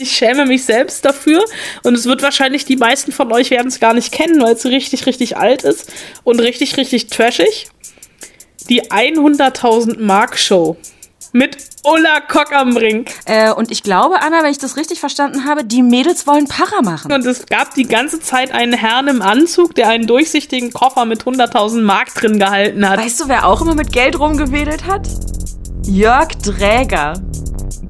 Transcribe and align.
Ich 0.00 0.12
schäme 0.12 0.46
mich 0.46 0.64
selbst 0.64 1.04
dafür 1.04 1.44
und 1.82 1.94
es 1.94 2.06
wird 2.06 2.22
wahrscheinlich, 2.22 2.64
die 2.64 2.76
meisten 2.76 3.12
von 3.12 3.30
euch 3.32 3.50
werden 3.50 3.68
es 3.68 3.80
gar 3.80 3.92
nicht 3.92 4.12
kennen, 4.12 4.40
weil 4.40 4.54
es 4.54 4.64
richtig, 4.64 5.04
richtig 5.04 5.36
alt 5.36 5.62
ist 5.62 5.92
und 6.24 6.40
richtig, 6.40 6.78
richtig 6.78 7.08
trashig. 7.08 7.68
Die 8.70 8.90
100.000 8.90 10.00
Mark 10.00 10.38
Show 10.38 10.78
mit 11.32 11.58
Ulla 11.84 12.20
Kock 12.20 12.52
am 12.52 12.74
Brink. 12.74 13.10
Äh, 13.26 13.52
und 13.52 13.70
ich 13.70 13.82
glaube, 13.82 14.22
Anna, 14.22 14.42
wenn 14.42 14.50
ich 14.50 14.58
das 14.58 14.76
richtig 14.76 15.00
verstanden 15.00 15.44
habe, 15.46 15.64
die 15.64 15.82
Mädels 15.82 16.26
wollen 16.26 16.46
Para 16.46 16.82
machen. 16.82 17.12
Und 17.12 17.24
es 17.26 17.46
gab 17.46 17.74
die 17.74 17.84
ganze 17.84 18.20
Zeit 18.20 18.52
einen 18.52 18.72
Herrn 18.72 19.08
im 19.08 19.22
Anzug, 19.22 19.74
der 19.74 19.88
einen 19.88 20.06
durchsichtigen 20.06 20.72
Koffer 20.72 21.04
mit 21.04 21.24
100.000 21.24 21.82
Mark 21.82 22.14
drin 22.14 22.38
gehalten 22.38 22.88
hat. 22.88 22.98
Weißt 22.98 23.20
du, 23.20 23.28
wer 23.28 23.46
auch 23.46 23.60
immer 23.60 23.74
mit 23.74 23.92
Geld 23.92 24.18
rumgewedelt 24.18 24.86
hat? 24.86 25.06
Jörg 25.84 26.28
Dräger. 26.42 27.14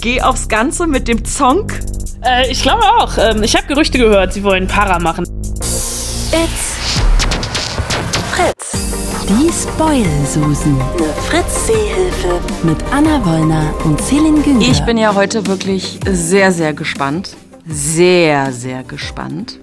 Geh 0.01 0.23
aufs 0.23 0.49
Ganze 0.49 0.87
mit 0.87 1.09
dem 1.09 1.27
Zonk. 1.27 1.79
Äh, 2.25 2.51
ich 2.51 2.63
glaube 2.63 2.83
auch. 2.85 3.19
Ähm, 3.19 3.43
ich 3.43 3.55
habe 3.55 3.67
Gerüchte 3.67 3.99
gehört, 3.99 4.33
sie 4.33 4.43
wollen 4.43 4.67
Para 4.67 4.99
machen. 4.99 5.27
It's 6.33 6.79
Fritz. 8.33 8.73
Die 9.29 9.51
Spoil-Susen. 9.53 10.81
Eine 10.81 11.13
Fritz-Seehilfe. 11.29 12.41
Mit 12.63 12.79
Anna 12.91 13.23
Wollner 13.27 13.75
und 13.85 14.01
Celine 14.01 14.41
Günger. 14.41 14.67
Ich 14.67 14.81
bin 14.87 14.97
ja 14.97 15.15
heute 15.15 15.47
wirklich 15.47 16.01
sehr, 16.09 16.51
sehr 16.51 16.73
gespannt. 16.73 17.37
Sehr, 17.69 18.53
sehr 18.53 18.83
gespannt. 18.85 19.59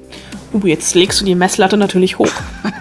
Uh, 0.53 0.67
jetzt 0.67 0.93
legst 0.93 1.19
du 1.19 1.25
die 1.25 1.33
Messlatte 1.33 1.77
natürlich 1.77 2.19
hoch. 2.19 2.31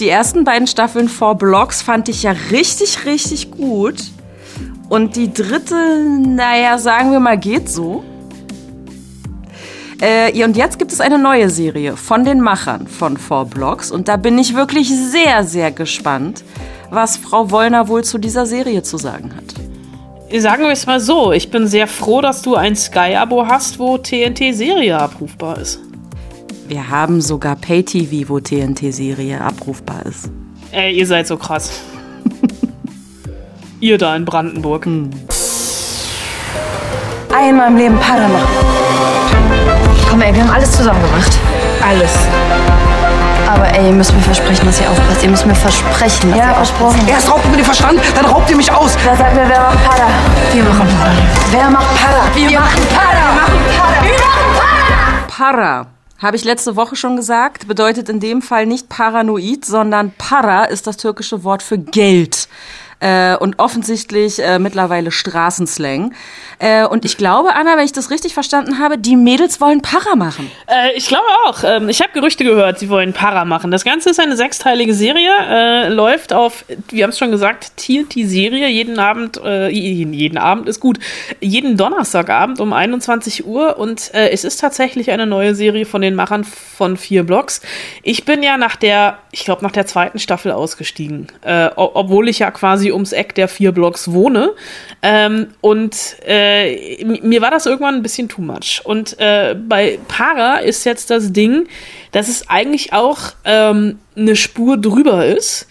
Die 0.00 0.08
ersten 0.08 0.44
beiden 0.44 0.66
Staffeln 0.66 1.08
vor 1.08 1.36
Blocks 1.36 1.80
fand 1.80 2.08
ich 2.08 2.24
ja 2.24 2.34
richtig, 2.50 3.06
richtig 3.06 3.52
gut. 3.52 4.02
Und 4.94 5.16
die 5.16 5.34
dritte, 5.34 6.04
naja, 6.24 6.78
sagen 6.78 7.10
wir 7.10 7.18
mal, 7.18 7.36
geht 7.36 7.68
so. 7.68 8.04
Äh, 10.00 10.44
und 10.44 10.56
jetzt 10.56 10.78
gibt 10.78 10.92
es 10.92 11.00
eine 11.00 11.18
neue 11.18 11.50
Serie 11.50 11.96
von 11.96 12.22
den 12.22 12.40
Machern 12.40 12.86
von 12.86 13.16
Four 13.16 13.46
Blocks. 13.46 13.90
Und 13.90 14.06
da 14.06 14.16
bin 14.16 14.38
ich 14.38 14.54
wirklich 14.54 14.88
sehr, 14.88 15.42
sehr 15.42 15.72
gespannt, 15.72 16.44
was 16.90 17.16
Frau 17.16 17.50
Wollner 17.50 17.88
wohl 17.88 18.04
zu 18.04 18.18
dieser 18.18 18.46
Serie 18.46 18.84
zu 18.84 18.96
sagen 18.96 19.32
hat. 19.34 20.40
Sagen 20.40 20.62
wir 20.62 20.70
es 20.70 20.86
mal 20.86 21.00
so, 21.00 21.32
ich 21.32 21.50
bin 21.50 21.66
sehr 21.66 21.88
froh, 21.88 22.20
dass 22.20 22.42
du 22.42 22.54
ein 22.54 22.76
Sky-Abo 22.76 23.48
hast, 23.48 23.80
wo 23.80 23.98
TNT-Serie 23.98 24.96
abrufbar 24.96 25.58
ist. 25.58 25.80
Wir 26.68 26.88
haben 26.88 27.20
sogar 27.20 27.56
Pay-TV, 27.56 28.28
wo 28.28 28.38
TNT-Serie 28.38 29.40
abrufbar 29.40 30.06
ist. 30.06 30.30
Ey, 30.70 30.96
ihr 30.96 31.06
seid 31.08 31.26
so 31.26 31.36
krass. 31.36 31.82
Ihr 33.80 33.98
da 33.98 34.14
in 34.16 34.24
Brandenburg. 34.24 34.86
Hm. 34.86 35.10
Einmal 37.34 37.68
im 37.68 37.76
Leben 37.76 37.98
Para 37.98 38.28
machen. 38.28 38.48
Komm 40.08 40.20
ey, 40.20 40.34
wir 40.34 40.42
haben 40.42 40.50
alles 40.50 40.70
zusammen 40.72 41.02
gemacht. 41.02 41.38
Alles. 41.86 42.12
Aber 43.48 43.66
ey, 43.76 43.86
ihr 43.86 43.92
müsst 43.92 44.14
mir 44.14 44.22
versprechen, 44.22 44.66
dass 44.66 44.80
ihr 44.80 44.88
aufpasst. 44.88 45.22
Ihr 45.22 45.28
müsst 45.30 45.46
mir 45.46 45.54
versprechen, 45.54 46.30
dass 46.30 46.38
ja, 46.38 46.50
ihr 46.50 46.54
versprochen. 46.54 47.00
aufpasst. 47.00 47.08
Erst 47.10 47.30
raubt 47.30 47.44
ihr 47.44 47.50
mir 47.50 47.56
den 47.56 47.64
Verstand, 47.64 48.00
dann 48.14 48.24
raubt 48.26 48.50
ihr 48.50 48.56
mich 48.56 48.70
aus. 48.70 48.96
Wer 49.04 49.16
sagt 49.16 49.34
mir, 49.34 49.48
wer 49.48 49.60
macht 49.60 49.84
Para? 49.84 50.06
Wir 50.52 50.62
machen 50.62 50.88
Para. 50.98 51.12
Wer 51.50 51.70
macht 51.70 51.96
Para? 52.00 52.34
Wir, 52.34 52.50
wir 52.50 52.60
machen 52.60 52.82
Para. 52.94 53.12
Wir 53.12 53.34
machen 53.34 53.60
Para. 53.76 54.02
Wir 54.04 54.12
machen 54.12 55.26
Para. 55.28 55.52
Para. 55.52 55.86
Habe 56.22 56.36
ich 56.36 56.44
letzte 56.44 56.76
Woche 56.76 56.96
schon 56.96 57.16
gesagt, 57.16 57.66
bedeutet 57.68 58.08
in 58.08 58.20
dem 58.20 58.40
Fall 58.40 58.66
nicht 58.66 58.88
paranoid, 58.88 59.64
sondern 59.64 60.12
para 60.16 60.64
ist 60.64 60.86
das 60.86 60.96
türkische 60.96 61.44
Wort 61.44 61.62
für 61.62 61.76
Geld 61.76 62.48
äh, 63.04 63.36
und 63.36 63.58
offensichtlich 63.58 64.42
äh, 64.42 64.58
mittlerweile 64.58 65.10
Straßenslang. 65.10 66.14
Äh, 66.58 66.86
und 66.86 67.04
ich 67.04 67.18
glaube, 67.18 67.54
Anna, 67.54 67.76
wenn 67.76 67.84
ich 67.84 67.92
das 67.92 68.10
richtig 68.10 68.32
verstanden 68.32 68.78
habe, 68.78 68.96
die 68.96 69.16
Mädels 69.16 69.60
wollen 69.60 69.82
Para 69.82 70.16
machen. 70.16 70.50
Äh, 70.66 70.96
ich 70.96 71.08
glaube 71.08 71.26
auch. 71.44 71.62
Ähm, 71.64 71.90
ich 71.90 72.00
habe 72.00 72.12
Gerüchte 72.14 72.44
gehört, 72.44 72.78
sie 72.78 72.88
wollen 72.88 73.12
Para 73.12 73.44
machen. 73.44 73.70
Das 73.70 73.84
Ganze 73.84 74.08
ist 74.08 74.20
eine 74.20 74.36
sechsteilige 74.36 74.94
Serie, 74.94 75.30
äh, 75.48 75.88
läuft 75.88 76.32
auf, 76.32 76.64
wir 76.88 77.02
haben 77.02 77.10
es 77.10 77.18
schon 77.18 77.30
gesagt, 77.30 77.76
TNT-Serie. 77.76 78.68
Jeden 78.68 78.98
Abend, 78.98 79.40
jeden, 79.44 80.38
Abend 80.38 80.68
ist 80.68 80.80
gut, 80.80 80.98
jeden 81.40 81.76
Donnerstagabend 81.76 82.60
um 82.60 82.72
21 82.72 83.46
Uhr. 83.46 83.78
Und 83.78 84.12
es 84.14 84.44
ist 84.44 84.60
tatsächlich 84.60 85.10
eine 85.10 85.26
neue 85.26 85.54
Serie 85.54 85.84
von 85.84 86.00
den 86.00 86.14
Machern 86.14 86.44
von 86.44 86.96
vier 86.96 87.24
Blocks. 87.24 87.60
Ich 88.02 88.24
bin 88.24 88.42
ja 88.42 88.56
nach 88.56 88.76
der, 88.76 89.18
ich 89.32 89.44
glaube, 89.44 89.62
nach 89.64 89.72
der 89.72 89.86
zweiten 89.86 90.18
Staffel 90.18 90.52
ausgestiegen. 90.52 91.26
Obwohl 91.76 92.28
ich 92.28 92.38
ja 92.38 92.50
quasi 92.50 92.90
ums 92.94 93.12
Eck 93.12 93.34
der 93.34 93.48
vier 93.48 93.72
Blocks 93.72 94.12
wohne. 94.12 94.52
Ähm, 95.02 95.48
und 95.60 95.96
äh, 96.26 97.04
mir 97.04 97.42
war 97.42 97.50
das 97.50 97.66
irgendwann 97.66 97.96
ein 97.96 98.02
bisschen 98.02 98.28
too 98.28 98.42
much. 98.42 98.80
Und 98.84 99.18
äh, 99.18 99.54
bei 99.54 99.98
Para 100.08 100.58
ist 100.58 100.84
jetzt 100.84 101.10
das 101.10 101.32
Ding, 101.32 101.66
dass 102.12 102.28
es 102.28 102.48
eigentlich 102.48 102.92
auch 102.92 103.18
ähm, 103.44 103.98
eine 104.16 104.36
Spur 104.36 104.78
drüber 104.78 105.26
ist. 105.26 105.66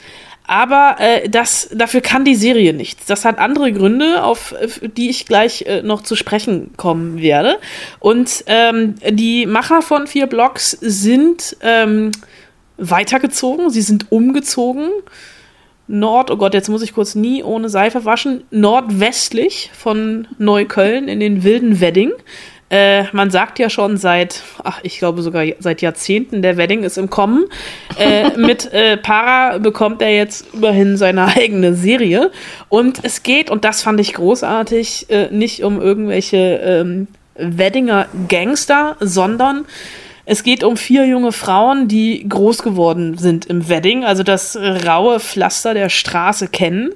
Aber 0.45 0.97
äh, 0.99 1.29
das, 1.29 1.69
dafür 1.73 2.01
kann 2.01 2.25
die 2.25 2.35
Serie 2.35 2.73
nichts. 2.73 3.05
Das 3.05 3.23
hat 3.23 3.39
andere 3.39 3.71
Gründe, 3.71 4.23
auf 4.23 4.53
die 4.81 5.09
ich 5.09 5.25
gleich 5.25 5.63
äh, 5.63 5.81
noch 5.81 6.03
zu 6.03 6.15
sprechen 6.15 6.71
kommen 6.75 7.21
werde. 7.21 7.59
Und 7.99 8.43
ähm, 8.47 8.95
die 9.09 9.45
Macher 9.45 9.81
von 9.81 10.05
vier 10.05 10.27
Blocks 10.27 10.71
sind 10.71 11.55
ähm, 11.61 12.11
weitergezogen, 12.77 13.69
sie 13.69 13.81
sind 13.81 14.11
umgezogen 14.11 14.89
Nord, 15.87 16.31
oh 16.31 16.37
Gott, 16.37 16.53
jetzt 16.53 16.69
muss 16.69 16.81
ich 16.81 16.93
kurz 16.93 17.15
nie 17.15 17.43
ohne 17.43 17.69
Seife 17.69 18.05
waschen, 18.05 18.43
nordwestlich 18.51 19.69
von 19.73 20.27
Neukölln 20.37 21.07
in 21.07 21.19
den 21.19 21.43
wilden 21.43 21.81
Wedding. 21.81 22.11
Äh, 22.69 23.03
man 23.11 23.29
sagt 23.29 23.59
ja 23.59 23.69
schon 23.69 23.97
seit, 23.97 24.41
ach, 24.63 24.79
ich 24.81 24.97
glaube 24.97 25.21
sogar 25.21 25.45
seit 25.59 25.83
Jahrzehnten, 25.83 26.41
der 26.41 26.57
Wedding 26.57 26.83
ist 26.83 26.97
im 26.97 27.09
Kommen. 27.09 27.45
Äh, 27.99 28.29
mit 28.37 28.71
äh, 28.73 28.97
Para 28.97 29.59
bekommt 29.59 30.01
er 30.01 30.15
jetzt 30.15 30.47
immerhin 30.53 30.97
seine 30.97 31.25
eigene 31.35 31.75
Serie. 31.75 32.31
Und 32.69 33.01
es 33.03 33.21
geht, 33.21 33.51
und 33.51 33.63
das 33.63 33.83
fand 33.83 33.99
ich 33.99 34.13
großartig, 34.13 35.07
äh, 35.09 35.27
nicht 35.31 35.63
um 35.63 35.79
irgendwelche 35.79 36.37
ähm, 36.37 37.07
Weddinger 37.35 38.07
Gangster, 38.27 38.95
sondern 38.99 39.65
es 40.25 40.43
geht 40.43 40.63
um 40.63 40.77
vier 40.77 41.05
junge 41.05 41.33
Frauen, 41.33 41.87
die 41.89 42.25
groß 42.27 42.63
geworden 42.63 43.17
sind 43.17 43.45
im 43.45 43.67
Wedding, 43.67 44.05
also 44.05 44.23
das 44.23 44.55
raue 44.55 45.19
Pflaster 45.19 45.73
der 45.73 45.89
Straße 45.89 46.47
kennen. 46.47 46.91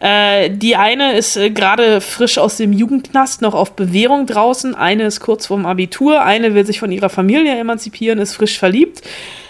Äh, 0.00 0.50
die 0.50 0.74
eine 0.74 1.16
ist 1.16 1.36
äh, 1.36 1.50
gerade 1.50 2.00
frisch 2.00 2.38
aus 2.38 2.56
dem 2.56 2.72
Jugendknast 2.72 3.40
noch 3.40 3.54
auf 3.54 3.76
Bewährung 3.76 4.26
draußen, 4.26 4.74
eine 4.74 5.04
ist 5.04 5.20
kurz 5.20 5.46
vorm 5.46 5.64
Abitur, 5.64 6.22
eine 6.22 6.54
will 6.54 6.66
sich 6.66 6.80
von 6.80 6.90
ihrer 6.90 7.08
Familie 7.08 7.56
emanzipieren, 7.56 8.18
ist 8.18 8.34
frisch 8.34 8.58
verliebt. 8.58 9.02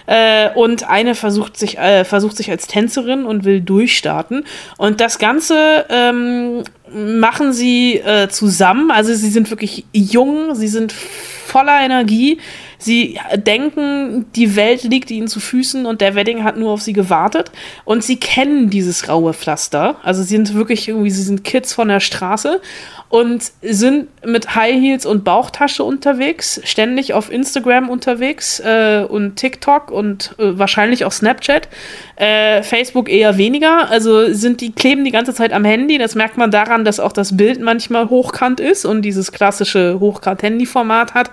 Äh, 0.06 0.50
und 0.54 0.88
eine 0.88 1.14
versucht 1.14 1.56
sich, 1.56 1.78
äh, 1.78 2.04
versucht 2.04 2.36
sich 2.36 2.50
als 2.50 2.66
Tänzerin 2.66 3.24
und 3.24 3.44
will 3.44 3.60
durchstarten. 3.60 4.44
Und 4.76 5.00
das 5.00 5.18
Ganze 5.18 5.86
ähm, 5.88 6.64
machen 6.92 7.52
sie 7.52 7.98
äh, 7.98 8.28
zusammen. 8.28 8.90
Also 8.90 9.14
sie 9.14 9.30
sind 9.30 9.50
wirklich 9.50 9.86
jung, 9.92 10.54
sie 10.54 10.68
sind 10.68 10.92
voller 10.92 11.80
Energie. 11.82 12.38
Sie 12.82 13.18
denken, 13.36 14.26
die 14.34 14.56
Welt 14.56 14.82
liegt 14.82 15.10
ihnen 15.10 15.28
zu 15.28 15.38
Füßen 15.38 15.86
und 15.86 16.00
der 16.00 16.16
Wedding 16.16 16.42
hat 16.42 16.56
nur 16.56 16.72
auf 16.72 16.82
sie 16.82 16.92
gewartet. 16.92 17.52
Und 17.84 18.02
sie 18.02 18.16
kennen 18.16 18.70
dieses 18.70 19.08
raue 19.08 19.32
Pflaster. 19.34 19.96
Also 20.02 20.22
sie 20.22 20.34
sind 20.34 20.54
wirklich 20.54 20.88
irgendwie, 20.88 21.10
sie 21.10 21.22
sind 21.22 21.44
Kids 21.44 21.72
von 21.72 21.86
der 21.86 22.00
Straße 22.00 22.60
und 23.08 23.52
sind 23.62 24.08
mit 24.26 24.54
High 24.54 24.80
Heels 24.80 25.06
und 25.06 25.22
Bauchtasche 25.22 25.84
unterwegs, 25.84 26.60
ständig 26.64 27.12
auf 27.14 27.30
Instagram 27.30 27.88
unterwegs 27.88 28.58
äh, 28.58 29.04
und 29.08 29.36
TikTok 29.36 29.90
und 29.90 30.34
äh, 30.38 30.58
wahrscheinlich 30.58 31.04
auch 31.04 31.12
Snapchat. 31.12 31.68
Äh, 32.16 32.62
Facebook 32.62 33.08
eher 33.08 33.36
weniger. 33.36 33.90
Also 33.90 34.32
sind 34.32 34.60
die 34.60 34.72
kleben 34.72 35.04
die 35.04 35.10
ganze 35.10 35.34
Zeit 35.34 35.52
am 35.52 35.64
Handy. 35.64 35.98
Das 35.98 36.14
merkt 36.14 36.36
man 36.36 36.50
daran, 36.50 36.84
dass 36.84 37.00
auch 37.00 37.12
das 37.12 37.36
Bild 37.36 37.60
manchmal 37.60 38.08
hochkant 38.08 38.60
ist 38.60 38.84
und 38.84 39.02
dieses 39.02 39.30
klassische 39.30 40.00
Hochkant-Handy-Format 40.00 41.14
hat. 41.14 41.30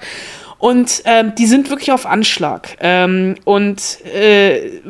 Und 0.59 1.01
ähm, 1.05 1.33
die 1.35 1.47
sind 1.47 1.69
wirklich 1.69 1.91
auf 1.91 2.05
Anschlag. 2.05 2.77
Ähm, 2.81 3.35
und 3.45 4.05
äh, 4.05 4.81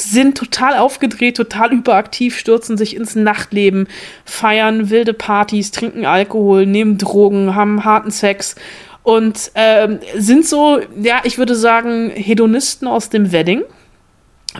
sind 0.00 0.36
total 0.36 0.78
aufgedreht, 0.78 1.36
total 1.36 1.72
überaktiv, 1.72 2.38
stürzen 2.38 2.78
sich 2.78 2.96
ins 2.96 3.14
Nachtleben, 3.14 3.86
feiern 4.24 4.88
wilde 4.88 5.12
Partys, 5.12 5.70
trinken 5.70 6.06
Alkohol, 6.06 6.64
nehmen 6.64 6.96
Drogen, 6.96 7.54
haben 7.54 7.84
harten 7.84 8.10
Sex 8.10 8.56
und 9.02 9.52
ähm, 9.54 10.00
sind 10.16 10.46
so, 10.46 10.80
ja, 11.00 11.20
ich 11.24 11.38
würde 11.38 11.54
sagen, 11.54 12.10
Hedonisten 12.10 12.86
aus 12.88 13.08
dem 13.10 13.32
Wedding, 13.32 13.62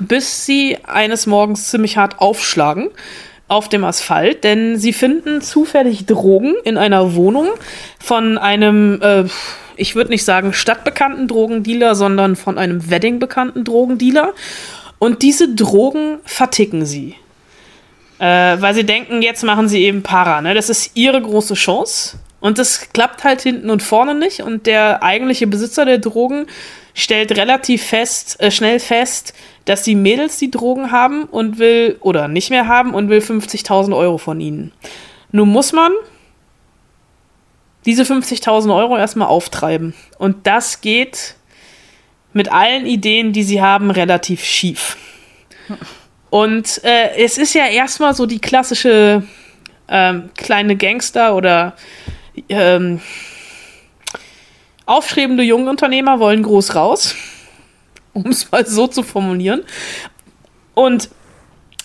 bis 0.01 0.47
sie 0.47 0.79
eines 0.85 1.27
Morgens 1.27 1.71
ziemlich 1.71 1.97
hart 1.97 2.21
aufschlagen 2.21 2.89
auf 3.51 3.69
dem 3.69 3.85
Asphalt, 3.85 4.45
denn 4.45 4.79
sie 4.79 4.93
finden 4.93 5.43
zufällig 5.43 6.07
Drogen 6.07 6.55
in 6.65 6.79
einer 6.79 7.15
Wohnung 7.15 7.49
von 7.99 8.39
einem 8.39 9.01
äh, 9.03 9.25
ich 9.81 9.95
würde 9.95 10.11
nicht 10.11 10.25
sagen 10.25 10.53
stadtbekannten 10.53 11.27
Drogendealer, 11.27 11.95
sondern 11.95 12.37
von 12.37 12.59
einem 12.59 12.91
Wedding 12.91 13.19
bekannten 13.19 13.65
Drogendealer. 13.65 14.35
Und 14.99 15.23
diese 15.23 15.55
Drogen 15.55 16.19
verticken 16.25 16.85
sie. 16.85 17.15
Äh, 18.19 18.61
weil 18.61 18.75
sie 18.75 18.85
denken, 18.85 19.23
jetzt 19.23 19.43
machen 19.43 19.71
sie 19.71 19.83
eben 19.83 20.03
Para. 20.03 20.43
Ne? 20.43 20.53
Das 20.53 20.69
ist 20.69 20.91
ihre 20.95 21.23
große 21.23 21.55
Chance. 21.55 22.19
Und 22.41 22.59
das 22.59 22.93
klappt 22.93 23.25
halt 23.25 23.41
hinten 23.41 23.71
und 23.71 23.83
vorne 23.83 24.15
nicht. 24.15 24.43
Und 24.43 24.67
der 24.67 25.03
eigentliche 25.03 25.47
Besitzer 25.47 25.87
der 25.87 25.99
Drogen 25.99 26.47
stellt 26.95 27.37
relativ 27.37 27.85
fest, 27.85 28.41
äh, 28.41 28.51
schnell 28.51 28.81
fest, 28.81 29.35
dass 29.65 29.83
die 29.83 29.95
Mädels 29.95 30.39
die 30.39 30.51
Drogen 30.51 30.91
haben 30.91 31.25
und 31.25 31.59
will, 31.59 31.97
oder 32.01 32.29
nicht 32.29 32.51
mehr 32.51 32.67
haben 32.67 32.95
und 32.95 33.09
will 33.09 33.21
50.000 33.21 33.97
Euro 33.97 34.19
von 34.19 34.41
ihnen. 34.41 34.73
Nun 35.33 35.49
muss 35.49 35.73
man 35.73 35.93
diese 37.87 38.03
50.000 38.03 38.75
Euro 38.75 38.97
erstmal 38.97 39.29
auftreiben. 39.29 39.95
Und 40.19 40.47
das 40.47 40.81
geht 40.81 41.37
mit 42.33 42.53
allen 42.53 42.87
Ideen, 42.87 43.33
die 43.33 43.43
sie 43.43 43.61
haben, 43.61 43.91
relativ 43.91 44.45
schief. 44.45 44.97
Und 46.31 46.83
äh, 46.85 47.17
es 47.17 47.39
ist 47.39 47.55
ja 47.55 47.67
erstmal 47.67 48.15
so 48.15 48.27
die 48.27 48.39
klassische 48.39 49.25
ähm, 49.89 50.31
kleine 50.37 50.77
Gangster 50.77 51.35
oder 51.35 51.75
ähm, 52.49 53.01
aufstrebende 54.91 55.45
Jungunternehmer 55.45 56.19
wollen 56.19 56.43
groß 56.43 56.75
raus, 56.75 57.15
um 58.13 58.27
es 58.27 58.51
mal 58.51 58.67
so 58.67 58.87
zu 58.89 59.03
formulieren. 59.03 59.63
Und 60.75 61.11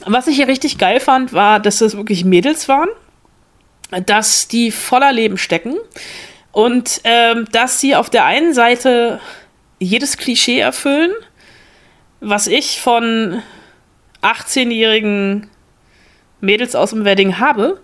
was 0.06 0.28
ich 0.28 0.36
hier 0.36 0.48
richtig 0.48 0.78
geil 0.78 1.00
fand, 1.00 1.32
war, 1.32 1.60
dass 1.60 1.80
das 1.80 1.96
wirklich 1.96 2.26
Mädels 2.26 2.68
waren, 2.68 2.90
dass 4.06 4.48
die 4.48 4.72
voller 4.72 5.14
Leben 5.14 5.38
stecken 5.38 5.76
und 6.52 7.02
ähm, 7.04 7.46
dass 7.52 7.80
sie 7.80 7.96
auf 7.96 8.10
der 8.10 8.26
einen 8.26 8.54
Seite 8.54 9.20
jedes 9.80 10.18
Klischee 10.18 10.60
erfüllen, 10.60 11.12
was 12.22 12.48
ich 12.48 12.82
von 12.82 13.42
18-jährigen 14.22 15.50
Mädels 16.42 16.76
aus 16.76 16.90
dem 16.90 17.06
Wedding 17.06 17.38
habe, 17.38 17.80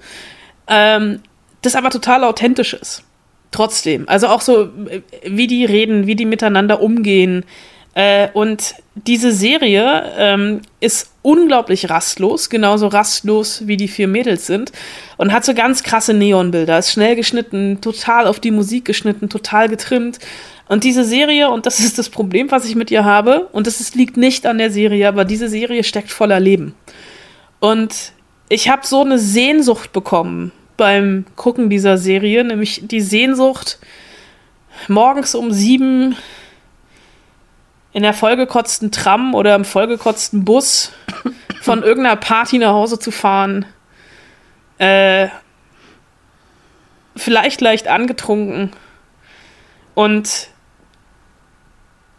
ähm, 0.68 1.22
das 1.62 1.76
aber 1.76 1.92
total 1.92 2.24
authentisch 2.24 2.74
ist. 2.74 3.04
Trotzdem. 3.52 4.08
Also 4.08 4.28
auch 4.28 4.42
so, 4.42 4.64
äh, 4.64 5.02
wie 5.26 5.48
die 5.48 5.66
reden, 5.66 6.08
wie 6.08 6.16
die 6.16 6.26
miteinander 6.26 6.82
umgehen. 6.82 7.46
Äh, 7.94 8.30
und 8.34 8.76
diese 8.96 9.34
Serie 9.34 10.14
ähm, 10.18 10.62
ist 10.80 11.12
unglaublich 11.22 11.90
rastlos, 11.90 12.50
genauso 12.50 12.88
rastlos 12.88 13.68
wie 13.68 13.76
die 13.76 13.90
vier 13.90 14.08
Mädels 14.08 14.48
sind. 14.48 14.72
Und 15.18 15.34
hat 15.34 15.44
so 15.44 15.54
ganz 15.54 15.84
krasse 15.84 16.14
Neonbilder, 16.14 16.80
ist 16.80 16.92
schnell 16.92 17.18
geschnitten, 17.18 17.82
total 17.82 18.28
auf 18.28 18.40
die 18.40 18.52
Musik 18.52 18.86
geschnitten, 18.86 19.28
total 19.28 19.68
getrimmt. 19.68 20.20
Und 20.70 20.86
diese 20.86 21.04
Serie, 21.04 21.50
und 21.50 21.66
das 21.66 21.80
ist 21.80 22.00
das 22.00 22.10
Problem, 22.10 22.50
was 22.50 22.66
ich 22.66 22.76
mit 22.76 22.90
ihr 22.92 23.04
habe, 23.04 23.50
und 23.52 23.68
das 23.68 23.82
ist, 23.82 23.96
liegt 23.96 24.16
nicht 24.16 24.46
an 24.46 24.58
der 24.58 24.72
Serie, 24.72 25.10
aber 25.10 25.26
diese 25.26 25.50
Serie 25.50 25.84
steckt 25.84 26.12
voller 26.12 26.40
Leben. 26.40 26.74
Und 27.60 28.14
ich 28.48 28.70
habe 28.70 28.88
so 28.88 29.02
eine 29.02 29.20
Sehnsucht 29.20 29.92
bekommen 29.92 30.54
beim 30.82 31.26
Gucken 31.36 31.70
dieser 31.70 32.00
Serie, 32.00 32.44
nämlich 32.44 32.82
die 32.88 33.02
Sehnsucht, 33.02 33.78
morgens 34.88 35.36
um 35.36 35.52
sieben 35.52 36.16
in 37.94 38.02
der 38.02 38.16
vollgekotzten 38.16 38.92
Tram 38.92 39.36
oder 39.36 39.54
im 39.54 39.64
vollgekotzten 39.64 40.44
Bus 40.44 40.92
von 41.62 41.84
irgendeiner 41.84 42.16
Party 42.16 42.58
nach 42.58 42.74
Hause 42.74 42.98
zu 42.98 43.12
fahren. 43.12 43.68
Äh, 44.80 45.28
vielleicht 47.16 47.62
leicht 47.62 47.88
angetrunken. 47.88 48.72
Und 49.94 50.48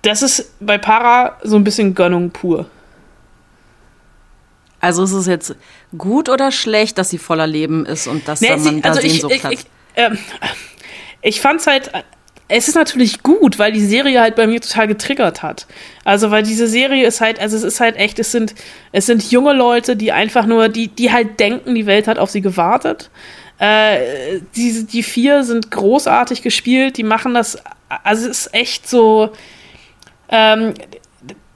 das 0.02 0.22
ist 0.22 0.54
bei 0.60 0.78
Para 0.78 1.36
so 1.42 1.56
ein 1.56 1.64
bisschen 1.64 1.96
Gönnung 1.96 2.30
pur. 2.30 2.66
Also 4.82 5.04
ist 5.04 5.12
es 5.12 5.26
jetzt 5.26 5.54
gut 5.96 6.28
oder 6.28 6.50
schlecht, 6.52 6.98
dass 6.98 7.08
sie 7.08 7.16
voller 7.18 7.46
Leben 7.46 7.86
ist 7.86 8.06
und 8.08 8.26
dass 8.28 8.40
Nee, 8.42 8.48
da 8.48 8.56
man 8.58 8.74
sie- 8.74 8.80
da 8.82 8.88
also 8.90 9.00
ich, 9.00 9.12
Sehnsucht 9.12 9.32
ich, 9.34 9.44
hat? 9.44 9.52
ich, 9.52 9.60
ähm, 9.96 10.18
ich 11.22 11.40
fand's 11.40 11.66
halt, 11.66 11.90
es 12.48 12.66
ist 12.68 12.74
natürlich 12.74 13.22
gut, 13.22 13.58
weil 13.60 13.70
die 13.72 13.84
Serie 13.84 14.20
halt 14.20 14.34
bei 14.34 14.46
mir 14.46 14.60
total 14.60 14.88
getriggert 14.88 15.42
hat. 15.42 15.66
Also, 16.04 16.30
weil 16.32 16.42
diese 16.42 16.66
Serie 16.66 17.06
ist 17.06 17.20
halt, 17.20 17.40
also 17.40 17.56
es 17.56 17.62
ist 17.62 17.78
halt 17.80 17.96
echt, 17.96 18.18
es 18.18 18.32
sind, 18.32 18.54
es 18.90 19.06
sind 19.06 19.30
junge 19.30 19.52
Leute, 19.52 19.94
die 19.96 20.10
einfach 20.12 20.44
nur, 20.46 20.68
die, 20.68 20.88
die 20.88 21.12
halt 21.12 21.38
denken, 21.40 21.74
die 21.74 21.86
Welt 21.86 22.08
hat 22.08 22.18
auf 22.18 22.30
sie 22.30 22.40
gewartet. 22.42 23.08
Äh, 23.58 24.40
die, 24.56 24.84
die 24.84 25.02
vier 25.04 25.44
sind 25.44 25.70
großartig 25.70 26.42
gespielt, 26.42 26.96
die 26.96 27.04
machen 27.04 27.32
das, 27.34 27.56
also 28.02 28.28
es 28.28 28.46
ist 28.46 28.54
echt 28.54 28.88
so, 28.90 29.30
ähm, 30.28 30.74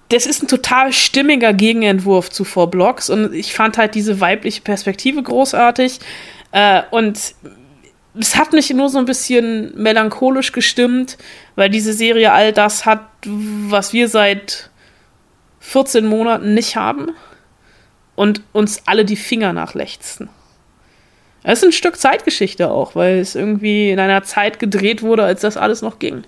das 0.09 0.27
ist 0.27 0.43
ein 0.43 0.49
total 0.49 0.93
stimmiger 0.93 1.53
Gegenentwurf 1.53 2.31
zu 2.31 2.45
Four 2.45 2.71
Blocks 2.71 3.11
und 3.11 3.35
ich 3.35 3.55
fand 3.55 3.79
halt 3.79 3.95
diese 3.95 4.21
weibliche 4.21 4.63
Perspektive 4.63 5.23
großartig 5.23 6.01
äh, 6.53 6.83
und 6.91 7.35
es 8.19 8.37
hat 8.37 8.53
mich 8.53 8.71
nur 8.71 8.89
so 8.89 8.99
ein 8.99 9.05
bisschen 9.05 9.73
melancholisch 9.77 10.53
gestimmt, 10.53 11.19
weil 11.55 11.69
diese 11.69 11.93
Serie 11.93 12.33
all 12.33 12.53
das 12.53 12.87
hat, 12.87 13.01
was 13.25 13.93
wir 13.93 14.09
seit 14.09 14.71
14 15.61 16.07
Monaten 16.07 16.55
nicht 16.55 16.77
haben 16.77 17.11
und 18.15 18.43
uns 18.53 18.83
alle 18.87 19.05
die 19.05 19.17
Finger 19.17 19.53
nachlechzen. 19.53 20.31
Es 21.43 21.61
ist 21.61 21.65
ein 21.65 21.73
Stück 21.73 21.97
Zeitgeschichte 21.97 22.71
auch, 22.71 22.95
weil 22.95 23.19
es 23.19 23.35
irgendwie 23.35 23.91
in 23.91 24.01
einer 24.01 24.23
Zeit 24.23 24.59
gedreht 24.59 25.03
wurde, 25.03 25.25
als 25.25 25.43
das 25.43 25.57
alles 25.57 25.83
noch 25.83 25.99
ging. 25.99 26.25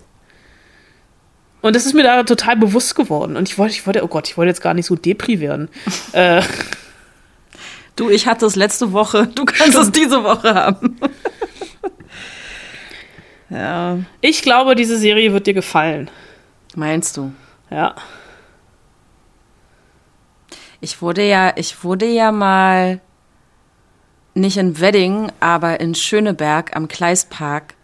Und 1.60 1.74
das 1.74 1.86
ist 1.86 1.94
mir 1.94 2.04
da 2.04 2.22
total 2.22 2.56
bewusst 2.56 2.94
geworden. 2.94 3.36
Und 3.36 3.48
ich 3.48 3.58
wollte, 3.58 3.74
ich 3.74 3.86
wollte, 3.86 4.04
oh 4.04 4.08
Gott, 4.08 4.28
ich 4.28 4.36
wollte 4.36 4.50
jetzt 4.50 4.60
gar 4.60 4.74
nicht 4.74 4.86
so 4.86 4.94
depri 4.94 5.40
werden. 5.40 5.68
äh, 6.12 6.42
Du, 7.98 8.10
ich 8.10 8.28
hatte 8.28 8.46
es 8.46 8.54
letzte 8.54 8.92
Woche, 8.92 9.26
du 9.26 9.44
kannst 9.44 9.76
es 9.76 9.90
diese 9.90 10.22
Woche 10.22 10.54
haben. 10.54 11.00
ja, 13.50 13.98
ich 14.20 14.40
glaube, 14.42 14.76
diese 14.76 14.96
Serie 14.96 15.32
wird 15.32 15.48
dir 15.48 15.54
gefallen. 15.54 16.08
meinst 16.76 17.16
du? 17.16 17.32
Ja. 17.70 17.96
Ich 20.80 21.02
wurde 21.02 21.26
ja, 21.26 21.52
ich 21.56 21.82
wurde 21.82 22.06
ja 22.06 22.30
mal 22.30 23.00
nicht 24.34 24.58
in 24.58 24.78
Wedding, 24.78 25.32
aber 25.40 25.80
in 25.80 25.96
Schöneberg 25.96 26.76
am 26.76 26.86
Kleispark 26.86 27.74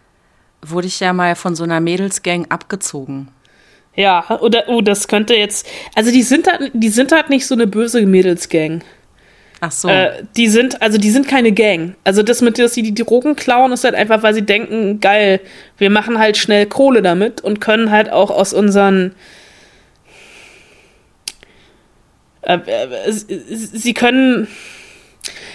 wurde 0.61 0.87
ich 0.87 1.01
ja 1.01 1.11
mal 1.11 1.35
von 1.35 1.57
so 1.57 1.65
einer 1.65 1.81
Mädelsgang 1.81 2.49
abgezogen. 2.49 3.27
Ja, 3.95 4.39
oder, 4.41 4.67
oh, 4.67 4.81
das 4.81 5.07
könnte 5.07 5.35
jetzt, 5.35 5.67
also 5.95 6.11
die 6.11 6.23
sind 6.23 6.51
halt, 6.51 6.71
die 6.73 6.89
sind 6.89 7.11
halt 7.11 7.29
nicht 7.29 7.47
so 7.47 7.55
eine 7.55 7.65
böse 7.65 8.05
Mädelsgang. 8.05 8.83
Ach 9.61 9.71
so. 9.71 9.87
Äh, 9.87 10.23
die 10.35 10.47
sind, 10.47 10.81
also 10.81 10.97
die 10.97 11.11
sind 11.11 11.27
keine 11.27 11.51
Gang. 11.51 11.95
Also 12.03 12.21
das 12.21 12.41
mit, 12.41 12.59
dass 12.59 12.73
sie 12.73 12.83
die 12.83 12.93
Drogen 12.93 13.35
klauen, 13.35 13.71
ist 13.71 13.85
halt 13.85 13.95
einfach, 13.95 14.21
weil 14.21 14.33
sie 14.33 14.41
denken, 14.41 14.99
geil, 14.99 15.39
wir 15.77 15.89
machen 15.89 16.19
halt 16.19 16.37
schnell 16.37 16.65
Kohle 16.65 17.01
damit 17.01 17.41
und 17.41 17.61
können 17.61 17.89
halt 17.89 18.11
auch 18.11 18.31
aus 18.31 18.53
unseren 18.53 19.15
äh, 22.41 22.57
äh, 22.57 23.11
sie 23.11 23.93
können 23.93 24.47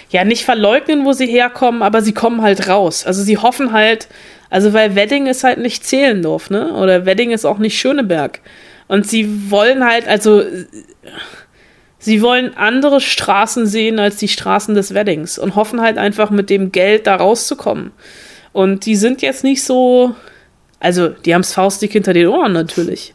ja 0.09 0.25
nicht 0.25 0.43
verleugnen, 0.43 1.05
wo 1.05 1.13
sie 1.13 1.27
herkommen, 1.27 1.81
aber 1.83 2.01
sie 2.01 2.13
kommen 2.13 2.41
halt 2.41 2.67
raus. 2.67 3.05
Also 3.05 3.23
sie 3.23 3.37
hoffen 3.37 3.71
halt, 3.71 4.07
also 4.51 4.73
weil 4.73 4.95
Wedding 4.95 5.27
ist 5.27 5.45
halt 5.45 5.59
nicht 5.59 5.85
Zehlendorf, 5.85 6.49
ne? 6.49 6.73
Oder 6.73 7.05
Wedding 7.05 7.31
ist 7.31 7.45
auch 7.45 7.57
nicht 7.57 7.79
Schöneberg. 7.79 8.41
Und 8.89 9.07
sie 9.07 9.49
wollen 9.49 9.85
halt, 9.85 10.09
also 10.09 10.43
sie 11.97 12.21
wollen 12.21 12.55
andere 12.57 12.99
Straßen 12.99 13.65
sehen 13.65 13.97
als 13.97 14.17
die 14.17 14.27
Straßen 14.27 14.75
des 14.75 14.93
Weddings 14.93 15.39
und 15.39 15.55
hoffen 15.55 15.79
halt 15.79 15.97
einfach 15.97 16.31
mit 16.31 16.49
dem 16.49 16.73
Geld 16.73 17.07
da 17.07 17.15
rauszukommen. 17.15 17.93
Und 18.51 18.85
die 18.85 18.97
sind 18.97 19.21
jetzt 19.21 19.45
nicht 19.45 19.63
so, 19.63 20.15
also 20.81 21.07
die 21.07 21.33
haben's 21.33 21.53
faustdick 21.53 21.93
hinter 21.93 22.11
den 22.11 22.27
Ohren 22.27 22.51
natürlich. 22.51 23.13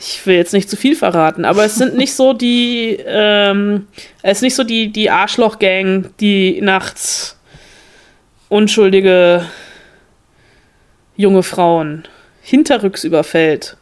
Ich 0.00 0.26
will 0.26 0.34
jetzt 0.34 0.52
nicht 0.52 0.68
zu 0.68 0.76
viel 0.76 0.96
verraten, 0.96 1.44
aber 1.44 1.64
es 1.64 1.76
sind 1.76 1.96
nicht 1.96 2.14
so 2.14 2.32
die, 2.32 2.98
ähm, 3.06 3.86
es 4.22 4.38
ist 4.38 4.42
nicht 4.42 4.56
so 4.56 4.64
die, 4.64 4.90
die 4.90 5.08
Arschloch-Gang, 5.08 6.10
die 6.18 6.60
nachts 6.60 7.38
unschuldige 8.48 9.46
junge 11.16 11.42
Frauen 11.42 12.04
hinterrücks 12.42 13.04
überfällt. 13.04 13.76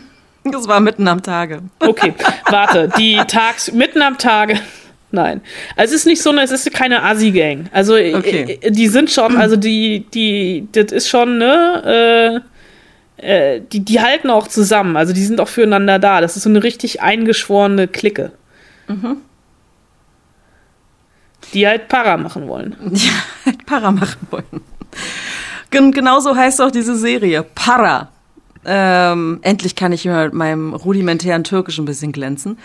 das 0.44 0.66
war 0.68 0.80
mitten 0.80 1.06
am 1.08 1.22
Tage. 1.22 1.60
Okay, 1.80 2.14
warte, 2.50 2.90
die 2.98 3.16
tags 3.28 3.72
mitten 3.72 4.02
am 4.02 4.18
Tage. 4.18 4.58
Nein. 5.10 5.40
Also 5.74 5.94
es 5.94 6.02
ist 6.02 6.06
nicht 6.06 6.22
so 6.22 6.30
eine, 6.30 6.42
es 6.42 6.50
ist 6.50 6.70
keine 6.72 7.02
Assi-Gang. 7.02 7.70
Also 7.72 7.94
Okay. 7.94 8.58
äh, 8.60 8.70
die 8.70 8.88
sind 8.88 9.10
schon, 9.10 9.36
also 9.38 9.56
die, 9.56 10.06
die, 10.12 10.68
das 10.72 10.92
ist 10.92 11.08
schon, 11.08 11.38
ne, 11.38 12.42
äh, 13.16 13.56
äh, 13.56 13.60
die, 13.72 13.80
die 13.80 14.00
halten 14.00 14.28
auch 14.28 14.48
zusammen. 14.48 14.96
Also 14.98 15.14
die 15.14 15.24
sind 15.24 15.40
auch 15.40 15.48
füreinander 15.48 15.98
da. 15.98 16.20
Das 16.20 16.36
ist 16.36 16.42
so 16.42 16.50
eine 16.50 16.62
richtig 16.62 17.00
eingeschworene 17.00 17.88
Clique. 17.88 18.32
Die 21.54 21.66
halt 21.66 21.88
Para 21.88 22.16
machen 22.16 22.48
wollen. 22.48 22.76
Ja, 22.92 23.12
halt 23.46 23.64
Para 23.66 23.90
machen 23.92 24.26
wollen. 24.30 24.60
Gen 25.70 25.92
genauso 25.92 26.34
heißt 26.34 26.60
auch 26.60 26.70
diese 26.70 26.96
Serie. 26.96 27.42
Para. 27.54 28.08
Ähm, 28.64 29.38
endlich 29.42 29.76
kann 29.76 29.92
ich 29.92 30.04
mit 30.04 30.32
meinem 30.34 30.74
rudimentären 30.74 31.44
Türkisch 31.44 31.78
ein 31.78 31.84
bisschen 31.84 32.12
glänzen. 32.12 32.58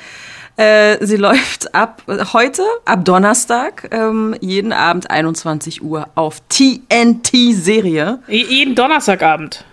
Äh, 0.55 1.03
sie 1.03 1.17
läuft 1.17 1.73
ab 1.73 2.03
heute, 2.33 2.61
ab 2.85 3.05
Donnerstag, 3.05 3.89
ähm, 3.91 4.35
jeden 4.39 4.71
Abend 4.71 5.09
21 5.09 5.81
Uhr 5.81 6.09
auf 6.15 6.41
TNT-Serie. 6.49 8.19
Jeden 8.27 8.75
Donnerstagabend. 8.75 9.65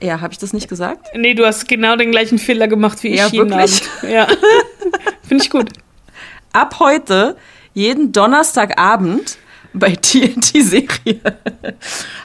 Ja, 0.00 0.20
habe 0.20 0.32
ich 0.32 0.38
das 0.38 0.52
nicht 0.52 0.68
gesagt? 0.68 1.08
Nee, 1.14 1.34
du 1.34 1.44
hast 1.44 1.68
genau 1.68 1.96
den 1.96 2.10
gleichen 2.10 2.38
Fehler 2.38 2.68
gemacht 2.68 3.02
wie 3.02 3.08
ich 3.08 3.18
Ja, 3.18 3.26
jeden 3.28 3.50
wirklich? 3.50 3.82
Abend. 3.82 3.88
Ja. 4.12 4.26
Finde 5.26 5.44
ich 5.44 5.50
gut. 5.50 5.68
Ab 6.52 6.76
heute, 6.80 7.36
jeden 7.74 8.12
Donnerstagabend 8.12 9.38
bei 9.72 9.94
TNT-Serie. 9.94 11.20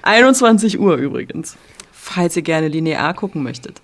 21 0.02 0.80
Uhr 0.80 0.96
übrigens. 0.98 1.58
Falls 1.92 2.36
ihr 2.36 2.42
gerne 2.42 2.68
linear 2.68 3.14
gucken 3.14 3.44
möchtet. 3.44 3.82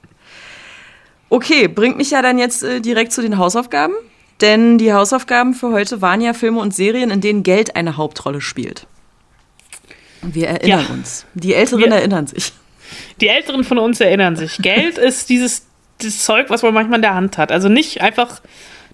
Okay, 1.29 1.67
bringt 1.67 1.97
mich 1.97 2.11
ja 2.11 2.21
dann 2.21 2.37
jetzt 2.37 2.63
äh, 2.63 2.81
direkt 2.81 3.11
zu 3.13 3.21
den 3.21 3.37
Hausaufgaben. 3.37 3.93
Denn 4.41 4.77
die 4.77 4.93
Hausaufgaben 4.93 5.53
für 5.53 5.71
heute 5.71 6.01
waren 6.01 6.21
ja 6.21 6.33
Filme 6.33 6.59
und 6.61 6.73
Serien, 6.73 7.11
in 7.11 7.19
denen 7.21 7.43
Geld 7.43 7.75
eine 7.75 7.97
Hauptrolle 7.97 8.39
spielt. 8.41 8.87
Wir 10.21 10.47
erinnern 10.47 10.85
Ja. 10.87 10.93
uns. 10.93 11.25
Die 11.33 11.53
Älteren 11.53 11.81
Wir- 11.83 11.91
erinnern 11.91 12.27
sich. 12.27 12.53
Die 13.21 13.27
Älteren 13.27 13.63
von 13.63 13.77
uns 13.77 13.99
erinnern 13.99 14.35
sich. 14.35 14.57
Geld 14.57 14.97
ist 14.97 15.29
dieses, 15.29 15.65
dieses 16.01 16.23
Zeug, 16.23 16.49
was 16.49 16.63
man 16.63 16.73
manchmal 16.73 16.97
in 16.97 17.03
der 17.03 17.15
Hand 17.15 17.37
hat. 17.37 17.51
Also 17.51 17.69
nicht 17.69 18.01
einfach 18.01 18.41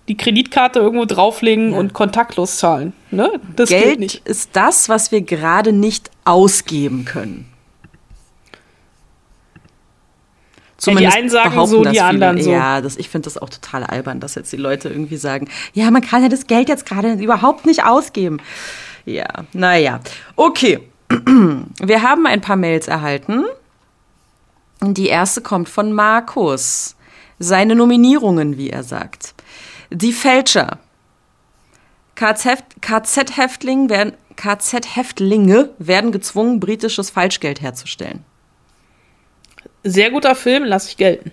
die 0.08 0.18
Kreditkarte 0.18 0.80
irgendwo 0.80 1.06
drauflegen 1.06 1.74
und 1.74 1.94
kontaktlos 1.94 2.58
zahlen. 2.58 2.94
Ne? 3.12 3.32
Das 3.56 3.70
Geld 3.70 4.22
ist 4.26 4.52
das, 4.54 4.88
was 4.88 5.12
wir 5.12 5.22
gerade 5.22 5.74
nicht 5.74 6.12
ausgeben 6.26 7.06
können. 7.06 7.52
einen 11.16 11.30
sagen 11.30 11.66
so, 11.66 11.84
die 11.84 11.90
viele. 11.90 12.04
anderen 12.04 12.42
so. 12.42 12.52
Ja, 12.52 12.82
das, 12.82 12.98
ich 12.98 13.10
finde 13.10 13.26
das 13.26 13.38
auch 13.38 13.50
total 13.50 13.84
albern, 13.84 14.20
dass 14.20 14.36
jetzt 14.36 14.52
die 14.52 14.58
Leute 14.58 14.90
irgendwie 14.90 15.18
sagen, 15.18 15.48
ja, 15.74 15.90
man 15.90 16.02
kann 16.02 16.22
ja 16.22 16.30
das 16.30 16.48
Geld 16.48 16.70
jetzt 16.70 16.86
gerade 16.86 17.14
überhaupt 17.14 17.66
nicht 17.66 17.84
ausgeben. 17.84 18.40
Ja, 19.06 19.28
naja. 19.54 20.02
Okay. 20.36 20.80
Wir 21.10 22.02
haben 22.02 22.26
ein 22.26 22.42
paar 22.42 22.56
Mails 22.56 22.88
erhalten. 22.88 23.46
Die 24.82 25.08
erste 25.08 25.42
kommt 25.42 25.70
von 25.70 25.94
Markus. 25.94 26.96
Seine 27.40 27.76
Nominierungen, 27.76 28.58
wie 28.58 28.70
er 28.70 28.84
sagt. 28.84 29.34
Die 29.90 30.14
Fälscher. 30.14 30.80
KZ-Häftlinge 32.16 33.90
werden, 33.90 34.14
KZ-Häftlinge 34.36 35.70
werden 35.80 36.12
gezwungen, 36.12 36.60
britisches 36.60 37.10
Falschgeld 37.10 37.62
herzustellen. 37.62 38.24
Sehr 39.84 40.12
guter 40.12 40.36
Film, 40.36 40.64
lass 40.64 40.88
ich 40.88 40.98
gelten. 40.98 41.32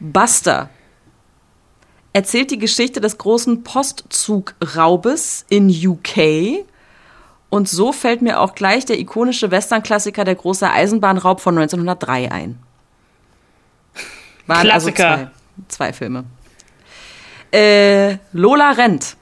Buster 0.00 0.70
erzählt 2.12 2.50
die 2.50 2.58
Geschichte 2.58 3.00
des 3.00 3.18
großen 3.18 3.62
Postzugraubes 3.62 5.44
in 5.48 5.68
UK. 5.68 6.64
Und 7.50 7.68
so 7.68 7.92
fällt 7.92 8.22
mir 8.22 8.40
auch 8.40 8.54
gleich 8.54 8.84
der 8.84 8.98
ikonische 8.98 9.50
Western-Klassiker 9.50 10.24
Der 10.24 10.34
große 10.34 10.68
Eisenbahnraub 10.70 11.40
von 11.40 11.56
1903 11.56 12.30
ein. 12.30 12.58
Waren 14.46 14.62
Klassiker. 14.62 15.08
also 15.08 15.24
zwei, 15.24 15.30
zwei 15.68 15.92
Filme. 15.92 16.24
Äh, 17.52 18.18
Lola 18.32 18.72
rennt. 18.72 19.16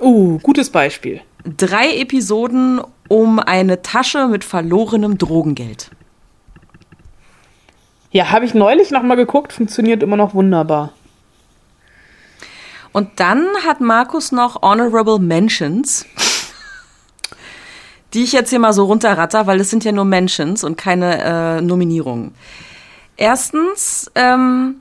Uh, 0.00 0.38
gutes 0.38 0.70
Beispiel. 0.70 1.20
Drei 1.44 1.96
Episoden 1.98 2.80
um 3.08 3.38
eine 3.38 3.82
Tasche 3.82 4.28
mit 4.28 4.44
verlorenem 4.44 5.18
Drogengeld. 5.18 5.90
Ja, 8.10 8.30
habe 8.30 8.44
ich 8.44 8.54
neulich 8.54 8.90
noch 8.90 9.02
mal 9.02 9.16
geguckt, 9.16 9.52
funktioniert 9.52 10.02
immer 10.02 10.16
noch 10.16 10.34
wunderbar. 10.34 10.92
Und 12.92 13.20
dann 13.20 13.46
hat 13.66 13.80
Markus 13.80 14.32
noch 14.32 14.62
Honorable 14.62 15.18
Mentions, 15.18 16.06
die 18.14 18.24
ich 18.24 18.32
jetzt 18.32 18.50
hier 18.50 18.58
mal 18.58 18.72
so 18.72 18.84
runterratter, 18.84 19.46
weil 19.46 19.60
es 19.60 19.68
sind 19.68 19.84
ja 19.84 19.92
nur 19.92 20.06
Mentions 20.06 20.64
und 20.64 20.76
keine 20.76 21.58
äh, 21.58 21.60
Nominierungen. 21.60 22.34
Erstens, 23.16 24.10
ähm, 24.14 24.80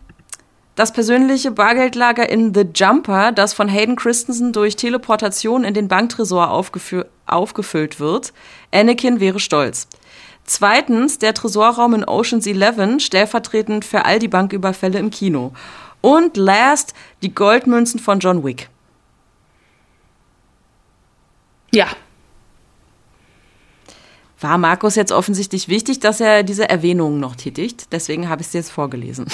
das 0.77 0.93
persönliche 0.93 1.49
Bargeldlager 1.49 2.29
in 2.29 2.53
The 2.53 2.67
Jumper, 2.73 3.31
das 3.31 3.53
von 3.53 3.67
Hayden 3.67 3.95
Christensen 3.95 4.53
durch 4.53 4.75
Teleportation 4.75 5.63
in 5.63 5.73
den 5.73 5.87
Banktresor 5.87 6.51
aufgefü 6.51 7.03
aufgefüllt 7.25 7.99
wird. 7.99 8.31
Anakin 8.71 9.19
wäre 9.19 9.39
stolz. 9.41 9.87
Zweitens, 10.45 11.19
der 11.19 11.33
Tresorraum 11.33 11.95
in 11.95 12.05
Ocean's 12.05 12.47
Eleven, 12.47 13.01
stellvertretend 13.01 13.83
für 13.83 14.05
all 14.05 14.19
die 14.19 14.29
Banküberfälle 14.29 14.99
im 14.99 15.09
Kino. 15.09 15.51
Und 15.99 16.37
last, 16.37 16.93
die 17.23 17.33
Goldmünzen 17.33 17.99
von 17.99 18.19
John 18.19 18.45
Wick. 18.45 18.69
Ja, 21.73 21.87
War 24.39 24.59
Markus 24.59 24.95
jetzt 24.95 25.11
offensichtlich 25.11 25.67
wichtig, 25.67 25.99
dass 25.99 26.21
er 26.21 26.43
diese 26.43 26.69
Erwähnungen 26.69 27.19
noch 27.19 27.35
tätigt. 27.35 27.87
Deswegen 27.91 28.29
habe 28.29 28.41
ich 28.41 28.47
es 28.47 28.53
jetzt 28.53 28.71
vorgelesen. 28.71 29.25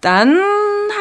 Dann 0.00 0.38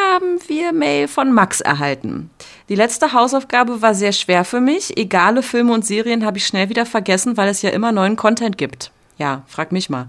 haben 0.04 0.40
wir 0.48 0.74
Mail 0.74 1.08
von 1.08 1.32
Max 1.32 1.62
erhalten. 1.62 2.30
Die 2.68 2.76
letzte 2.76 3.14
Hausaufgabe 3.14 3.82
war 3.82 3.96
sehr 3.96 4.12
schwer 4.12 4.44
für 4.44 4.60
mich. 4.60 4.98
Egale 4.98 5.42
Filme 5.42 5.74
und 5.74 5.86
Serien 5.86 6.26
habe 6.26 6.38
ich 6.38 6.46
schnell 6.46 6.70
wieder 6.70 6.86
vergessen, 6.86 7.38
weil 7.38 7.48
es 7.48 7.62
ja 7.62 7.70
immer 7.70 7.92
neuen 7.92 8.16
Content 8.16 8.58
gibt. 8.58 8.92
Ja, 9.18 9.44
frag 9.48 9.72
mich 9.72 9.90
mal. 9.90 10.08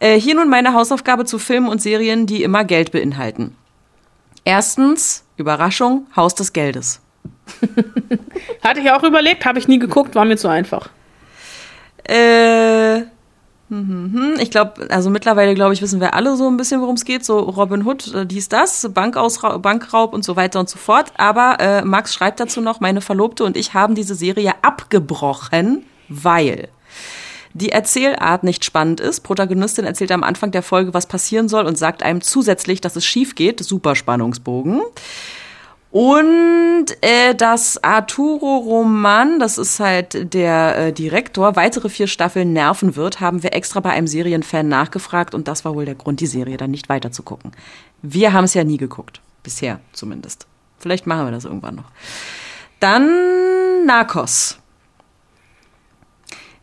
Äh, 0.00 0.18
hier 0.18 0.34
nun 0.34 0.48
meine 0.48 0.74
Hausaufgabe 0.74 1.24
zu 1.24 1.38
Filmen 1.38 1.68
und 1.68 1.80
Serien, 1.80 2.26
die 2.26 2.42
immer 2.42 2.64
Geld 2.64 2.92
beinhalten. 2.92 3.56
Erstens, 4.44 5.24
Überraschung, 5.36 6.06
Haus 6.14 6.34
des 6.34 6.52
Geldes. 6.52 7.00
hatte 8.62 8.80
ich 8.80 8.90
auch 8.90 9.02
überlegt, 9.02 9.44
habe 9.44 9.58
ich 9.58 9.68
nie 9.68 9.78
geguckt, 9.78 10.14
war 10.14 10.24
mir 10.24 10.36
zu 10.36 10.48
einfach. 10.48 10.90
Äh. 12.04 13.02
Ich 14.38 14.50
glaube, 14.50 14.88
also 14.90 15.10
mittlerweile, 15.10 15.54
glaube 15.54 15.72
ich, 15.72 15.80
wissen 15.80 16.00
wir 16.00 16.14
alle 16.14 16.36
so 16.36 16.48
ein 16.48 16.56
bisschen, 16.56 16.80
worum 16.80 16.96
es 16.96 17.04
geht. 17.04 17.24
So 17.24 17.38
Robin 17.38 17.86
Hood, 17.86 18.14
äh, 18.14 18.26
dies, 18.26 18.48
das, 18.48 18.90
Bankausra 18.92 19.56
Bankraub 19.58 20.12
und 20.12 20.24
so 20.24 20.36
weiter 20.36 20.60
und 20.60 20.68
so 20.68 20.78
fort. 20.78 21.12
Aber 21.16 21.56
äh, 21.60 21.84
Max 21.84 22.14
schreibt 22.14 22.40
dazu 22.40 22.60
noch, 22.60 22.80
meine 22.80 23.00
Verlobte 23.00 23.44
und 23.44 23.56
ich 23.56 23.74
haben 23.74 23.94
diese 23.94 24.14
Serie 24.14 24.52
abgebrochen, 24.62 25.84
weil 26.08 26.68
die 27.54 27.70
Erzählart 27.70 28.42
nicht 28.42 28.64
spannend 28.64 29.00
ist. 29.00 29.20
Protagonistin 29.20 29.84
erzählt 29.84 30.12
am 30.12 30.24
Anfang 30.24 30.50
der 30.50 30.62
Folge, 30.62 30.92
was 30.92 31.06
passieren 31.06 31.48
soll 31.48 31.66
und 31.66 31.78
sagt 31.78 32.02
einem 32.02 32.20
zusätzlich, 32.20 32.80
dass 32.80 32.96
es 32.96 33.06
schief 33.06 33.34
geht. 33.34 33.62
Super 33.62 33.94
Spannungsbogen. 33.94 34.82
Und 35.94 36.86
äh, 37.02 37.36
das 37.36 37.84
Arturo 37.84 38.56
Roman, 38.56 39.38
das 39.38 39.58
ist 39.58 39.78
halt 39.78 40.34
der 40.34 40.76
äh, 40.76 40.92
Direktor, 40.92 41.54
weitere 41.54 41.88
vier 41.88 42.08
Staffeln 42.08 42.52
nerven 42.52 42.96
wird, 42.96 43.20
haben 43.20 43.44
wir 43.44 43.54
extra 43.54 43.78
bei 43.78 43.90
einem 43.90 44.08
Serienfan 44.08 44.66
nachgefragt 44.66 45.36
und 45.36 45.46
das 45.46 45.64
war 45.64 45.76
wohl 45.76 45.84
der 45.84 45.94
Grund, 45.94 46.18
die 46.18 46.26
Serie 46.26 46.56
dann 46.56 46.72
nicht 46.72 46.88
weiter 46.88 47.12
zu 47.12 47.22
gucken. 47.22 47.52
Wir 48.02 48.32
haben 48.32 48.42
es 48.42 48.54
ja 48.54 48.64
nie 48.64 48.76
geguckt, 48.76 49.20
bisher 49.44 49.78
zumindest. 49.92 50.48
Vielleicht 50.80 51.06
machen 51.06 51.28
wir 51.28 51.30
das 51.30 51.44
irgendwann 51.44 51.76
noch. 51.76 51.92
Dann 52.80 53.86
Narcos. 53.86 54.58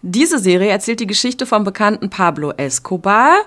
Diese 0.02 0.40
Serie 0.40 0.72
erzählt 0.72 1.00
die 1.00 1.08
Geschichte 1.08 1.46
vom 1.46 1.64
bekannten 1.64 2.10
Pablo 2.10 2.52
Escobar. 2.52 3.38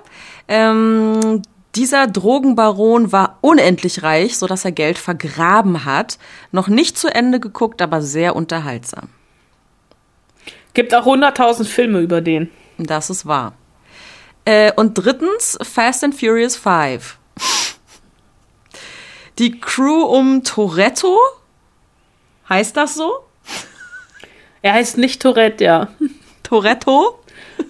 Ähm, 0.49 1.43
dieser 1.75 2.07
Drogenbaron 2.07 3.13
war 3.13 3.39
unendlich 3.41 4.03
reich, 4.03 4.39
so 4.39 4.47
dass 4.47 4.65
er 4.65 4.73
Geld 4.73 4.99
vergraben 4.99 5.85
hat. 5.85 6.19
Noch 6.53 6.69
nicht 6.69 6.97
zu 6.97 7.09
Ende 7.09 7.41
geguckt, 7.41 7.83
aber 7.83 8.03
sehr 8.03 8.37
unterhaltsam. 8.37 9.09
Gibt 10.73 10.95
auch 10.95 11.07
100.000 11.07 11.65
Filme 11.65 12.01
über 12.01 12.21
den. 12.21 12.51
Das 12.79 13.11
ist 13.11 13.27
wahr. 13.27 13.55
Äh, 14.45 14.73
und 14.77 14.95
drittens 14.95 15.59
Fast 15.63 16.05
and 16.05 16.15
Furious 16.15 16.57
5. 16.57 17.19
Die 19.39 19.59
Crew 19.61 20.03
um 20.05 20.45
Toretto, 20.45 21.19
heißt 22.49 22.77
das 22.77 22.95
so? 22.95 23.13
Er 24.63 24.75
heißt 24.75 24.97
nicht 24.97 25.21
Tourette, 25.21 25.65
ja. 25.65 25.89
Toretto 26.43 27.19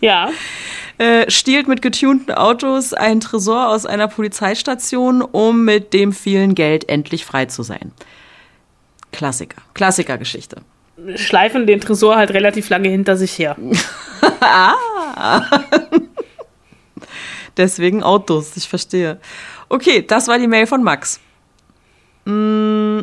Ja. 0.00 0.30
Äh, 0.98 1.30
stiehlt 1.30 1.68
mit 1.68 1.82
getunten 1.82 2.32
Autos 2.32 2.94
einen 2.94 3.20
Tresor 3.20 3.68
aus 3.68 3.86
einer 3.86 4.08
Polizeistation, 4.08 5.22
um 5.22 5.64
mit 5.64 5.92
dem 5.92 6.12
vielen 6.12 6.54
Geld 6.54 6.88
endlich 6.88 7.24
frei 7.24 7.46
zu 7.46 7.62
sein. 7.62 7.92
Klassiker. 9.12 9.62
Klassikergeschichte. 9.74 10.56
Schleifen 11.16 11.66
den 11.66 11.80
Tresor 11.80 12.16
halt 12.16 12.30
relativ 12.32 12.68
lange 12.68 12.88
hinter 12.88 13.16
sich 13.16 13.38
her. 13.38 13.56
Deswegen 17.56 18.02
Autos, 18.02 18.56
ich 18.56 18.68
verstehe. 18.68 19.18
Okay, 19.68 20.04
das 20.06 20.28
war 20.28 20.38
die 20.38 20.48
Mail 20.48 20.66
von 20.66 20.82
Max. 20.82 21.20
Mm, 22.24 23.00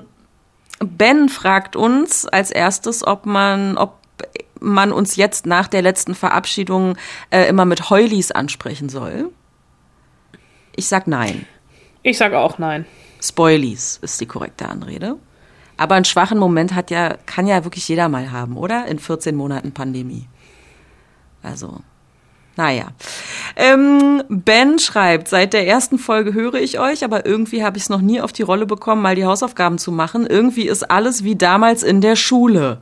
Ben 0.80 1.30
fragt 1.30 1.76
uns 1.76 2.26
als 2.26 2.52
erstes, 2.52 3.06
ob 3.06 3.26
man, 3.26 3.78
ob 3.78 4.01
man 4.60 4.92
uns 4.92 5.16
jetzt 5.16 5.46
nach 5.46 5.68
der 5.68 5.82
letzten 5.82 6.16
Verabschiedung 6.16 6.98
äh, 7.30 7.48
immer 7.48 7.66
mit 7.66 7.90
Heulis 7.90 8.32
ansprechen 8.32 8.90
soll. 8.90 9.32
Ich 10.76 10.88
sag 10.88 11.08
nein. 11.08 11.46
Ich 12.04 12.18
sage 12.18 12.40
auch 12.40 12.58
nein. 12.58 12.86
Spoilies 13.22 14.00
ist 14.02 14.20
die 14.22 14.26
korrekte 14.26 14.68
Anrede. 14.68 15.18
Aber 15.78 15.96
einen 15.96 16.06
schwachen 16.06 16.38
Moment 16.38 16.76
hat 16.76 16.92
ja, 16.92 17.18
kann 17.26 17.48
ja 17.48 17.64
wirklich 17.64 17.88
jeder 17.88 18.08
mal 18.08 18.32
haben, 18.32 18.56
oder? 18.58 18.86
In 18.86 19.00
14 19.00 19.36
Monaten 19.36 19.72
Pandemie. 19.72 20.28
Also, 21.42 21.80
naja. 22.56 22.88
Ähm, 23.56 24.24
ben 24.30 24.78
schreibt, 24.78 25.28
seit 25.28 25.54
der 25.54 25.68
ersten 25.68 25.98
Folge 25.98 26.34
höre 26.34 26.56
ich 26.56 26.80
euch, 26.80 27.04
aber 27.04 27.26
irgendwie 27.26 27.64
habe 27.64 27.78
ich 27.78 27.84
es 27.84 27.90
noch 27.90 28.02
nie 28.02 28.22
auf 28.22 28.32
die 28.32 28.44
Rolle 28.44 28.66
bekommen, 28.66 29.02
mal 29.02 29.16
die 29.16 29.26
Hausaufgaben 29.26 29.78
zu 29.78 29.92
machen. 29.92 30.28
Irgendwie 30.28 30.68
ist 30.68 30.90
alles 30.90 31.24
wie 31.24 31.36
damals 31.36 31.84
in 31.84 32.02
der 32.02 32.16
Schule. 32.16 32.82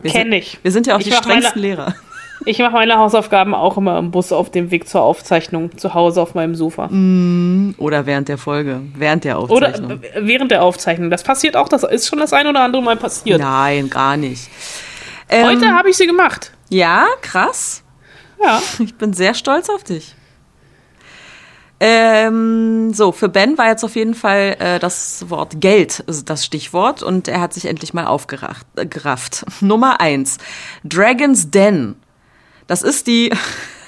Wir 0.00 0.10
Kenn 0.12 0.22
sind- 0.30 0.32
ich. 0.34 0.58
Wir 0.62 0.70
sind 0.72 0.86
ja 0.86 0.94
auch 0.96 1.00
Ich 1.00 1.06
die 1.06 1.10
mach 1.10 1.24
meine- 1.26 1.40
strengsten 1.40 1.62
Lehrer. 1.62 1.94
Ich 2.46 2.60
mache 2.60 2.70
meine 2.72 2.96
Hausaufgaben 2.96 3.52
auch 3.52 3.76
immer 3.76 3.98
im 3.98 4.12
Bus 4.12 4.30
auf 4.32 4.48
dem 4.50 4.70
Weg 4.70 4.88
zur 4.88 5.02
Aufzeichnung 5.02 5.76
zu 5.76 5.92
Hause 5.94 6.22
auf 6.22 6.34
meinem 6.34 6.54
Sofa. 6.54 6.84
Oder 6.86 8.06
während 8.06 8.28
der 8.28 8.38
Folge, 8.38 8.80
während 8.94 9.24
der 9.24 9.42
Oder 9.42 9.66
Aufzeichnung. 9.70 9.90
äh, 10.04 10.20
während 10.20 10.52
der 10.52 10.62
Aufzeichnung. 10.62 11.10
Das 11.10 11.24
passiert 11.24 11.56
auch, 11.56 11.68
das 11.68 11.82
ist 11.82 12.06
schon 12.06 12.20
das 12.20 12.32
ein 12.32 12.46
oder 12.46 12.60
andere 12.60 12.80
Mal 12.80 12.96
passiert. 12.96 13.40
Nein, 13.40 13.90
gar 13.90 14.16
nicht. 14.16 14.48
Ähm, 15.28 15.46
Heute 15.46 15.72
habe 15.72 15.90
ich 15.90 15.96
sie 15.96 16.06
gemacht. 16.06 16.52
Ja, 16.70 17.06
krass. 17.22 17.82
Ja. 18.42 18.62
Ich 18.78 18.94
bin 18.94 19.12
sehr 19.12 19.34
stolz 19.34 19.68
auf 19.68 19.82
dich. 19.82 20.14
Ähm, 21.80 22.92
so, 22.92 23.12
für 23.12 23.28
Ben 23.28 23.56
war 23.56 23.68
jetzt 23.68 23.84
auf 23.84 23.94
jeden 23.94 24.14
Fall 24.14 24.56
äh, 24.58 24.78
das 24.80 25.30
Wort 25.30 25.60
Geld 25.60 26.02
das 26.24 26.44
Stichwort 26.44 27.04
und 27.04 27.28
er 27.28 27.40
hat 27.40 27.54
sich 27.54 27.66
endlich 27.66 27.94
mal 27.94 28.06
aufgerafft. 28.06 28.66
Äh. 28.76 28.86
Nummer 29.64 30.00
eins. 30.00 30.38
Dragon's 30.82 31.50
Den. 31.50 31.94
Das 32.66 32.82
ist 32.82 33.06
die, 33.06 33.30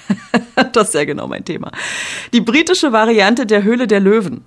das 0.73 0.89
ist 0.89 0.95
ja 0.95 1.05
genau 1.05 1.27
mein 1.27 1.45
Thema, 1.45 1.73
die 2.33 2.41
britische 2.41 2.93
Variante 2.93 3.45
der 3.45 3.65
Höhle 3.65 3.87
der 3.87 4.01
Löwen. 4.01 4.45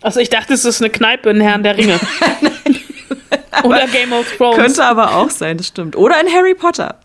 Also 0.00 0.20
ich 0.20 0.30
dachte, 0.30 0.54
es 0.54 0.64
ist 0.64 0.80
eine 0.80 0.90
Kneipe 0.90 1.30
in 1.30 1.40
Herrn 1.40 1.62
der 1.62 1.76
Ringe. 1.76 1.98
Oder 3.62 3.86
Game 3.86 4.12
of 4.12 4.26
Thrones. 4.36 4.56
Könnte 4.56 4.84
aber 4.84 5.16
auch 5.16 5.30
sein, 5.30 5.56
das 5.56 5.68
stimmt. 5.68 5.94
Oder 5.94 6.20
in 6.20 6.32
Harry 6.32 6.54
Potter. 6.54 6.98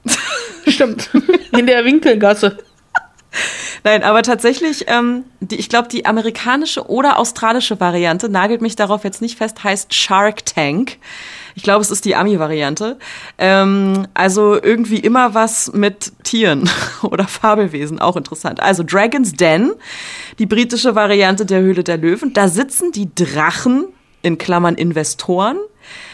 Stimmt. 0.65 1.09
In 1.51 1.67
der 1.67 1.85
Winkelgasse. 1.85 2.57
Nein, 3.83 4.03
aber 4.03 4.23
tatsächlich, 4.23 4.85
ähm, 4.87 5.23
die, 5.39 5.55
ich 5.55 5.69
glaube, 5.69 5.87
die 5.87 6.05
amerikanische 6.05 6.89
oder 6.89 7.19
australische 7.19 7.79
Variante, 7.79 8.29
nagelt 8.29 8.61
mich 8.61 8.75
darauf 8.75 9.03
jetzt 9.03 9.21
nicht 9.21 9.37
fest, 9.37 9.63
heißt 9.63 9.93
Shark 9.93 10.45
Tank. 10.45 10.97
Ich 11.55 11.63
glaube, 11.63 11.81
es 11.81 11.89
ist 11.89 12.05
die 12.05 12.15
Ami-Variante. 12.15 12.97
Ähm, 13.37 14.07
also 14.13 14.61
irgendwie 14.61 14.99
immer 14.99 15.33
was 15.33 15.73
mit 15.73 16.11
Tieren 16.23 16.69
oder 17.01 17.27
Fabelwesen, 17.27 17.99
auch 17.99 18.15
interessant. 18.15 18.61
Also 18.61 18.83
Dragon's 18.83 19.33
Den, 19.33 19.71
die 20.39 20.45
britische 20.45 20.95
Variante 20.95 21.45
der 21.45 21.61
Höhle 21.61 21.83
der 21.83 21.97
Löwen. 21.97 22.33
Da 22.33 22.47
sitzen 22.47 22.91
die 22.91 23.09
Drachen, 23.13 23.87
in 24.21 24.37
Klammern 24.37 24.75
Investoren, 24.75 25.57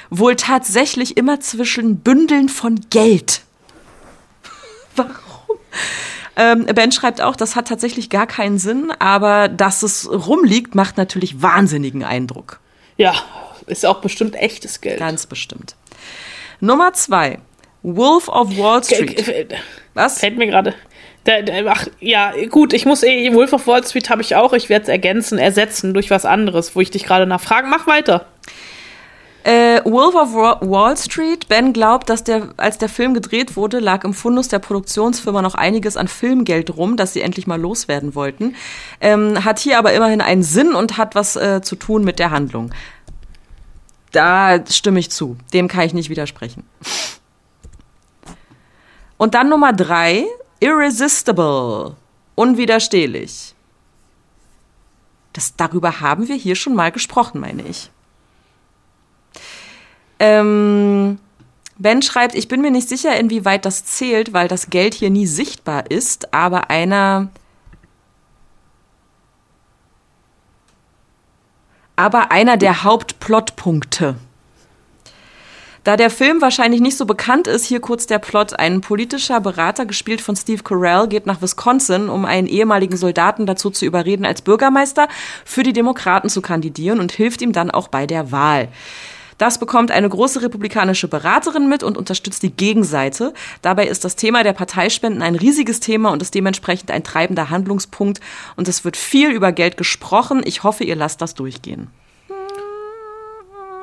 wohl 0.09 0.35
tatsächlich 0.35 1.17
immer 1.17 1.39
zwischen 1.39 1.99
Bündeln 1.99 2.49
von 2.49 2.79
Geld. 2.89 3.41
Warum? 4.95 5.57
Ähm, 6.35 6.65
ben 6.65 6.91
schreibt 6.91 7.21
auch, 7.21 7.35
das 7.35 7.55
hat 7.55 7.67
tatsächlich 7.67 8.09
gar 8.09 8.27
keinen 8.27 8.57
Sinn, 8.57 8.91
aber 8.99 9.47
dass 9.47 9.83
es 9.83 10.09
rumliegt, 10.09 10.75
macht 10.75 10.97
natürlich 10.97 11.41
wahnsinnigen 11.41 12.03
Eindruck. 12.03 12.59
Ja, 12.97 13.13
ist 13.67 13.85
auch 13.85 14.01
bestimmt 14.01 14.35
echtes 14.35 14.81
Geld. 14.81 14.99
Ganz 14.99 15.25
bestimmt. 15.25 15.75
Nummer 16.59 16.93
zwei. 16.93 17.39
Wolf 17.83 18.29
of 18.29 18.57
Wall 18.57 18.83
Street. 18.83 19.53
Was? 19.93 20.19
Fällt 20.19 20.37
mir 20.37 20.47
gerade. 20.47 20.73
Ach, 21.67 21.87
ja, 21.99 22.33
gut, 22.49 22.73
ich 22.73 22.85
muss 22.85 23.03
eh, 23.03 23.33
Wolf 23.33 23.53
of 23.53 23.67
Wall 23.67 23.83
Street 23.85 24.09
habe 24.09 24.21
ich 24.21 24.35
auch. 24.35 24.53
Ich 24.53 24.69
werde 24.69 24.83
es 24.83 24.89
ergänzen, 24.89 25.37
ersetzen 25.37 25.93
durch 25.93 26.09
was 26.09 26.25
anderes, 26.25 26.75
wo 26.75 26.81
ich 26.81 26.91
dich 26.91 27.03
gerade 27.03 27.25
nachfrage. 27.25 27.67
Mach 27.67 27.87
weiter. 27.87 28.25
Äh, 29.43 29.81
Wolf 29.83 30.15
of 30.15 30.33
Wa- 30.33 30.59
Wall 30.61 30.95
Street. 30.95 31.49
Ben 31.49 31.73
glaubt, 31.73 32.09
dass 32.09 32.23
der, 32.23 32.53
als 32.55 32.77
der 32.77 32.87
Film 32.87 33.13
gedreht 33.13 33.57
wurde, 33.57 33.79
lag 33.79 34.05
im 34.05 34.13
Fundus 34.13 34.47
der 34.47 34.59
Produktionsfirma 34.59 35.41
noch 35.41 35.55
einiges 35.55 35.97
an 35.97 36.07
Filmgeld 36.07 36.77
rum, 36.77 36.95
das 36.95 37.11
sie 37.13 37.21
endlich 37.21 37.45
mal 37.45 37.59
loswerden 37.59 38.15
wollten. 38.15 38.55
Ähm, 39.01 39.43
hat 39.43 39.59
hier 39.59 39.77
aber 39.77 39.91
immerhin 39.93 40.21
einen 40.21 40.43
Sinn 40.43 40.73
und 40.73 40.97
hat 40.97 41.15
was 41.15 41.35
äh, 41.35 41.61
zu 41.61 41.75
tun 41.75 42.03
mit 42.05 42.19
der 42.19 42.31
Handlung. 42.31 42.71
Da 44.11 44.65
stimme 44.69 44.99
ich 44.99 45.11
zu. 45.11 45.37
Dem 45.53 45.67
kann 45.67 45.85
ich 45.85 45.93
nicht 45.93 46.09
widersprechen. 46.09 46.63
Und 49.17 49.33
dann 49.33 49.49
Nummer 49.49 49.73
drei. 49.73 50.25
Irresistible. 50.59 51.95
Unwiderstehlich. 52.35 53.55
Das, 55.33 55.55
darüber 55.57 55.99
haben 55.99 56.27
wir 56.27 56.35
hier 56.35 56.55
schon 56.55 56.75
mal 56.75 56.91
gesprochen, 56.91 57.41
meine 57.41 57.63
ich. 57.63 57.89
Ähm, 60.25 61.19
ben 61.77 62.01
schreibt, 62.01 62.33
ich 62.33 62.47
bin 62.47 62.61
mir 62.61 62.71
nicht 62.71 62.87
sicher, 62.87 63.19
inwieweit 63.19 63.65
das 63.65 63.83
zählt, 63.83 64.31
weil 64.31 64.47
das 64.47 64.69
Geld 64.69 64.93
hier 64.93 65.09
nie 65.09 65.27
sichtbar 65.27 65.91
ist, 65.91 66.33
aber 66.33 66.69
einer. 66.69 67.27
Aber 71.97 72.31
einer 72.31 72.55
der 72.55 72.85
Hauptplotpunkte. 72.85 74.15
Da 75.83 75.97
der 75.97 76.09
Film 76.09 76.41
wahrscheinlich 76.41 76.79
nicht 76.79 76.95
so 76.95 77.05
bekannt 77.05 77.47
ist, 77.47 77.65
hier 77.65 77.81
kurz 77.81 78.07
der 78.07 78.19
Plot. 78.19 78.57
Ein 78.57 78.79
politischer 78.79 79.41
Berater, 79.41 79.85
gespielt 79.85 80.21
von 80.21 80.37
Steve 80.37 80.63
Carell, 80.63 81.07
geht 81.07 81.25
nach 81.25 81.41
Wisconsin, 81.41 82.07
um 82.07 82.23
einen 82.23 82.47
ehemaligen 82.47 82.95
Soldaten 82.95 83.45
dazu 83.45 83.69
zu 83.69 83.83
überreden, 83.83 84.25
als 84.25 84.41
Bürgermeister 84.41 85.09
für 85.43 85.63
die 85.63 85.73
Demokraten 85.73 86.29
zu 86.29 86.41
kandidieren 86.41 87.01
und 87.01 87.11
hilft 87.11 87.41
ihm 87.41 87.51
dann 87.51 87.69
auch 87.69 87.89
bei 87.89 88.07
der 88.07 88.31
Wahl. 88.31 88.69
Das 89.37 89.59
bekommt 89.59 89.91
eine 89.91 90.09
große 90.09 90.41
republikanische 90.41 91.07
Beraterin 91.07 91.67
mit 91.69 91.83
und 91.83 91.97
unterstützt 91.97 92.43
die 92.43 92.51
Gegenseite. 92.51 93.33
Dabei 93.61 93.87
ist 93.87 94.05
das 94.05 94.15
Thema 94.15 94.43
der 94.43 94.53
Parteispenden 94.53 95.21
ein 95.21 95.35
riesiges 95.35 95.79
Thema 95.79 96.11
und 96.11 96.21
ist 96.21 96.35
dementsprechend 96.35 96.91
ein 96.91 97.03
treibender 97.03 97.49
Handlungspunkt. 97.49 98.19
Und 98.55 98.67
es 98.67 98.85
wird 98.85 98.97
viel 98.97 99.29
über 99.31 99.51
Geld 99.51 99.77
gesprochen. 99.77 100.41
Ich 100.45 100.63
hoffe, 100.63 100.83
ihr 100.83 100.95
lasst 100.95 101.21
das 101.21 101.33
durchgehen. 101.33 101.89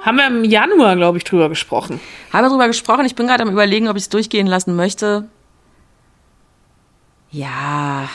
Haben 0.02 0.16
wir 0.16 0.26
im 0.26 0.44
Januar, 0.44 0.96
glaube 0.96 1.18
ich, 1.18 1.24
drüber 1.24 1.48
gesprochen. 1.48 2.00
Haben 2.32 2.44
wir 2.44 2.48
drüber 2.48 2.66
gesprochen? 2.68 3.04
Ich 3.04 3.14
bin 3.14 3.26
gerade 3.26 3.42
am 3.42 3.50
überlegen, 3.50 3.88
ob 3.88 3.96
ich 3.96 4.04
es 4.04 4.08
durchgehen 4.08 4.46
lassen 4.46 4.74
möchte. 4.74 5.28
Ja. 7.30 8.08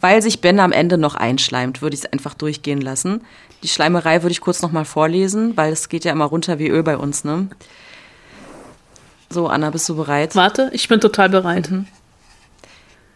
Weil 0.00 0.20
sich 0.20 0.40
Ben 0.40 0.60
am 0.60 0.72
Ende 0.72 0.98
noch 0.98 1.14
einschleimt, 1.14 1.80
würde 1.80 1.94
ich 1.94 2.04
es 2.04 2.12
einfach 2.12 2.34
durchgehen 2.34 2.80
lassen. 2.80 3.24
Die 3.62 3.68
Schleimerei 3.68 4.22
würde 4.22 4.32
ich 4.32 4.40
kurz 4.40 4.62
nochmal 4.62 4.84
vorlesen, 4.84 5.56
weil 5.56 5.72
es 5.72 5.88
geht 5.88 6.04
ja 6.04 6.12
immer 6.12 6.26
runter 6.26 6.58
wie 6.58 6.68
Öl 6.68 6.82
bei 6.82 6.96
uns, 6.96 7.24
ne? 7.24 7.48
So, 9.30 9.48
Anna, 9.48 9.70
bist 9.70 9.88
du 9.88 9.96
bereit? 9.96 10.36
Warte, 10.36 10.70
ich 10.72 10.88
bin 10.88 11.00
total 11.00 11.28
bereit. 11.28 11.70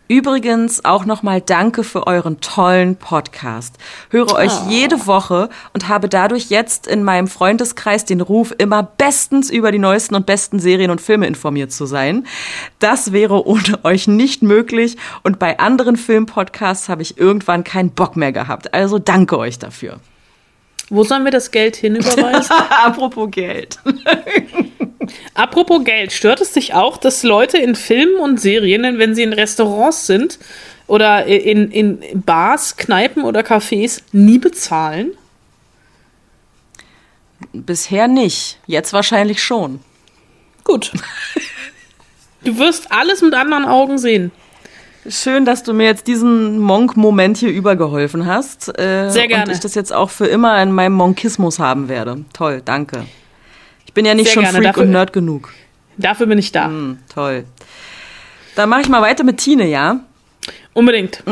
Übrigens 0.08 0.84
auch 0.84 1.06
nochmal 1.06 1.40
danke 1.40 1.84
für 1.84 2.06
euren 2.06 2.38
tollen 2.40 2.96
Podcast. 2.96 3.78
Höre 4.10 4.34
euch 4.34 4.52
jede 4.68 5.06
Woche 5.06 5.48
und 5.72 5.88
habe 5.88 6.06
dadurch 6.06 6.50
jetzt 6.50 6.86
in 6.86 7.02
meinem 7.02 7.28
Freundeskreis 7.28 8.04
den 8.04 8.20
Ruf, 8.20 8.52
immer 8.58 8.82
bestens 8.82 9.48
über 9.48 9.72
die 9.72 9.78
neuesten 9.78 10.14
und 10.14 10.26
besten 10.26 10.58
Serien 10.58 10.90
und 10.90 11.00
Filme 11.00 11.26
informiert 11.26 11.72
zu 11.72 11.86
sein. 11.86 12.26
Das 12.78 13.12
wäre 13.12 13.46
ohne 13.46 13.80
euch 13.84 14.06
nicht 14.06 14.42
möglich 14.42 14.98
und 15.22 15.38
bei 15.38 15.58
anderen 15.58 15.96
Filmpodcasts 15.96 16.90
habe 16.90 17.00
ich 17.00 17.16
irgendwann 17.16 17.64
keinen 17.64 17.92
Bock 17.92 18.14
mehr 18.14 18.32
gehabt. 18.32 18.74
Also 18.74 18.98
danke 18.98 19.38
euch 19.38 19.58
dafür. 19.58 19.98
Wo 20.92 21.04
sollen 21.04 21.24
wir 21.24 21.30
das 21.30 21.50
Geld 21.50 21.76
hinüberweisen? 21.76 22.54
Apropos 22.84 23.30
Geld. 23.30 23.78
Apropos 25.34 25.82
Geld, 25.84 26.12
stört 26.12 26.42
es 26.42 26.52
dich 26.52 26.74
auch, 26.74 26.98
dass 26.98 27.22
Leute 27.22 27.56
in 27.56 27.74
Filmen 27.76 28.16
und 28.16 28.38
Serien, 28.38 28.98
wenn 28.98 29.14
sie 29.14 29.22
in 29.22 29.32
Restaurants 29.32 30.06
sind 30.06 30.38
oder 30.86 31.24
in, 31.24 31.70
in 31.70 32.22
Bars, 32.26 32.76
Kneipen 32.76 33.24
oder 33.24 33.40
Cafés, 33.40 34.02
nie 34.12 34.36
bezahlen? 34.36 35.12
Bisher 37.54 38.06
nicht. 38.06 38.58
Jetzt 38.66 38.92
wahrscheinlich 38.92 39.42
schon. 39.42 39.80
Gut. 40.62 40.92
Du 42.44 42.58
wirst 42.58 42.90
alles 42.90 43.22
mit 43.22 43.34
anderen 43.34 43.64
Augen 43.64 43.98
sehen. 43.98 44.32
Schön, 45.08 45.44
dass 45.44 45.64
du 45.64 45.72
mir 45.72 45.86
jetzt 45.86 46.06
diesen 46.06 46.58
Monk-Moment 46.58 47.36
hier 47.36 47.50
übergeholfen 47.50 48.26
hast. 48.26 48.68
Äh, 48.78 49.10
Sehr 49.10 49.26
gerne. 49.26 49.46
Und 49.46 49.50
ich 49.52 49.60
das 49.60 49.74
jetzt 49.74 49.92
auch 49.92 50.10
für 50.10 50.26
immer 50.26 50.62
in 50.62 50.70
meinem 50.72 50.92
Monkismus 50.92 51.58
haben 51.58 51.88
werde. 51.88 52.24
Toll, 52.32 52.62
danke. 52.64 53.06
Ich 53.84 53.92
bin 53.92 54.04
ja 54.04 54.14
nicht 54.14 54.26
Sehr 54.26 54.34
schon 54.34 54.42
gerne, 54.44 54.58
Freak 54.58 54.68
dafür- 54.68 54.82
und 54.84 54.90
Nerd 54.90 55.12
genug. 55.12 55.52
Dafür 55.96 56.26
bin 56.26 56.38
ich 56.38 56.52
da. 56.52 56.66
Hm, 56.66 56.98
toll. 57.12 57.44
Dann 58.54 58.68
mache 58.68 58.82
ich 58.82 58.88
mal 58.88 59.02
weiter 59.02 59.24
mit 59.24 59.38
Tine, 59.38 59.66
ja? 59.68 60.00
Unbedingt. 60.72 61.22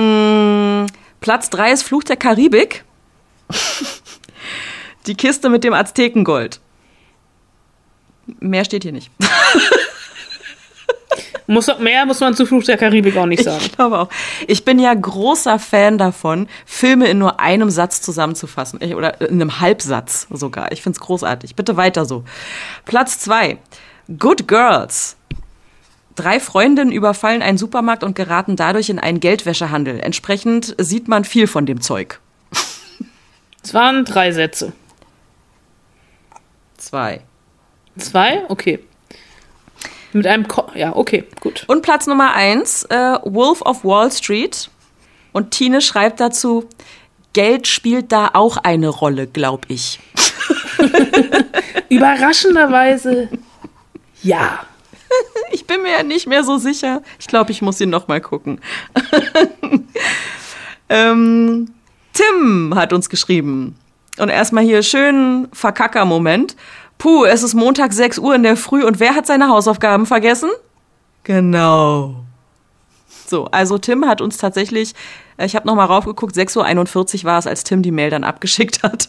Platz 1.20 1.50
3 1.50 1.72
ist 1.72 1.82
Fluch 1.84 2.02
der 2.02 2.16
Karibik. 2.16 2.84
Die 5.06 5.14
Kiste 5.14 5.48
mit 5.48 5.64
dem 5.64 5.74
Aztekengold. 5.74 6.60
Mehr 8.40 8.64
steht 8.64 8.82
hier 8.82 8.92
nicht. 8.92 9.10
Muss, 11.50 11.68
mehr 11.80 12.06
muss 12.06 12.20
man 12.20 12.32
zu 12.34 12.46
Fluch 12.46 12.62
der 12.62 12.76
Karibik 12.76 13.16
auch 13.16 13.26
nicht 13.26 13.42
sagen. 13.42 13.60
Ich 13.60 13.72
glaube 13.72 13.98
auch. 13.98 14.08
Ich 14.46 14.64
bin 14.64 14.78
ja 14.78 14.94
großer 14.94 15.58
Fan 15.58 15.98
davon, 15.98 16.46
Filme 16.64 17.08
in 17.08 17.18
nur 17.18 17.40
einem 17.40 17.70
Satz 17.70 18.00
zusammenzufassen. 18.02 18.78
Ich, 18.80 18.94
oder 18.94 19.20
in 19.20 19.42
einem 19.42 19.58
Halbsatz 19.58 20.28
sogar. 20.30 20.70
Ich 20.70 20.80
find's 20.80 21.00
großartig. 21.00 21.56
Bitte 21.56 21.76
weiter 21.76 22.04
so. 22.04 22.22
Platz 22.84 23.18
zwei. 23.18 23.58
Good 24.16 24.46
Girls. 24.46 25.16
Drei 26.14 26.38
Freundinnen 26.38 26.92
überfallen 26.92 27.42
einen 27.42 27.58
Supermarkt 27.58 28.04
und 28.04 28.14
geraten 28.14 28.54
dadurch 28.54 28.88
in 28.88 29.00
einen 29.00 29.18
Geldwäschehandel. 29.18 29.98
Entsprechend 29.98 30.76
sieht 30.78 31.08
man 31.08 31.24
viel 31.24 31.48
von 31.48 31.66
dem 31.66 31.80
Zeug. 31.80 32.20
Es 33.62 33.74
waren 33.74 34.04
drei 34.04 34.30
Sätze. 34.30 34.72
Zwei. 36.78 37.22
Zwei? 37.98 38.44
Okay. 38.48 38.78
Mit 40.12 40.26
einem 40.26 40.48
Ko 40.48 40.66
Ja, 40.74 40.96
okay, 40.96 41.24
gut. 41.40 41.64
Und 41.68 41.82
Platz 41.82 42.06
Nummer 42.06 42.34
eins, 42.34 42.84
äh, 42.84 43.18
Wolf 43.24 43.62
of 43.62 43.84
Wall 43.84 44.10
Street. 44.10 44.70
Und 45.32 45.52
Tine 45.52 45.80
schreibt 45.80 46.20
dazu, 46.20 46.68
Geld 47.32 47.68
spielt 47.68 48.10
da 48.10 48.30
auch 48.34 48.56
eine 48.56 48.88
Rolle, 48.88 49.28
glaub 49.28 49.66
ich. 49.68 50.00
Überraschenderweise 51.88 53.28
ja. 54.22 54.60
Ich 55.52 55.66
bin 55.66 55.82
mir 55.82 55.90
ja 55.90 56.02
nicht 56.04 56.28
mehr 56.28 56.44
so 56.44 56.58
sicher. 56.58 57.02
Ich 57.18 57.26
glaube, 57.26 57.50
ich 57.50 57.62
muss 57.62 57.80
ihn 57.80 57.90
noch 57.90 58.06
mal 58.06 58.20
gucken. 58.20 58.60
ähm, 60.88 61.72
Tim 62.12 62.72
hat 62.76 62.92
uns 62.92 63.08
geschrieben. 63.08 63.76
Und 64.18 64.28
erstmal 64.28 64.62
hier 64.62 64.84
schön 64.84 65.48
Verkacker-Moment. 65.52 66.54
Puh, 67.00 67.24
es 67.24 67.42
ist 67.42 67.54
Montag 67.54 67.94
6 67.94 68.18
Uhr 68.18 68.34
in 68.34 68.42
der 68.42 68.58
Früh 68.58 68.84
und 68.84 69.00
wer 69.00 69.14
hat 69.14 69.26
seine 69.26 69.48
Hausaufgaben 69.48 70.04
vergessen? 70.04 70.50
Genau. 71.22 72.16
So, 73.26 73.46
also 73.46 73.78
Tim 73.78 74.06
hat 74.06 74.20
uns 74.20 74.36
tatsächlich, 74.36 74.92
äh, 75.38 75.46
ich 75.46 75.56
habe 75.56 75.66
noch 75.66 75.74
mal 75.74 75.86
raufgeguckt, 75.86 76.36
6.41 76.36 77.20
Uhr 77.20 77.24
war 77.24 77.38
es, 77.38 77.46
als 77.46 77.64
Tim 77.64 77.80
die 77.80 77.90
Mail 77.90 78.10
dann 78.10 78.22
abgeschickt 78.22 78.82
hat. 78.82 79.08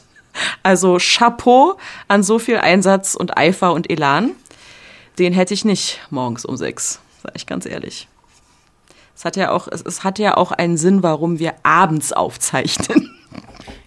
Also 0.64 1.00
Chapeau 1.02 1.78
an 2.08 2.24
so 2.24 2.40
viel 2.40 2.60
Einsatz 2.60 3.14
und 3.14 3.38
Eifer 3.38 3.74
und 3.74 3.92
Elan. 3.92 4.32
Den 5.20 5.34
hätte 5.34 5.54
ich 5.54 5.66
nicht 5.66 6.00
morgens 6.10 6.46
um 6.46 6.56
sechs, 6.56 7.02
sag 7.22 7.34
ich 7.36 7.46
ganz 7.46 7.66
ehrlich. 7.66 8.08
Es 9.18 9.26
hat 9.26 9.36
ja 9.36 9.52
auch, 9.52 9.68
es, 9.68 9.82
es 9.82 10.06
hat 10.06 10.18
ja 10.18 10.38
auch 10.38 10.54
einen 10.54 10.78
Sinn, 10.78 11.04
warum 11.04 11.40
wir 11.40 11.56
abends 11.64 12.14
aufzeichnen. 12.14 13.14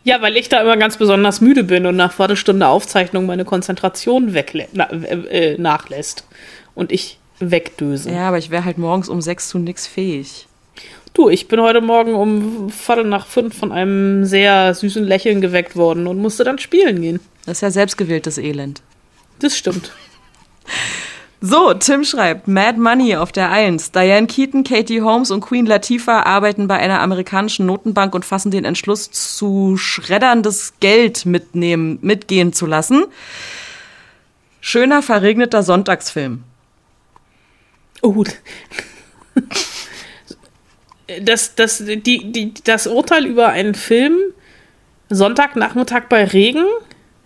Ja, 0.05 0.21
weil 0.23 0.37
ich 0.37 0.49
da 0.51 0.61
immer 0.61 0.77
ganz 0.77 0.99
besonders 0.99 1.41
müde 1.41 1.65
bin 1.65 1.87
und 1.87 1.97
nach 1.97 2.13
Viertelstunde 2.13 2.69
Aufzeichnung 2.69 3.27
meine 3.27 3.45
Konzentration 3.45 4.35
weglä- 4.35 4.69
na, 4.73 4.91
äh, 4.91 5.57
nachlässt. 5.59 6.27
Und 6.75 6.93
ich 6.93 7.19
wegdöse. 7.41 8.11
Ja, 8.11 8.29
aber 8.29 8.39
ich 8.39 8.51
wäre 8.51 8.65
halt 8.65 8.79
morgens 8.79 9.09
um 9.09 9.21
sechs 9.21 9.49
zu 9.49 9.59
nix 9.59 9.87
fähig. 9.87 10.47
Du, 11.15 11.29
ich 11.29 11.49
bin 11.49 11.61
heute 11.61 11.81
Morgen 11.81 12.15
um 12.15 12.71
Viertel 12.71 13.05
nach 13.05 13.27
fünf 13.27 13.57
von 13.57 13.73
einem 13.73 14.25
sehr 14.25 14.75
süßen 14.75 15.05
Lächeln 15.05 15.41
geweckt 15.41 15.77
worden 15.77 16.07
und 16.07 16.19
musste 16.19 16.45
dann 16.45 16.59
spielen 16.59 17.01
gehen. 17.01 17.21
Das 17.47 17.59
ist 17.59 17.61
ja 17.63 17.71
selbstgewähltes 17.71 18.37
Elend. 18.39 18.83
Das 19.39 19.57
stimmt. 19.57 19.93
So, 21.47 21.75
Tim 21.75 22.05
schreibt, 22.05 22.49
Mad 22.49 22.81
Money 22.81 23.17
auf 23.17 23.31
der 23.31 23.51
Eins. 23.51 23.93
Diane 23.93 24.27
Keaton, 24.27 24.65
Katie 24.65 25.03
Holmes 25.03 25.31
und 25.31 25.43
Queen 25.43 25.67
Latifah 25.67 26.23
arbeiten 26.23 26.69
bei 26.69 26.79
einer 26.79 27.03
amerikanischen 27.03 27.67
Notenbank 27.67 28.15
und 28.15 28.25
fassen 28.25 28.51
den 28.51 28.65
Entschluss, 28.65 29.11
zu 29.11 29.77
schredderndes 29.77 30.73
Geld 30.81 31.27
mitnehmen, 31.27 31.99
mitgehen 32.01 32.55
zu 32.55 32.65
lassen. 32.65 33.05
Schöner, 34.63 35.03
verregneter 35.03 35.63
Sonntagsfilm. 35.63 36.45
Oh. 38.01 38.25
Das, 41.21 41.57
das, 41.57 41.85
die, 41.85 42.33
die, 42.33 42.55
das 42.65 42.87
Urteil 42.87 43.27
über 43.27 43.49
einen 43.49 43.75
Film 43.75 44.17
Sonntagnachmittag 45.11 46.05
bei 46.09 46.25
Regen 46.25 46.65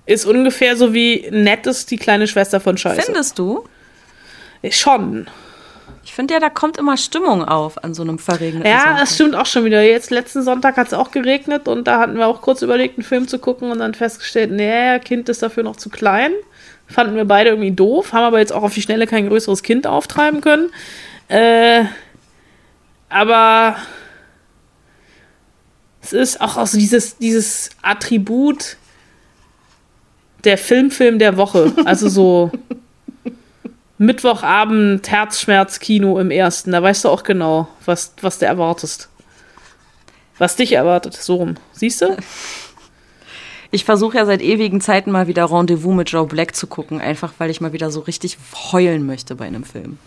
ist 0.07 0.27
ungefähr 0.27 0.77
so 0.77 0.93
wie 0.93 1.29
nett 1.31 1.69
ist 1.69 1.93
die 1.93 1.99
kleine 1.99 2.27
Schwester 2.27 2.59
von 2.59 2.77
Scheiße. 2.77 3.03
Findest 3.03 3.39
du? 3.39 3.65
Schon. 4.71 5.29
Ich 6.05 6.15
finde 6.15 6.35
ja, 6.35 6.41
da 6.41 6.49
kommt 6.49 6.79
immer 6.79 6.97
Stimmung 6.97 7.45
auf 7.45 7.83
an 7.85 7.93
so 7.95 8.03
einem 8.03 8.19
verregneten 8.19 8.67
Ja, 8.67 8.79
Sonntag. 8.81 9.01
das 9.01 9.15
stimmt 9.15 9.35
auch 9.35 9.47
schon 9.47 9.65
wieder. 9.65 9.83
Jetzt 9.83 10.11
letzten 10.11 10.43
Sonntag 10.43 10.77
hat 10.77 10.87
es 10.89 10.95
auch 10.95 11.11
geregnet 11.11 11.69
und 11.69 11.87
da 11.87 12.01
hatten 12.01 12.17
wir 12.17 12.27
auch 12.27 12.41
kurz 12.41 12.63
überlegt, 12.63 12.97
einen 12.99 13.05
Film 13.05 13.29
zu 13.29 13.39
gucken 13.39 13.71
und 13.71 13.79
dann 13.81 13.95
festgestellt, 13.95 14.51
nee, 14.51 14.99
Kind 15.01 15.29
ist 15.29 15.43
dafür 15.43 15.63
noch 15.65 15.77
zu 15.77 15.91
klein. 15.91 16.33
Fanden 16.87 17.15
wir 17.15 17.27
beide 17.27 17.51
irgendwie 17.51 17.73
doof, 17.73 18.15
haben 18.15 18.25
aber 18.25 18.39
jetzt 18.39 18.53
auch 18.53 18.63
auf 18.63 18.73
die 18.73 18.81
Schnelle 18.81 19.07
kein 19.07 19.29
größeres 19.29 19.63
Kind 19.63 19.87
auftreiben 19.87 20.41
können. 20.41 20.71
Äh, 21.29 21.85
aber 23.11 23.77
es 26.01 26.15
ist 26.15 26.41
auch 26.41 26.57
also 26.57 26.79
dieses, 26.79 27.19
dieses 27.19 27.69
Attribut 27.83 28.77
der 30.45 30.57
Filmfilm 30.57 31.19
der 31.19 31.37
Woche. 31.37 31.73
Also 31.85 32.09
so 32.09 32.51
Mittwochabend 33.99 35.11
Herzschmerzkino 35.11 36.19
im 36.19 36.31
ersten. 36.31 36.73
Da 36.73 36.83
weißt 36.83 37.05
du 37.05 37.09
auch 37.09 37.25
genau, 37.25 37.69
was, 37.85 38.15
was 38.21 38.39
du 38.39 38.47
erwartest. 38.47 39.09
Was 40.39 40.57
dich 40.57 40.73
erwartet. 40.73 41.15
So 41.15 41.37
rum. 41.37 41.57
Siehst 41.73 42.03
du? 42.03 42.17
Ich 43.71 43.85
versuche 43.85 44.17
ja 44.17 44.25
seit 44.25 44.41
ewigen 44.41 44.81
Zeiten 44.81 45.11
mal 45.11 45.27
wieder 45.27 45.51
Rendezvous 45.51 45.95
mit 45.95 46.09
Joe 46.11 46.27
Black 46.27 46.57
zu 46.57 46.67
gucken, 46.67 47.03
einfach 47.03 47.35
weil 47.37 47.51
ich 47.51 47.61
mal 47.61 47.75
wieder 47.75 47.91
so 47.91 48.01
richtig 48.01 48.39
heulen 48.73 49.05
möchte 49.05 49.35
bei 49.35 49.45
einem 49.45 49.63
Film. 49.63 49.99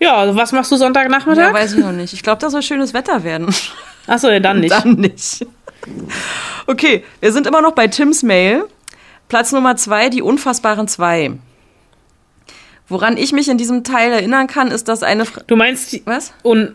Ja, 0.00 0.16
also 0.16 0.36
was 0.36 0.52
machst 0.52 0.70
du 0.70 0.76
Sonntagnachmittag? 0.76 1.46
Ja, 1.46 1.54
weiß 1.54 1.72
ich 1.72 1.78
noch 1.78 1.92
nicht. 1.92 2.12
Ich 2.12 2.22
glaube, 2.22 2.42
da 2.42 2.50
soll 2.50 2.60
schönes 2.60 2.92
Wetter 2.92 3.24
werden. 3.24 3.54
Achso, 4.06 4.28
ja, 4.28 4.38
dann 4.38 4.60
nicht. 4.60 4.70
Dann 4.72 4.96
nicht. 4.96 5.46
Okay, 6.66 7.04
wir 7.20 7.32
sind 7.32 7.46
immer 7.46 7.62
noch 7.62 7.72
bei 7.72 7.88
Tims 7.88 8.22
Mail. 8.22 8.64
Platz 9.28 9.52
Nummer 9.52 9.76
zwei, 9.76 10.10
die 10.10 10.20
unfassbaren 10.20 10.88
zwei. 10.88 11.32
Woran 12.88 13.16
ich 13.16 13.32
mich 13.32 13.48
in 13.48 13.56
diesem 13.58 13.82
Teil 13.82 14.12
erinnern 14.12 14.46
kann, 14.46 14.68
ist, 14.68 14.88
dass 14.88 15.02
eine. 15.02 15.24
Fra 15.24 15.40
Du 15.46 15.56
meinst 15.56 15.92
die, 15.92 16.02
Was? 16.04 16.32
un, 16.44 16.74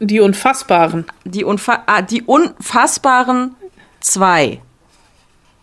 die 0.00 0.20
Unfassbaren. 0.20 1.06
Die, 1.24 1.44
Unfa 1.44 1.82
ah, 1.86 2.02
die 2.02 2.22
unfassbaren 2.22 3.54
zwei. 4.00 4.60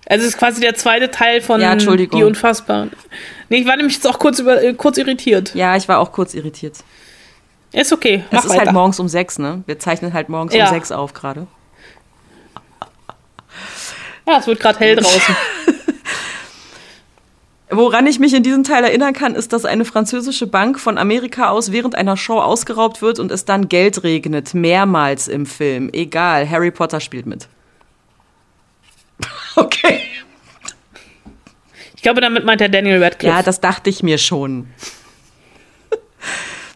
Also 0.08 0.24
es 0.26 0.34
ist 0.34 0.38
quasi 0.38 0.62
der 0.62 0.76
zweite 0.76 1.10
Teil 1.12 1.42
von 1.42 1.62
Ja. 1.62 1.76
Die 1.76 2.24
Unfassbaren. 2.24 2.92
Nee, 3.50 3.58
ich 3.58 3.68
war 3.68 3.76
nämlich 3.76 3.96
jetzt 3.96 4.08
auch 4.08 4.20
kurz, 4.20 4.40
über, 4.40 4.62
äh, 4.64 4.74
kurz 4.74 4.98
irritiert. 4.98 5.54
Ja, 5.56 5.76
ich 5.76 5.88
war 5.88 6.00
auch 6.00 6.12
kurz 6.12 6.34
irritiert. 6.34 6.78
Ist 7.72 7.92
okay, 7.92 8.24
mach 8.32 8.40
Es 8.40 8.46
ist 8.46 8.52
weiter. 8.52 8.62
halt 8.66 8.74
morgens 8.74 9.00
um 9.00 9.08
sechs, 9.08 9.38
ne? 9.38 9.64
Wir 9.66 9.80
zeichnen 9.80 10.14
halt 10.14 10.30
morgens 10.30 10.54
Ja. 10.54 10.66
um 10.66 10.74
sechs 10.74 10.92
auf 10.92 11.14
gerade. 11.14 11.48
ja, 14.28 14.38
es 14.40 14.48
wird 14.48 14.60
gerade 14.60 14.80
hell 14.80 14.96
draußen. 14.96 15.36
Woran 17.70 18.06
ich 18.06 18.20
mich 18.20 18.34
in 18.34 18.44
diesem 18.44 18.64
Teil 18.64 18.84
erinnern 18.84 19.14
kann, 19.14 19.34
ist, 19.34 19.52
dass 19.52 19.66
eine 19.66 19.86
französische 19.86 20.46
Bank 20.46 20.80
von 20.80 21.00
Amerika 21.00 21.50
aus 21.50 21.72
während 21.72 21.96
einer 21.96 22.16
Show 22.16 22.40
ausgeraubt 22.40 23.02
wird 23.02 23.18
und 23.18 23.32
es 23.32 23.46
dann 23.46 23.70
Geld 23.70 24.04
regnet. 24.04 24.54
Mehrmals 24.54 25.28
im 25.28 25.48
Film. 25.48 25.90
Egal, 25.92 26.48
Harry 26.50 26.72
Potter 26.72 27.00
spielt 27.00 27.26
mit. 27.26 27.48
Okay. 29.58 30.02
Ich 31.96 32.02
glaube, 32.02 32.20
damit 32.20 32.44
meint 32.44 32.60
er 32.60 32.68
Daniel 32.68 33.02
Radcliffe. 33.02 33.34
Ja, 33.34 33.42
das 33.42 33.62
dachte 33.62 33.90
ich 33.90 34.04
mir 34.04 34.18
schon. 34.18 34.68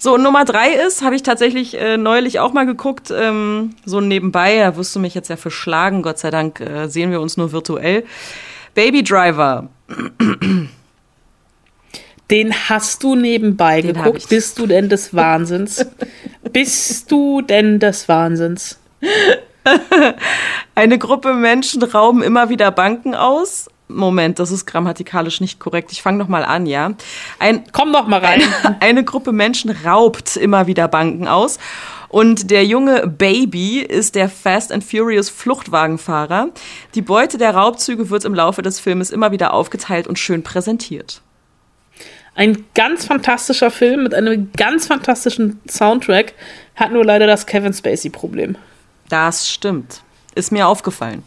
So, 0.01 0.13
und 0.13 0.23
Nummer 0.23 0.45
drei 0.45 0.69
ist, 0.69 1.01
habe 1.01 1.15
ich 1.15 1.23
tatsächlich 1.23 1.77
äh, 1.77 1.97
neulich 1.97 2.39
auch 2.39 2.53
mal 2.53 2.65
geguckt, 2.65 3.11
ähm, 3.11 3.75
so 3.83 3.99
nebenbei, 3.99 4.59
da 4.59 4.77
wirst 4.77 4.95
du 4.95 4.99
mich 5.01 5.13
jetzt 5.13 5.29
ja 5.29 5.35
für 5.35 5.51
schlagen, 5.51 6.03
Gott 6.03 6.19
sei 6.19 6.31
Dank 6.31 6.61
äh, 6.61 6.87
sehen 6.87 7.11
wir 7.11 7.19
uns 7.19 7.35
nur 7.35 7.51
virtuell. 7.51 8.05
Baby 8.75 9.03
Driver. 9.03 9.67
Den 12.31 12.53
hast 12.53 13.03
du 13.03 13.15
nebenbei 13.15 13.81
Den 13.81 13.93
geguckt. 13.93 14.29
Bist 14.29 14.59
du 14.59 14.67
denn 14.67 14.89
des 14.89 15.13
Wahnsinns? 15.13 15.85
Bist 16.53 17.11
du 17.11 17.41
denn 17.41 17.79
des 17.79 18.07
Wahnsinns? 18.07 18.79
Eine 20.75 20.97
Gruppe 20.97 21.33
Menschen 21.33 21.83
rauben 21.83 22.21
immer 22.21 22.49
wieder 22.49 22.71
Banken 22.71 23.15
aus. 23.15 23.67
Moment, 23.87 24.37
das 24.37 24.51
ist 24.51 24.67
grammatikalisch 24.67 25.41
nicht 25.41 25.59
korrekt. 25.59 25.91
Ich 25.91 26.03
fange 26.03 26.19
noch 26.19 26.27
mal 26.27 26.45
an, 26.45 26.67
ja. 26.67 26.91
Ein, 27.39 27.63
Komm 27.71 27.91
doch 27.91 28.07
mal 28.07 28.19
rein. 28.19 28.41
eine 28.79 29.03
Gruppe 29.03 29.31
Menschen 29.31 29.71
raubt 29.71 30.37
immer 30.37 30.67
wieder 30.67 30.87
Banken 30.87 31.27
aus. 31.27 31.57
Und 32.07 32.51
der 32.51 32.65
junge 32.65 33.07
Baby 33.07 33.79
ist 33.79 34.15
der 34.15 34.29
Fast 34.29 34.71
and 34.71 34.83
Furious 34.83 35.29
Fluchtwagenfahrer. 35.29 36.49
Die 36.93 37.01
Beute 37.01 37.37
der 37.37 37.55
Raubzüge 37.55 38.09
wird 38.11 38.25
im 38.25 38.35
Laufe 38.35 38.61
des 38.61 38.79
Filmes 38.79 39.09
immer 39.09 39.31
wieder 39.31 39.53
aufgeteilt 39.53 40.07
und 40.07 40.19
schön 40.19 40.43
präsentiert. 40.43 41.21
Ein 42.35 42.65
ganz 42.73 43.05
fantastischer 43.05 43.71
Film 43.71 44.03
mit 44.03 44.13
einem 44.13 44.51
ganz 44.55 44.87
fantastischen 44.87 45.59
Soundtrack 45.69 46.33
hat 46.75 46.91
nur 46.91 47.03
leider 47.03 47.27
das 47.27 47.45
Kevin 47.45 47.73
Spacey-Problem. 47.73 48.57
Das 49.09 49.49
stimmt. 49.49 50.01
Ist 50.35 50.51
mir 50.51 50.67
aufgefallen, 50.67 51.23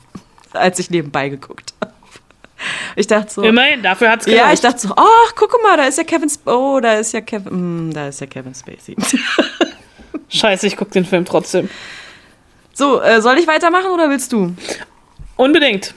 als 0.52 0.78
ich 0.78 0.90
nebenbei 0.90 1.28
geguckt 1.28 1.74
habe. 1.80 1.92
Ich 2.96 3.06
dachte 3.06 3.32
so. 3.32 3.42
Immerhin, 3.42 3.82
dafür 3.82 4.10
hat's 4.10 4.24
gereicht. 4.24 4.40
Ja, 4.40 4.52
ich 4.52 4.60
dachte 4.60 4.78
so, 4.78 4.94
ach, 4.94 5.34
guck 5.34 5.52
mal, 5.62 5.76
da 5.76 5.84
ist 5.84 5.98
ja 5.98 6.04
Kevin, 6.04 6.28
Sp 6.30 6.46
oh, 6.46 6.80
da 6.80 6.94
ist 6.94 7.12
ja 7.12 7.20
Kevin, 7.20 7.88
mm, 7.88 7.92
da 7.92 8.08
ist 8.08 8.20
ja 8.20 8.26
Kevin 8.26 8.54
Spacey. 8.54 8.96
Scheiße, 10.28 10.66
ich 10.66 10.76
guck 10.76 10.90
den 10.90 11.04
Film 11.04 11.24
trotzdem. 11.24 11.68
so, 12.72 13.00
äh, 13.00 13.20
soll 13.20 13.38
ich 13.38 13.46
weitermachen 13.46 13.90
oder 13.90 14.08
willst 14.08 14.32
du? 14.32 14.54
Unbedingt. 15.36 15.94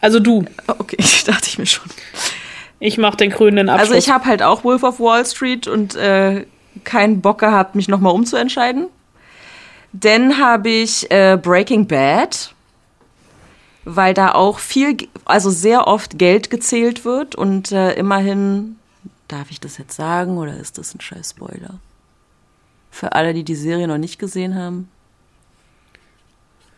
Also 0.00 0.20
du. 0.20 0.44
Okay, 0.66 0.98
dachte 1.26 1.48
ich 1.48 1.58
mir 1.58 1.66
schon. 1.66 1.88
Ich 2.78 2.98
mach 2.98 3.14
den 3.14 3.30
krönenden 3.30 3.68
Abschluss. 3.68 3.90
Also 3.90 3.98
ich 3.98 4.12
habe 4.12 4.26
halt 4.26 4.42
auch 4.42 4.64
Wolf 4.64 4.82
of 4.82 5.00
Wall 5.00 5.24
Street 5.24 5.66
und 5.66 5.94
äh, 5.96 6.46
keinen 6.84 7.20
Bock 7.20 7.38
gehabt, 7.38 7.74
mich 7.74 7.88
nochmal 7.88 8.12
umzuentscheiden. 8.12 8.88
Dann 9.92 10.38
habe 10.38 10.68
ich 10.68 11.10
äh, 11.10 11.38
Breaking 11.40 11.86
Bad, 11.86 12.54
weil 13.84 14.12
da 14.12 14.32
auch 14.32 14.58
viel, 14.58 14.96
also 15.24 15.50
sehr 15.50 15.86
oft 15.86 16.18
Geld 16.18 16.50
gezählt 16.50 17.04
wird 17.04 17.34
und 17.34 17.72
äh, 17.72 17.94
immerhin, 17.94 18.76
darf 19.28 19.50
ich 19.50 19.60
das 19.60 19.78
jetzt 19.78 19.96
sagen 19.96 20.36
oder 20.36 20.56
ist 20.56 20.76
das 20.76 20.94
ein 20.94 21.00
scheiß 21.00 21.30
Spoiler? 21.30 21.78
Für 22.90 23.12
alle, 23.12 23.32
die 23.32 23.44
die 23.44 23.54
Serie 23.54 23.88
noch 23.88 23.98
nicht 23.98 24.18
gesehen 24.18 24.54
haben. 24.54 24.88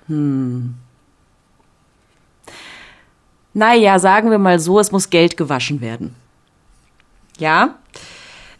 Hm. 0.06 0.74
Naja, 3.58 3.98
sagen 3.98 4.30
wir 4.30 4.38
mal 4.38 4.60
so, 4.60 4.78
es 4.78 4.92
muss 4.92 5.10
Geld 5.10 5.36
gewaschen 5.36 5.80
werden. 5.80 6.14
Ja. 7.38 7.74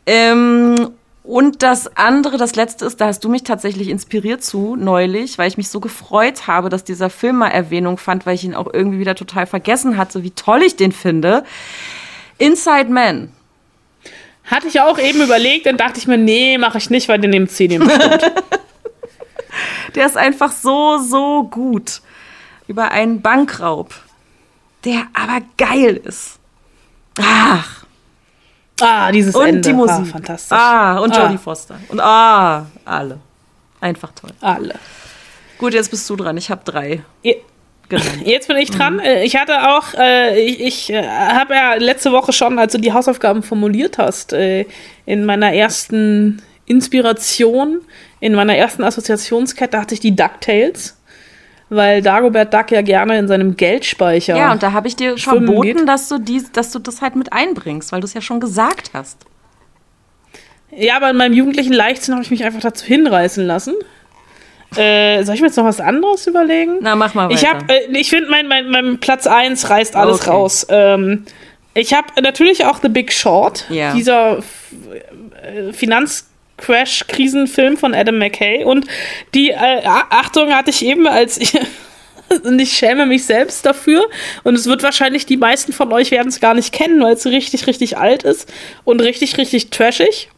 Ähm, 0.07 0.91
und 1.23 1.63
das 1.63 1.97
andere, 1.97 2.37
das 2.37 2.57
letzte 2.57 2.85
ist, 2.87 3.01
da 3.01 3.07
hast 3.07 3.23
du 3.23 3.29
mich 3.29 3.45
tatsächlich 3.45 3.91
inspiriert 3.91 4.43
zu 4.43 4.75
neulich, 4.75 5.39
weil 5.39 5.47
ich 5.47 5.57
mich 5.57 5.69
so 5.69 5.79
gefreut 5.79 6.49
habe, 6.49 6.69
dass 6.69 6.83
dieser 6.83 7.11
Film 7.11 7.37
mal 7.37 7.51
Erwähnung 7.51 7.97
fand, 7.97 8.27
weil 8.27 8.35
ich 8.35 8.43
ihn 8.43 8.57
auch 8.57 8.67
irgendwie 8.73 8.99
wieder 8.99 9.15
total 9.15 9.47
vergessen 9.47 9.97
hatte, 9.97 10.25
wie 10.25 10.33
toll 10.33 10.65
ich 10.65 10.75
den 10.75 10.91
finde. 10.91 11.45
Inside 12.39 12.91
Man. 12.91 13.31
Hatte 14.47 14.67
ich 14.67 14.81
auch 14.81 14.99
eben 14.99 15.23
überlegt, 15.23 15.67
dann 15.67 15.77
dachte 15.77 16.01
ich 16.01 16.09
mir, 16.09 16.19
nee, 16.19 16.59
mache 16.59 16.79
ich 16.79 16.91
nicht, 16.91 17.09
weil 17.09 17.21
den 17.21 17.31
nimmt 17.31 17.53
sie 17.53 17.69
bestimmt. 17.69 18.33
Der 19.95 20.07
ist 20.07 20.17
einfach 20.17 20.51
so, 20.51 20.99
so 20.99 21.45
gut. 21.45 22.01
Über 22.67 22.91
einen 22.91 23.23
Bankraub, 23.23 23.95
der 24.85 25.03
aber 25.15 25.41
geil 25.57 26.01
ist. 26.05 26.39
Ach, 27.21 27.85
Ah, 28.81 29.11
dieses 29.11 29.35
und 29.35 29.45
Ende. 29.47 29.61
die 29.63 29.73
Musik. 29.75 29.97
Ah, 29.99 30.05
fantastisch. 30.05 30.57
Ah, 30.57 30.99
und 30.99 31.13
Ah. 31.17 31.25
Jodie 31.25 31.39
Foster. 31.39 31.81
Und 31.89 31.99
ah, 32.01 32.67
alle. 32.85 33.19
Einfach 33.81 34.13
toll. 34.13 34.31
Alle. 34.41 34.75
Gut, 35.59 35.75
jetzt 35.75 35.91
bist 35.91 36.09
du 36.09 36.15
dran. 36.15 36.37
Ich 36.37 36.49
habe 36.51 36.61
drei. 36.65 37.03
Je- 37.23 37.39
genommen. 37.89 38.23
Jetzt 38.25 38.47
bin 38.47 38.57
ich 38.59 38.71
Mhm. 38.71 38.77
dran. 38.77 38.99
Äh, 39.01 39.25
Ich 39.25 39.35
hatte 39.37 39.69
auch, 39.71 39.95
äh, 39.95 40.39
ich, 40.41 40.61
ich 40.61 40.91
äh, 40.91 41.03
habe 41.09 41.55
ja 41.55 41.75
letzte 41.75 42.13
Woche 42.13 42.33
schon, 42.33 42.57
als 42.59 42.73
du 42.73 42.79
die 42.79 42.93
Hausaufgaben 42.93 43.43
formuliert 43.43 43.99
hast, 43.99 44.33
äh, 44.33 44.65
in 45.07 45.25
meiner 45.25 45.53
ersten 45.55 46.41
Inspiration, 46.67 47.81
in 48.21 48.35
meiner 48.35 48.55
ersten 48.57 48.85
Assoziationskette 48.85 49.77
dachte 49.77 49.95
ich 49.95 50.01
die 50.01 50.15
DuckTales. 50.15 50.97
Weil 51.71 52.01
Dagobert 52.01 52.55
Duck 52.55 52.71
ja 52.71 52.81
gerne 52.83 53.19
in 53.19 53.29
seinem 53.29 53.57
Geldspeicher. 53.57 54.37
Ja, 54.37 54.53
und 54.53 54.63
da 54.63 54.73
habe 54.73 54.89
ich 54.89 54.97
dir 54.97 55.19
schwimmen 55.19 55.47
verboten, 55.47 55.77
geht. 55.79 55.89
dass 55.89 56.09
du, 56.09 56.19
dies, 56.19 56.51
dass 56.53 56.71
du 56.73 56.79
das 56.79 57.03
halt 57.03 57.15
mit 57.15 57.33
einbringst, 57.33 57.93
weil 57.93 58.01
du 58.01 58.07
es 58.07 58.15
ja 58.15 58.21
schon 58.23 58.41
gesagt 58.41 58.91
hast. 58.95 59.19
Ja, 60.71 60.97
aber 60.97 61.11
in 61.11 61.17
meinem 61.17 61.35
jugendlichen 61.35 61.73
Leichtsinn 61.73 62.15
habe 62.15 62.23
ich 62.25 62.31
mich 62.31 62.45
einfach 62.45 62.61
dazu 62.61 62.85
hinreißen 62.87 63.47
lassen. 63.47 63.75
Äh, 64.77 65.25
soll 65.25 65.35
ich 65.35 65.41
mir 65.41 65.47
jetzt 65.47 65.57
noch 65.57 65.65
was 65.65 65.81
anderes 65.81 66.27
überlegen? 66.27 66.77
Na, 66.83 66.95
mach 66.95 67.15
mal 67.15 67.31
weiter. 67.31 67.35
Ich 67.41 67.47
habe, 67.49 67.65
äh, 67.73 67.87
ich 67.99 68.11
finde, 68.11 68.31
mein, 68.31 68.49
mein, 68.49 68.69
mein 68.71 69.01
Platz 69.01 69.27
1 69.27 69.71
reißt 69.71 69.97
alles 69.97 70.21
Okay. 70.21 70.31
raus. 70.31 70.67
Ähm, 70.69 71.25
ich 71.75 71.95
habe 71.95 72.09
natürlich 72.23 72.65
auch 72.67 72.81
The 72.83 72.89
Big 72.91 73.13
Short, 73.13 73.65
Ja. 73.71 73.95
dieser 73.95 74.39
F- 74.39 74.73
Finanzcrash-Krisenfilm 76.59 77.77
von 77.77 77.95
Adam 77.95 78.19
McKay. 78.19 78.65
Und 78.65 78.87
die 79.35 79.51
äh, 79.51 79.83
Achtung 79.85 80.53
hatte 80.55 80.71
ich 80.71 80.85
eben, 80.85 81.07
als 81.07 81.39
ich. 81.39 81.59
Und 82.45 82.59
ich 82.59 82.73
schäme 82.73 83.07
mich 83.07 83.25
selbst 83.25 83.65
dafür. 83.65 84.07
Und 84.45 84.55
es 84.55 84.67
wird 84.67 84.83
wahrscheinlich, 84.83 85.25
die 85.25 85.39
meisten 85.39 85.73
von 85.73 85.91
euch 85.95 86.11
werden 86.11 86.29
es 86.29 86.41
gar 86.41 86.53
nicht 86.53 86.75
kennen, 86.75 87.01
weil 87.01 87.15
es 87.15 87.25
richtig, 87.25 87.67
richtig 87.67 87.97
alt 87.97 88.23
ist 88.23 88.53
und 88.85 89.01
richtig, 89.01 89.39
richtig 89.39 89.71
trashig. 89.71 90.29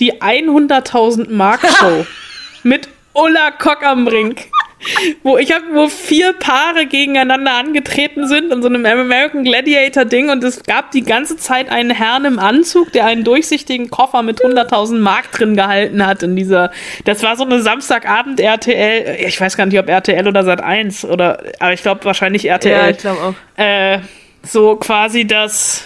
Die 0.00 0.14
100.000 0.14 1.30
Mark 1.30 1.60
Show 1.78 2.04
mit 2.64 2.88
Ulla 3.14 3.52
Kock 3.52 3.84
am 3.84 4.06
Brink. 4.06 4.46
Wo 5.22 5.36
ich 5.38 5.52
habe, 5.52 5.64
wo 5.72 5.88
vier 5.88 6.32
Paare 6.32 6.86
gegeneinander 6.86 7.52
angetreten 7.54 8.28
sind 8.28 8.52
in 8.52 8.62
so 8.62 8.68
einem 8.68 8.86
American 8.86 9.44
Gladiator 9.44 10.04
Ding 10.04 10.30
und 10.30 10.44
es 10.44 10.62
gab 10.62 10.92
die 10.92 11.02
ganze 11.02 11.36
Zeit 11.36 11.70
einen 11.70 11.90
Herrn 11.90 12.24
im 12.24 12.38
Anzug, 12.38 12.92
der 12.92 13.06
einen 13.06 13.24
durchsichtigen 13.24 13.90
Koffer 13.90 14.22
mit 14.22 14.40
100.000 14.40 14.98
Mark 14.98 15.32
drin 15.32 15.56
gehalten 15.56 16.06
hat 16.06 16.22
in 16.22 16.36
dieser, 16.36 16.70
das 17.04 17.22
war 17.22 17.36
so 17.36 17.44
eine 17.44 17.60
Samstagabend 17.60 18.40
RTL, 18.40 19.16
ich 19.26 19.40
weiß 19.40 19.56
gar 19.56 19.66
nicht, 19.66 19.78
ob 19.78 19.88
RTL 19.88 20.26
oder 20.26 20.44
Sat 20.44 20.62
1 20.62 21.04
oder, 21.04 21.42
aber 21.58 21.72
ich 21.72 21.82
glaube 21.82 22.04
wahrscheinlich 22.04 22.48
RTL. 22.48 22.72
ja, 22.72 22.88
ich 22.90 22.98
glaube 22.98 23.20
auch. 23.20 23.60
äh, 23.60 23.98
so 24.42 24.76
quasi 24.76 25.26
das, 25.26 25.84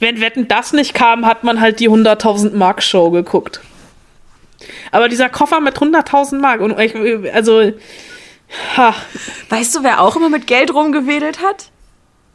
wenn 0.00 0.20
Wetten 0.20 0.48
das 0.48 0.72
nicht 0.72 0.92
kam, 0.94 1.24
hat 1.24 1.44
man 1.44 1.60
halt 1.60 1.80
die 1.80 1.88
100.000 1.88 2.54
Mark 2.54 2.82
Show 2.82 3.10
geguckt. 3.10 3.60
Aber 4.90 5.08
dieser 5.08 5.28
Koffer 5.28 5.60
mit 5.60 5.76
100.000 5.78 6.38
Mark 6.38 6.60
und 6.60 6.78
ich, 6.78 6.94
also, 7.34 7.72
ha, 8.76 8.94
Weißt 9.48 9.74
du, 9.74 9.82
wer 9.82 10.00
auch 10.00 10.16
immer 10.16 10.28
mit 10.28 10.46
Geld 10.46 10.72
rumgewedelt 10.74 11.40
hat? 11.42 11.70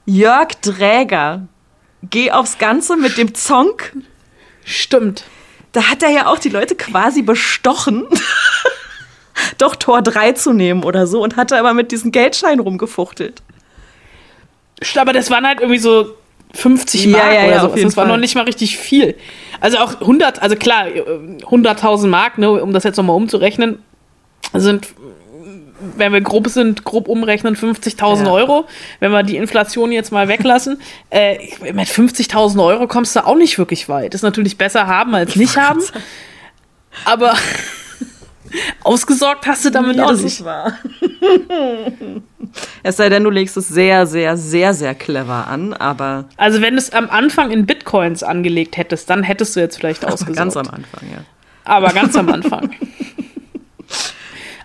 Jörg 0.05 0.49
Dräger. 0.61 1.47
Geh 2.03 2.31
aufs 2.31 2.57
Ganze 2.57 2.97
mit 2.97 3.17
dem 3.17 3.35
Zonk. 3.35 3.93
stimmt. 4.63 5.25
Da 5.71 5.89
hat 5.89 6.03
er 6.03 6.09
ja 6.09 6.27
auch 6.27 6.39
die 6.39 6.49
Leute 6.49 6.75
quasi 6.75 7.21
bestochen, 7.21 8.05
doch 9.57 9.75
Tor 9.75 10.01
3 10.01 10.33
zu 10.33 10.51
nehmen 10.51 10.83
oder 10.83 11.07
so 11.07 11.23
und 11.23 11.37
hat 11.37 11.51
da 11.51 11.59
aber 11.59 11.73
mit 11.73 11.91
diesen 11.91 12.11
Geldscheinen 12.11 12.59
rumgefuchtelt. 12.59 13.41
Aber 14.95 15.13
das 15.13 15.29
waren 15.29 15.47
halt 15.47 15.61
irgendwie 15.61 15.79
so 15.79 16.17
50 16.53 17.05
Ja, 17.05 17.11
Mark 17.11 17.25
ja, 17.25 17.33
ja, 17.33 17.45
oder 17.47 17.55
auf 17.55 17.61
sowas. 17.63 17.75
jeden 17.77 17.89
Das 17.89 17.97
war 17.97 18.05
Fall. 18.05 18.13
noch 18.13 18.19
nicht 18.19 18.35
mal 18.35 18.43
richtig 18.43 18.77
viel. 18.77 19.15
Also 19.59 19.77
auch 19.77 20.01
100, 20.01 20.41
also 20.41 20.55
klar, 20.55 20.85
100.000 20.87 22.07
Mark, 22.07 22.37
ne, 22.37 22.51
um 22.51 22.73
das 22.73 22.83
jetzt 22.83 22.97
nochmal 22.97 23.15
umzurechnen, 23.15 23.79
sind, 24.53 24.87
wenn 25.97 26.11
wir 26.13 26.21
grob 26.21 26.47
sind, 26.49 26.83
grob 26.83 27.07
umrechnen, 27.07 27.55
50.000 27.55 28.25
Ja. 28.25 28.31
Euro. 28.31 28.65
Wenn 28.99 29.11
wir 29.11 29.23
die 29.23 29.37
Inflation 29.37 29.91
jetzt 29.91 30.11
mal 30.11 30.27
weglassen, 30.27 30.79
äh, 31.09 31.37
mit 31.73 31.87
50.000 31.87 32.63
Euro 32.63 32.87
kommst 32.87 33.15
du 33.15 33.25
auch 33.25 33.35
nicht 33.35 33.57
wirklich 33.57 33.87
weit. 33.89 34.13
Ist 34.13 34.21
natürlich 34.23 34.57
besser 34.57 34.87
haben 34.87 35.15
als 35.15 35.35
nicht 35.35 35.57
haben. 35.57 35.81
Aber 37.05 37.33
ausgesorgt 38.83 39.47
hast 39.47 39.65
du 39.65 39.71
damit 39.71 39.97
Ja, 39.97 40.05
auch 40.05 40.11
das 40.11 40.21
nicht. 40.21 40.39
ist 40.39 40.45
wahr. 40.45 40.77
es 42.83 42.97
sei 42.97 43.09
denn, 43.09 43.23
du 43.23 43.29
legst 43.29 43.57
es 43.57 43.67
sehr, 43.67 44.05
sehr, 44.07 44.37
sehr, 44.37 44.73
sehr 44.73 44.95
clever 44.95 45.47
an, 45.47 45.73
aber 45.73 46.25
Also 46.37 46.61
wenn 46.61 46.73
du 46.73 46.79
es 46.79 46.91
am 46.91 47.09
Anfang 47.09 47.51
in 47.51 47.65
Bitcoins 47.65 48.23
angelegt 48.23 48.77
hättest, 48.77 49.09
dann 49.09 49.23
hättest 49.23 49.55
du 49.55 49.59
jetzt 49.59 49.77
vielleicht 49.77 50.05
ausgesorgt. 50.05 50.37
ganz 50.37 50.57
am 50.57 50.67
Anfang, 50.67 51.09
ja. 51.11 51.19
Aber 51.63 51.89
ganz 51.89 52.15
am 52.15 52.29
Anfang. 52.29 52.71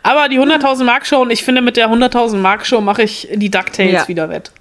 Aber 0.03 0.29
die 0.29 0.38
100.000 0.38 0.85
Mark 0.85 1.05
Show 1.07 1.20
und 1.22 1.31
ich 1.31 1.42
finde, 1.44 1.62
mit 1.62 1.77
der 1.77 1.88
100.000 1.90 2.37
Mark 2.37 2.64
Show 2.64 2.81
mache 2.81 3.03
ich 3.03 3.29
die 3.35 3.51
DuckTales 3.51 3.92
Ja. 3.92 4.09
wieder 4.09 4.29
wett. 4.31 4.53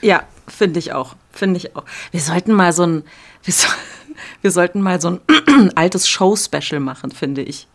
Ja, 0.00 0.22
finde 0.46 0.78
ich 0.78 0.92
auch. 0.92 1.16
Finde 1.32 1.56
ich 1.58 1.74
auch. 1.74 1.82
Wir 2.12 2.20
sollten 2.20 2.52
mal 2.52 2.72
so 2.72 2.84
ein, 2.84 3.02
wir, 3.42 3.52
so, 3.52 3.66
wir 4.42 4.52
sollten 4.52 4.80
mal 4.80 5.00
so 5.00 5.10
ein 5.10 5.20
altes 5.74 6.08
Show-Special 6.08 6.78
machen, 6.80 7.10
finde 7.10 7.42
ich. 7.42 7.66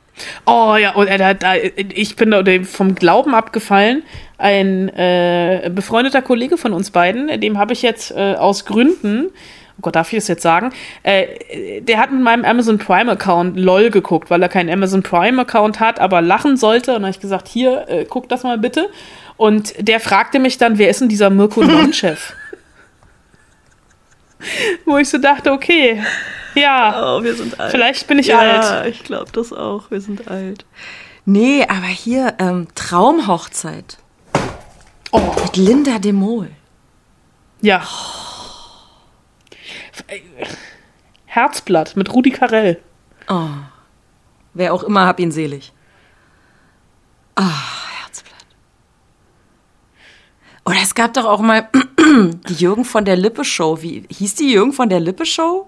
Oh 0.46 0.76
ja, 0.76 0.94
und 0.94 1.08
äh, 1.08 1.36
da, 1.36 1.56
ich 1.56 2.16
bin 2.16 2.32
da 2.32 2.44
vom 2.64 2.96
Glauben 2.96 3.34
abgefallen. 3.34 4.04
Ein 4.38 4.90
äh, 4.90 5.70
befreundeter 5.74 6.22
Kollege 6.22 6.58
von 6.58 6.74
uns 6.74 6.92
beiden, 6.92 7.40
dem 7.40 7.58
habe 7.58 7.74
ich 7.74 7.82
jetzt 7.84 8.12
äh, 8.12 8.36
aus 8.36 8.66
Gründen, 8.66 9.28
oh 9.28 9.82
Gott, 9.82 9.96
darf 9.96 10.12
ich 10.12 10.18
das 10.18 10.28
jetzt 10.28 10.42
sagen, 10.42 10.72
äh, 11.04 11.82
der 11.82 12.00
hat 12.00 12.12
mit 12.12 12.22
meinem 12.22 12.44
Amazon 12.46 12.78
Prime-Account 12.78 13.60
LOL 13.60 13.92
geguckt, 13.92 14.30
weil 14.30 14.42
er 14.42 14.50
keinen 14.50 14.70
Amazon 14.70 15.04
Prime-Account 15.04 15.80
hat, 15.80 16.00
aber 16.00 16.22
lachen 16.22 16.58
sollte. 16.58 16.96
Und 16.96 17.04
habe 17.04 17.12
ich 17.12 17.20
gesagt, 17.20 17.48
hier, 17.48 17.86
äh, 17.88 18.06
guck 18.10 18.30
das 18.30 18.44
mal 18.44 18.58
bitte. 18.58 18.90
Und 19.38 19.74
der 19.78 20.00
fragte 20.00 20.40
mich 20.40 20.58
dann, 20.58 20.78
wer 20.78 20.90
ist 20.90 21.02
denn 21.02 21.10
dieser 21.10 21.30
Mirko 21.30 21.64
Non-Chef? 21.64 22.34
Wo 24.86 24.98
ich 24.98 25.10
so 25.10 25.18
dachte, 25.18 25.52
okay, 25.52 26.02
ja, 26.56 27.18
Oh, 27.18 27.24
wir 27.24 27.36
sind 27.36 27.60
alt. 27.60 27.72
vielleicht 27.72 28.08
bin 28.08 28.20
ich 28.20 28.28
ja, 28.28 28.40
alt. 28.40 28.88
ich 28.94 29.04
glaube 29.04 29.32
das 29.32 29.54
auch. 29.54 29.90
Wir 29.92 30.02
sind 30.02 30.28
alt. 30.30 30.66
Nee, 31.26 31.64
aber 31.68 31.86
hier 31.88 32.36
ähm, 32.40 32.68
Traumhochzeit 32.76 33.98
Oh, 35.12 35.20
mit 35.44 35.58
Linda 35.58 36.00
de 36.00 36.14
Mol. 36.14 36.50
Ja. 37.62 37.84
Herzblatt 41.26 41.96
mit 41.96 42.14
Rudi 42.14 42.32
Carell. 42.32 42.82
Oh. 43.28 43.48
Wer 44.54 44.74
auch 44.74 44.84
immer, 44.84 45.06
hab 45.06 45.20
ihn 45.20 45.32
selig. 45.32 45.72
Ah, 47.36 47.50
Herzblatt. 48.02 48.46
Oder 50.66 50.78
es 50.82 50.94
gab 50.96 51.14
doch 51.14 51.26
auch 51.26 51.40
mal 51.42 51.70
die 52.50 52.54
Jürgen 52.54 52.86
von 52.86 53.06
der 53.06 53.16
Lippe 53.16 53.44
Show. 53.44 53.82
Wie 53.82 54.04
hieß 54.10 54.36
die 54.36 54.52
Jürgen 54.52 54.74
von 54.74 54.90
der 54.90 55.00
Lippe 55.00 55.26
Show? 55.26 55.68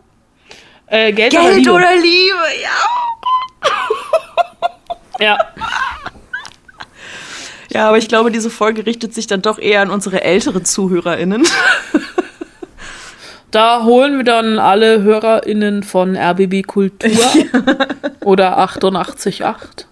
Äh, 0.87 1.11
Geld, 1.13 1.31
Geld 1.31 1.43
oder 1.43 1.55
Liebe. 1.55 1.71
oder 1.71 1.95
Liebe, 1.95 2.45
ja. 2.61 2.69
Ja. 5.19 5.37
Ja, 7.69 7.87
aber 7.87 7.97
ich 7.97 8.07
glaube, 8.07 8.29
diese 8.29 8.49
Folge 8.49 8.85
richtet 8.85 9.13
sich 9.13 9.25
dann 9.25 9.41
doch 9.41 9.57
eher 9.57 9.81
an 9.81 9.89
unsere 9.89 10.21
älteren 10.21 10.63
ZuhörerInnen. 10.63 11.47
Da 13.49 13.83
holen 13.83 14.17
wir 14.17 14.23
dann 14.23 14.57
alle 14.57 15.03
HörerInnen 15.03 15.83
von 15.83 16.15
RBB 16.15 16.65
Kultur 16.65 17.11
oder 18.21 18.57
88.8. 18.59 19.85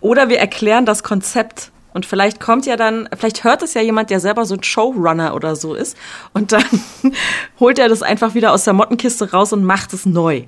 Oder 0.00 0.28
wir 0.28 0.38
erklären 0.38 0.84
das 0.84 1.02
Konzept. 1.02 1.70
Und 1.94 2.04
vielleicht 2.04 2.40
kommt 2.40 2.66
ja 2.66 2.76
dann, 2.76 3.08
vielleicht 3.16 3.44
hört 3.44 3.62
es 3.62 3.72
ja 3.72 3.80
jemand, 3.80 4.10
der 4.10 4.20
selber 4.20 4.44
so 4.44 4.56
ein 4.56 4.62
Showrunner 4.62 5.34
oder 5.34 5.56
so 5.56 5.74
ist. 5.74 5.96
Und 6.34 6.52
dann 6.52 6.64
holt 7.60 7.78
er 7.78 7.88
das 7.88 8.02
einfach 8.02 8.34
wieder 8.34 8.52
aus 8.52 8.64
der 8.64 8.74
Mottenkiste 8.74 9.30
raus 9.30 9.52
und 9.52 9.64
macht 9.64 9.94
es 9.94 10.04
neu. 10.04 10.42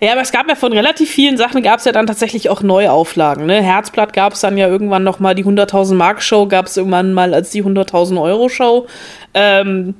Ja, 0.00 0.12
aber 0.12 0.20
es 0.20 0.30
gab 0.30 0.48
ja 0.48 0.54
von 0.54 0.72
relativ 0.72 1.10
vielen 1.10 1.36
Sachen, 1.36 1.60
gab 1.62 1.80
es 1.80 1.84
ja 1.84 1.90
dann 1.90 2.06
tatsächlich 2.06 2.50
auch 2.50 2.62
Neuauflagen. 2.62 3.46
Ne? 3.46 3.60
Herzblatt 3.60 4.12
gab 4.12 4.34
es 4.34 4.40
dann 4.40 4.56
ja 4.56 4.68
irgendwann 4.68 5.02
noch 5.02 5.18
mal 5.18 5.34
die 5.34 5.44
100.000 5.44 5.94
Mark 5.94 6.22
Show, 6.22 6.46
gab 6.46 6.66
es 6.66 6.76
irgendwann 6.76 7.12
mal 7.12 7.34
als 7.34 7.50
die 7.50 7.64
100.000 7.64 8.22
Euro 8.22 8.48
Show. 8.48 8.86
Ähm, 9.34 9.96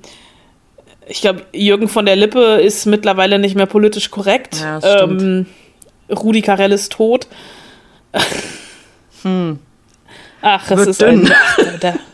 ich 1.09 1.21
glaube, 1.21 1.43
Jürgen 1.53 1.89
von 1.89 2.07
der 2.07 2.15
Lippe 2.15 2.61
ist 2.61 2.87
mittlerweile 2.87 3.41
nicht 3.41 3.57
mehr 3.57 3.67
politisch 3.67 4.11
korrekt. 4.13 4.61
Ja, 4.61 5.03
ähm, 5.03 5.47
Rudi 6.09 6.43
Carell 6.43 6.71
ist 6.71 6.93
tot. 6.93 7.27
Ach, 10.43 10.71
es 10.71 10.87
ist 10.87 11.03
dünn. 11.03 11.31
ein. 11.31 11.99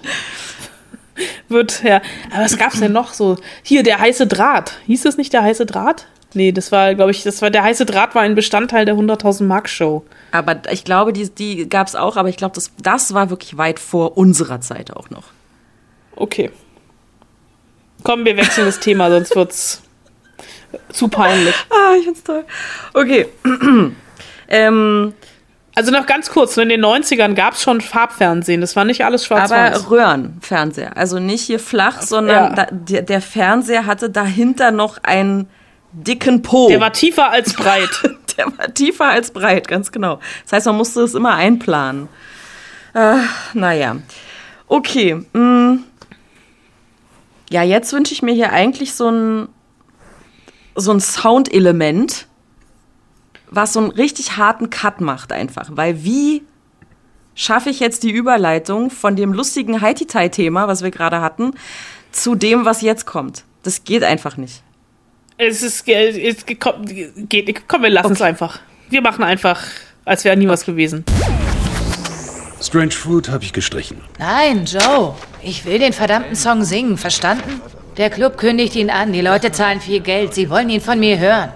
Wird, 1.48 1.82
ja. 1.84 2.00
Aber 2.32 2.44
was 2.44 2.56
gab's 2.56 2.80
denn 2.80 2.92
noch 2.92 3.12
so? 3.12 3.36
Hier, 3.62 3.82
der 3.82 4.00
heiße 4.00 4.26
Draht. 4.26 4.78
Hieß 4.86 5.04
es 5.04 5.16
nicht 5.16 5.32
der 5.32 5.42
heiße 5.42 5.66
Draht? 5.66 6.06
Nee, 6.32 6.50
das 6.50 6.72
war, 6.72 6.94
glaube 6.96 7.12
ich, 7.12 7.22
das 7.22 7.40
war 7.42 7.50
der 7.50 7.62
heiße 7.62 7.86
Draht 7.86 8.14
war 8.16 8.22
ein 8.22 8.34
Bestandteil 8.34 8.84
der 8.84 8.96
100.000 8.96 9.44
Mark 9.44 9.68
Show. 9.68 10.04
Aber 10.32 10.62
ich 10.72 10.84
glaube, 10.84 11.12
die, 11.12 11.30
die 11.30 11.68
gab 11.68 11.86
es 11.86 11.94
auch, 11.94 12.16
aber 12.16 12.28
ich 12.28 12.36
glaube, 12.36 12.56
das, 12.56 12.72
das 12.82 13.14
war 13.14 13.30
wirklich 13.30 13.56
weit 13.56 13.78
vor 13.78 14.16
unserer 14.16 14.60
Zeit 14.60 14.92
auch 14.92 15.10
noch. 15.10 15.24
Okay. 16.16 16.50
Komm, 18.02 18.24
wir 18.24 18.36
wechseln 18.36 18.66
das 18.66 18.80
Thema, 18.80 19.10
sonst 19.10 19.36
wird's 19.36 19.82
zu 20.92 21.08
peinlich. 21.08 21.54
Ah, 21.70 21.94
ich 21.96 22.04
find's 22.04 22.24
toll. 22.24 22.44
Okay. 22.92 23.26
ähm, 24.48 25.14
Also 25.76 25.90
noch 25.90 26.06
ganz 26.06 26.30
kurz, 26.30 26.56
in 26.56 26.68
den 26.68 26.84
90ern 26.84 27.34
gab's 27.34 27.62
schon 27.62 27.80
Farbfernsehen. 27.80 28.60
Das 28.60 28.76
war 28.76 28.84
nicht 28.84 29.04
alles 29.04 29.24
schwarz-weiß. 29.26 29.74
aber 29.84 29.90
Röhrenfernseher. 29.90 30.96
Also 30.96 31.18
nicht 31.18 31.42
hier 31.42 31.58
flach, 31.58 32.00
sondern 32.02 32.50
Ja. 32.50 32.54
da, 32.54 32.66
der, 32.70 33.02
der 33.02 33.20
Fernseher 33.20 33.84
hatte 33.86 34.08
dahinter 34.08 34.70
noch 34.70 34.98
einen 35.02 35.48
dicken 35.92 36.42
Po. 36.42 36.68
Der 36.68 36.80
war 36.80 36.92
tiefer 36.92 37.30
als 37.30 37.54
breit. 37.54 37.90
Der 38.36 38.46
war 38.58 38.74
tiefer 38.74 39.04
als 39.04 39.30
breit, 39.30 39.68
ganz 39.68 39.92
genau. 39.92 40.18
Das 40.42 40.54
heißt, 40.54 40.66
man 40.66 40.76
musste 40.76 41.02
es 41.02 41.14
immer 41.14 41.34
einplanen. 41.34 42.08
Äh, 42.92 43.18
naja. 43.52 43.94
Okay. 44.66 45.14
mm. 45.32 45.84
Ja, 47.48 47.62
jetzt 47.62 47.92
wünsche 47.92 48.12
ich 48.12 48.22
mir 48.22 48.34
hier 48.34 48.52
eigentlich 48.52 48.94
so 48.94 49.08
ein, 49.08 49.48
so 50.74 50.90
ein 50.90 50.98
Soundelement, 50.98 52.26
was 53.50 53.72
so 53.72 53.80
einen 53.80 53.90
richtig 53.90 54.36
harten 54.36 54.70
Cut 54.70 55.00
macht 55.00 55.32
einfach. 55.32 55.68
Weil 55.70 56.04
wie 56.04 56.42
schaffe 57.34 57.70
ich 57.70 57.80
jetzt 57.80 58.02
die 58.02 58.10
Überleitung 58.10 58.90
von 58.90 59.16
dem 59.16 59.32
lustigen 59.32 59.80
Haiti-Tai-Thema, 59.80 60.68
was 60.68 60.82
wir 60.82 60.90
gerade 60.90 61.20
hatten, 61.20 61.52
zu 62.12 62.34
dem, 62.34 62.64
was 62.64 62.80
jetzt 62.80 63.06
kommt? 63.06 63.44
Das 63.62 63.84
geht 63.84 64.04
einfach 64.04 64.36
nicht. 64.36 64.62
es 65.38 65.62
ist, 65.62 65.88
es 65.88 66.44
komm, 66.60 66.84
geht, 66.84 67.68
komm, 67.68 67.82
wir 67.82 67.90
lassen 67.90 68.12
es 68.12 68.22
einfach. 68.22 68.60
Wir 68.90 69.02
machen 69.02 69.24
einfach, 69.24 69.62
als 70.04 70.24
wäre 70.24 70.36
nie 70.36 70.48
was 70.48 70.64
gewesen. 70.64 71.04
Strange 72.60 72.92
Fruit 72.92 73.28
habe 73.28 73.44
ich 73.44 73.52
gestrichen. 73.52 74.00
Nein, 74.18 74.64
Joe. 74.64 75.14
Ich 75.42 75.66
will 75.66 75.78
den 75.78 75.92
verdammten 75.92 76.34
Song 76.34 76.64
singen, 76.64 76.96
verstanden? 76.96 77.60
Der 77.96 78.10
Club 78.10 78.38
kündigt 78.38 78.74
ihn 78.74 78.90
an, 78.90 79.12
die 79.12 79.20
Leute 79.20 79.52
zahlen 79.52 79.80
viel 79.80 80.00
Geld, 80.00 80.34
sie 80.34 80.50
wollen 80.50 80.70
ihn 80.70 80.80
von 80.80 80.98
mir 80.98 81.18
hören. 81.18 81.52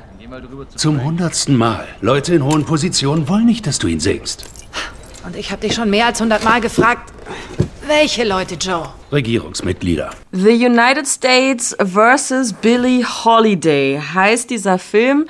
Zum 0.76 1.02
hundertsten 1.02 1.56
Mal. 1.56 1.86
Leute 2.00 2.34
in 2.34 2.44
hohen 2.44 2.64
Positionen 2.64 3.28
wollen 3.28 3.46
nicht, 3.46 3.66
dass 3.66 3.78
du 3.78 3.86
ihn 3.86 4.00
singst. 4.00 4.44
Und 5.24 5.36
ich 5.36 5.50
habe 5.50 5.62
dich 5.62 5.74
schon 5.74 5.90
mehr 5.90 6.06
als 6.06 6.20
hundertmal 6.20 6.60
gefragt, 6.60 7.12
welche 7.86 8.24
Leute, 8.24 8.56
Joe? 8.56 8.90
Regierungsmitglieder. 9.10 10.10
The 10.32 10.66
United 10.66 11.06
States 11.06 11.74
vs. 11.82 12.52
Billie 12.52 13.04
Holiday 13.04 14.00
heißt 14.14 14.50
dieser 14.50 14.78
Film. 14.78 15.26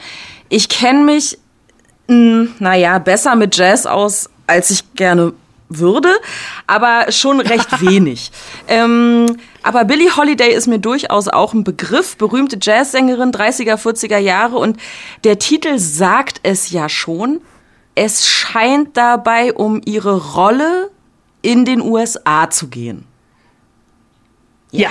Ich 0.48 0.68
kenne 0.68 1.04
mich, 1.04 1.38
mh, 2.08 2.48
naja, 2.58 2.98
besser 2.98 3.36
mit 3.36 3.56
Jazz 3.56 3.86
aus, 3.86 4.28
als 4.48 4.70
ich 4.70 4.94
gerne 4.94 5.32
würde, 5.68 6.10
aber 6.66 7.10
schon 7.12 7.40
recht 7.40 7.80
wenig. 7.82 8.30
Ähm, 8.68 9.36
aber 9.62 9.84
Billie 9.84 10.16
Holiday 10.16 10.52
ist 10.54 10.66
mir 10.66 10.78
durchaus 10.78 11.28
auch 11.28 11.52
ein 11.52 11.64
Begriff, 11.64 12.16
berühmte 12.16 12.58
Jazzsängerin 12.60 13.32
30er, 13.32 13.76
40er 13.76 14.18
Jahre 14.18 14.56
und 14.58 14.78
der 15.24 15.38
Titel 15.38 15.78
sagt 15.78 16.40
es 16.42 16.70
ja 16.70 16.88
schon. 16.88 17.40
Es 17.94 18.26
scheint 18.28 18.96
dabei 18.96 19.52
um 19.52 19.80
ihre 19.84 20.34
Rolle 20.34 20.90
in 21.42 21.64
den 21.64 21.80
USA 21.82 22.48
zu 22.48 22.68
gehen. 22.68 23.04
Ja. 24.70 24.90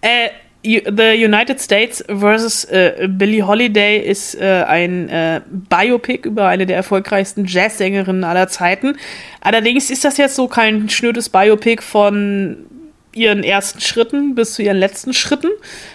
Äh, 0.00 0.28
U- 0.28 0.30
The 0.62 1.24
United 1.24 1.58
States 1.58 2.04
vs. 2.06 2.64
Äh, 2.64 3.08
Billie 3.08 3.46
Holiday 3.46 3.98
ist 3.98 4.34
äh, 4.34 4.64
ein 4.66 5.08
äh, 5.08 5.40
Biopic 5.48 6.28
über 6.28 6.48
eine 6.48 6.66
der 6.66 6.76
erfolgreichsten 6.76 7.46
Jazzsängerinnen 7.46 8.24
aller 8.24 8.48
Zeiten. 8.48 8.96
Allerdings 9.40 9.90
ist 9.90 10.04
das 10.04 10.18
jetzt 10.18 10.36
so 10.36 10.48
kein 10.48 10.90
schnödes 10.90 11.30
Biopic 11.30 11.82
von 11.82 12.66
ihren 13.14 13.42
ersten 13.42 13.80
Schritten 13.80 14.34
bis 14.34 14.54
zu 14.54 14.62
ihren 14.62 14.76
letzten 14.76 15.14
Schritten. 15.14 15.48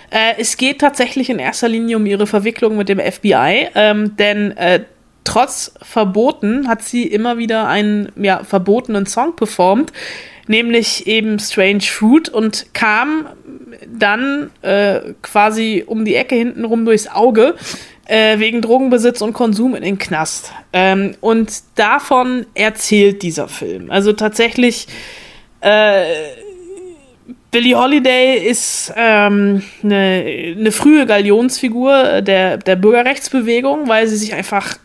Äh, 0.10 0.34
es 0.40 0.58
geht 0.58 0.80
tatsächlich 0.80 1.30
in 1.30 1.40
erster 1.40 1.70
Linie 1.70 1.98
um 1.98 2.06
ihre 2.06 2.28
Verwicklung 2.28 2.76
mit 2.76 2.90
dem 2.90 3.00
FBI, 3.00 3.70
ähm, 3.76 4.18
denn 4.18 4.58
äh, 4.58 4.82
trotz 5.24 5.74
Verboten 5.82 6.68
hat 6.68 6.84
sie 6.84 7.04
immer 7.04 7.38
wieder 7.38 7.68
einen 7.68 8.12
ja, 8.16 8.44
verbotenen 8.44 9.06
Song 9.06 9.36
performt, 9.36 9.94
nämlich 10.48 11.08
eben 11.08 11.40
Strange 11.40 11.82
Fruit 11.82 12.30
und 12.30 12.68
kam 12.74 13.28
dann 14.00 14.52
äh, 14.62 15.14
quasi 15.22 15.84
um 15.86 16.06
die 16.06 16.16
Ecke 16.16 16.36
hintenrum 16.36 16.86
durchs 16.86 17.08
Auge 17.08 17.56
äh, 18.06 18.40
wegen 18.40 18.62
Drogenbesitz 18.62 19.22
und 19.22 19.34
Konsum 19.34 19.76
in 19.76 19.84
den 19.84 19.98
Knast. 19.98 20.52
Ähm, 20.74 21.16
und 21.22 21.52
davon 21.76 22.46
erzählt 22.54 23.24
dieser 23.24 23.48
Film. 23.48 23.92
Also 23.92 24.14
tatsächlich 24.14 24.88
äh, 25.62 26.04
Billie 27.52 27.78
Holiday 27.78 28.38
ist 28.38 28.94
ähm, 28.96 29.64
eine, 29.82 30.56
eine 30.58 30.72
frühe 30.72 31.06
Galionsfigur 31.06 32.22
der, 32.22 32.58
der 32.58 32.76
Bürgerrechtsbewegung, 32.76 33.88
weil 33.88 34.08
sie 34.08 34.18
sich 34.18 34.34
einfach 34.34 34.78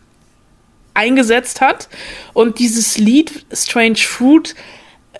eingesetzt 0.93 1.61
hat. 1.61 1.89
Und 2.33 2.59
dieses 2.59 2.97
Lied 2.97 3.45
Strange 3.51 3.97
Fruit, 3.97 4.55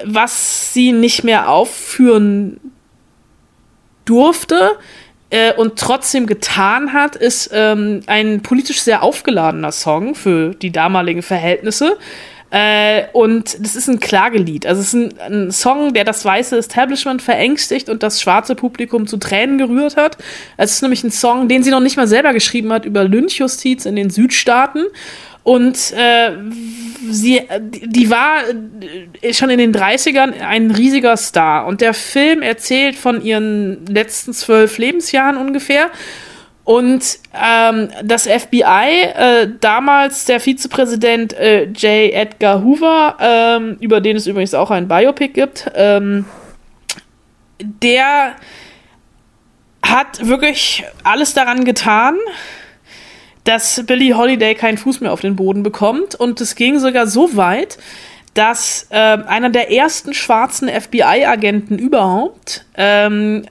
was 0.04 0.74
sie 0.74 0.94
nicht 0.94 1.24
mehr 1.24 1.50
aufführen 1.50 2.71
durfte 4.06 4.78
äh, 5.30 5.54
und 5.54 5.80
trotzdem 5.80 6.28
getan 6.28 6.94
hat, 6.94 7.16
ist 7.16 7.50
ähm, 7.54 8.02
ein 8.08 8.42
politisch 8.42 8.82
sehr 8.82 9.02
aufgeladener 9.04 9.72
Song 9.72 10.14
für 10.16 10.54
die 10.54 10.72
damaligen 10.72 11.22
Verhältnisse. 11.22 11.98
Äh, 12.52 13.06
und 13.14 13.64
das 13.64 13.78
ist 13.78 13.88
ein 13.88 14.02
Klagelied. 14.02 14.66
Also 14.66 14.82
es 14.82 14.94
ist 14.94 14.94
ein, 14.94 15.46
ein 15.46 15.52
Song, 15.52 15.94
der 15.94 16.04
das 16.04 16.26
weiße 16.26 16.58
Establishment 16.58 17.22
verängstigt 17.22 17.88
und 17.88 18.04
das 18.04 18.22
schwarze 18.22 18.56
Publikum 18.56 19.08
zu 19.08 19.16
Tränen 19.16 19.58
gerührt 19.58 19.96
hat. 19.96 20.18
Es 20.58 20.74
ist 20.74 20.82
nämlich 20.82 21.02
ein 21.06 21.12
Song, 21.12 21.48
den 21.48 21.64
sie 21.64 21.72
noch 21.72 21.80
nicht 21.80 21.96
mal 21.96 22.08
selber 22.08 22.34
geschrieben 22.34 22.74
hat 22.74 22.84
über 22.84 23.06
Lynchjustiz 23.06 23.86
in 23.86 23.96
den 23.96 24.10
Südstaaten. 24.10 24.86
Und 25.44 25.92
äh, 25.94 26.32
sie, 27.10 27.42
die 27.60 28.10
war 28.10 28.42
schon 29.32 29.50
in 29.50 29.58
den 29.58 29.74
30ern 29.74 30.40
ein 30.40 30.70
riesiger 30.70 31.18
Star. 31.18 31.66
Und 31.66 31.82
der 31.82 31.94
Film 31.94 32.42
erzählt 32.42 32.96
von 32.96 33.24
ihren 33.24 33.86
letzten 33.88 34.34
zwölf 34.34 34.78
Lebensjahren 34.78 35.38
ungefähr. 35.38 35.90
Und 36.64 37.18
ähm, 37.34 37.90
das 38.04 38.28
FBI, 38.28 38.62
äh, 39.16 39.48
damals 39.60 40.26
der 40.26 40.40
Vizepräsident 40.40 41.34
äh, 41.34 41.64
J. 41.64 42.14
Edgar 42.14 42.64
Hoover, 42.64 43.18
ähm, 43.20 43.78
über 43.80 44.00
den 44.00 44.16
es 44.16 44.28
übrigens 44.28 44.54
auch 44.54 44.70
ein 44.70 44.88
Biopic 44.88 45.34
gibt, 45.34 45.72
ähm, 45.74 46.26
der 47.60 48.36
hat 49.84 50.28
wirklich 50.28 50.84
alles 51.04 51.34
daran 51.34 51.66
getan, 51.66 52.16
dass 53.44 53.84
Billie 53.86 54.16
Holiday 54.16 54.56
keinen 54.56 54.78
Fuß 54.78 55.02
mehr 55.02 55.12
auf 55.12 55.22
den 55.22 55.36
Boden 55.36 55.64
bekommt. 55.64 56.16
Und 56.16 56.42
es 56.42 56.56
ging 56.56 56.80
sogar 56.80 57.08
so 57.08 57.36
weit, 57.36 57.78
dass 58.34 58.88
äh, 58.90 58.96
einer 58.96 59.50
der 59.50 59.72
ersten 59.72 60.14
schwarzen 60.14 60.70
FBI-Agenten 60.70 61.78
überhaupt, 61.78 62.66
ähm, 62.76 63.46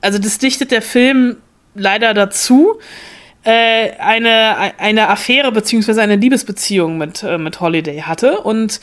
also 0.00 0.18
das 0.18 0.38
dichtet 0.38 0.72
der 0.72 0.82
Film 0.82 1.36
leider 1.74 2.12
dazu, 2.12 2.78
äh, 3.44 3.92
eine, 3.98 4.72
eine 4.78 5.08
Affäre 5.08 5.52
beziehungsweise 5.52 6.02
eine 6.02 6.16
Liebesbeziehung 6.16 6.98
mit, 6.98 7.22
äh, 7.22 7.38
mit 7.38 7.60
Holiday 7.60 8.00
hatte 8.00 8.40
und 8.40 8.80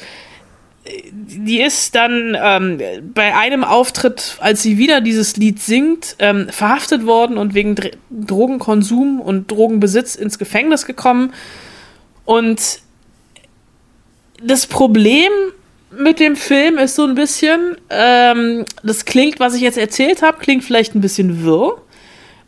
die 1.11 1.61
ist 1.61 1.95
dann 1.95 2.37
ähm, 2.41 2.81
bei 3.13 3.35
einem 3.35 3.63
Auftritt, 3.63 4.37
als 4.39 4.61
sie 4.61 4.77
wieder 4.77 5.01
dieses 5.01 5.37
Lied 5.37 5.59
singt, 5.59 6.15
ähm, 6.19 6.47
verhaftet 6.49 7.05
worden 7.05 7.37
und 7.37 7.53
wegen 7.53 7.75
Dr 7.75 7.91
Drogenkonsum 8.09 9.21
und 9.21 9.51
Drogenbesitz 9.51 10.15
ins 10.15 10.39
Gefängnis 10.39 10.85
gekommen. 10.85 11.33
Und 12.25 12.81
das 14.43 14.67
Problem 14.67 15.31
mit 15.91 16.19
dem 16.19 16.35
Film 16.35 16.77
ist 16.77 16.95
so 16.95 17.05
ein 17.05 17.15
bisschen, 17.15 17.77
ähm, 17.89 18.65
das 18.83 19.05
klingt, 19.05 19.39
was 19.39 19.55
ich 19.55 19.61
jetzt 19.61 19.77
erzählt 19.77 20.21
habe, 20.21 20.37
klingt 20.39 20.63
vielleicht 20.63 20.95
ein 20.95 21.01
bisschen 21.01 21.43
wirr. 21.43 21.81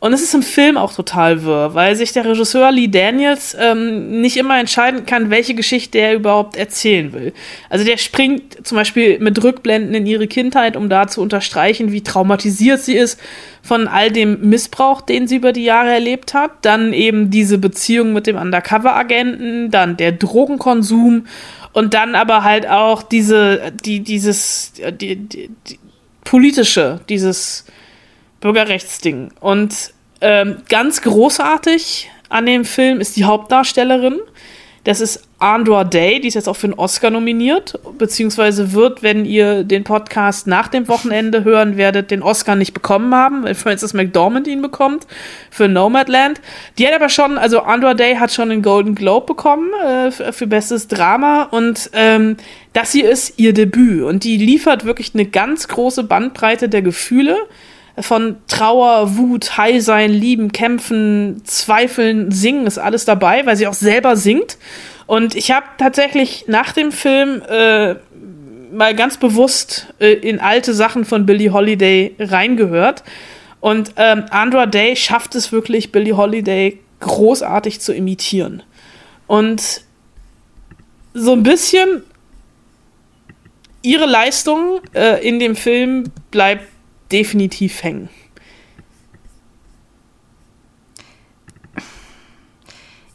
Und 0.01 0.13
es 0.13 0.23
ist 0.23 0.33
im 0.33 0.41
Film 0.41 0.77
auch 0.77 0.93
total 0.93 1.43
wirr, 1.43 1.75
weil 1.75 1.95
sich 1.95 2.11
der 2.11 2.25
Regisseur 2.25 2.71
Lee 2.71 2.87
Daniels 2.87 3.55
ähm, 3.59 4.19
nicht 4.19 4.35
immer 4.35 4.59
entscheiden 4.59 5.05
kann, 5.05 5.29
welche 5.29 5.53
Geschichte 5.53 5.99
er 5.99 6.15
überhaupt 6.15 6.57
erzählen 6.57 7.13
will. 7.13 7.33
Also 7.69 7.85
der 7.85 7.97
springt 7.97 8.65
zum 8.65 8.77
Beispiel 8.77 9.19
mit 9.19 9.43
Rückblenden 9.43 9.93
in 9.93 10.07
ihre 10.07 10.25
Kindheit, 10.25 10.75
um 10.75 10.89
da 10.89 11.07
zu 11.07 11.21
unterstreichen, 11.21 11.91
wie 11.91 12.01
traumatisiert 12.01 12.81
sie 12.81 12.95
ist 12.95 13.19
von 13.61 13.87
all 13.87 14.09
dem 14.09 14.49
Missbrauch, 14.49 15.01
den 15.01 15.27
sie 15.27 15.35
über 15.35 15.53
die 15.53 15.65
Jahre 15.65 15.91
erlebt 15.91 16.33
hat. 16.33 16.49
Dann 16.63 16.93
eben 16.93 17.29
diese 17.29 17.59
Beziehung 17.59 18.11
mit 18.11 18.25
dem 18.25 18.37
Undercover-Agenten, 18.37 19.69
dann 19.69 19.97
der 19.97 20.13
Drogenkonsum 20.13 21.27
und 21.73 21.93
dann 21.93 22.15
aber 22.15 22.43
halt 22.43 22.67
auch 22.67 23.03
diese, 23.03 23.71
die, 23.85 23.99
dieses, 23.99 24.73
die, 24.99 25.15
die, 25.17 25.51
die 25.67 25.79
politische, 26.23 27.01
dieses 27.07 27.65
Bürgerrechtsding. 28.41 29.31
Und 29.39 29.93
ähm, 30.19 30.57
ganz 30.67 31.01
großartig 31.01 32.09
an 32.29 32.45
dem 32.45 32.65
Film 32.65 32.99
ist 32.99 33.15
die 33.15 33.23
Hauptdarstellerin. 33.23 34.19
Das 34.83 34.99
ist 34.99 35.27
Andra 35.37 35.83
Day, 35.83 36.19
die 36.19 36.27
ist 36.27 36.33
jetzt 36.33 36.49
auch 36.49 36.55
für 36.55 36.65
einen 36.65 36.73
Oscar 36.73 37.11
nominiert, 37.11 37.79
beziehungsweise 37.99 38.73
wird, 38.73 39.03
wenn 39.03 39.25
ihr 39.25 39.63
den 39.63 39.83
Podcast 39.83 40.47
nach 40.47 40.69
dem 40.69 40.87
Wochenende 40.87 41.43
hören 41.43 41.77
werdet, 41.77 42.09
den 42.09 42.23
Oscar 42.23 42.55
nicht 42.55 42.73
bekommen 42.73 43.13
haben, 43.13 43.43
weil 43.43 43.53
Frances 43.53 43.93
McDormand 43.93 44.47
ihn 44.47 44.63
bekommt 44.63 45.05
für 45.51 45.67
Nomadland. 45.67 46.41
Die 46.79 46.87
hat 46.87 46.95
aber 46.95 47.09
schon, 47.09 47.37
also 47.37 47.59
Andra 47.59 47.93
Day 47.93 48.15
hat 48.15 48.31
schon 48.31 48.49
den 48.49 48.63
Golden 48.63 48.95
Globe 48.95 49.27
bekommen 49.27 49.71
äh, 49.85 50.09
für, 50.09 50.33
für, 50.33 50.47
bestes 50.47 50.87
Drama 50.87 51.43
und 51.43 51.91
ähm, 51.93 52.37
das 52.73 52.91
hier 52.91 53.07
ist 53.07 53.37
ihr 53.37 53.53
Debüt 53.53 54.03
und 54.03 54.23
die 54.23 54.37
liefert 54.37 54.85
wirklich 54.85 55.13
eine 55.13 55.25
ganz 55.25 55.67
große 55.67 56.03
Bandbreite 56.05 56.69
der 56.69 56.81
Gefühle 56.81 57.37
von 57.99 58.37
Trauer, 58.47 59.17
Wut, 59.17 59.57
High 59.57 59.83
sein, 59.83 60.11
Lieben, 60.11 60.51
Kämpfen, 60.51 61.41
Zweifeln, 61.45 62.31
Singen 62.31 62.65
ist 62.67 62.77
alles 62.77 63.05
dabei, 63.05 63.45
weil 63.45 63.57
sie 63.57 63.67
auch 63.67 63.73
selber 63.73 64.15
singt. 64.15 64.57
Und 65.07 65.35
ich 65.35 65.51
habe 65.51 65.65
tatsächlich 65.77 66.45
nach 66.47 66.71
dem 66.71 66.91
Film 66.91 67.41
äh, 67.49 67.95
mal 68.71 68.95
ganz 68.95 69.17
bewusst 69.17 69.93
äh, 69.99 70.13
in 70.13 70.39
alte 70.39 70.73
Sachen 70.73 71.05
von 71.05 71.25
Billie 71.25 71.51
Holiday 71.51 72.15
reingehört. 72.19 73.03
Und 73.59 73.93
ähm, 73.97 74.25
Andra 74.31 74.65
Day 74.65 74.95
schafft 74.95 75.35
es 75.35 75.51
wirklich, 75.51 75.91
Billie 75.91 76.15
Holiday 76.15 76.79
großartig 77.01 77.81
zu 77.81 77.93
imitieren. 77.93 78.63
Und 79.27 79.81
so 81.13 81.33
ein 81.33 81.43
bisschen 81.43 82.03
ihre 83.81 84.05
Leistung 84.05 84.81
äh, 84.93 85.27
in 85.27 85.39
dem 85.39 85.55
Film 85.55 86.05
bleibt 86.29 86.67
definitiv 87.11 87.83
hängen. 87.83 88.09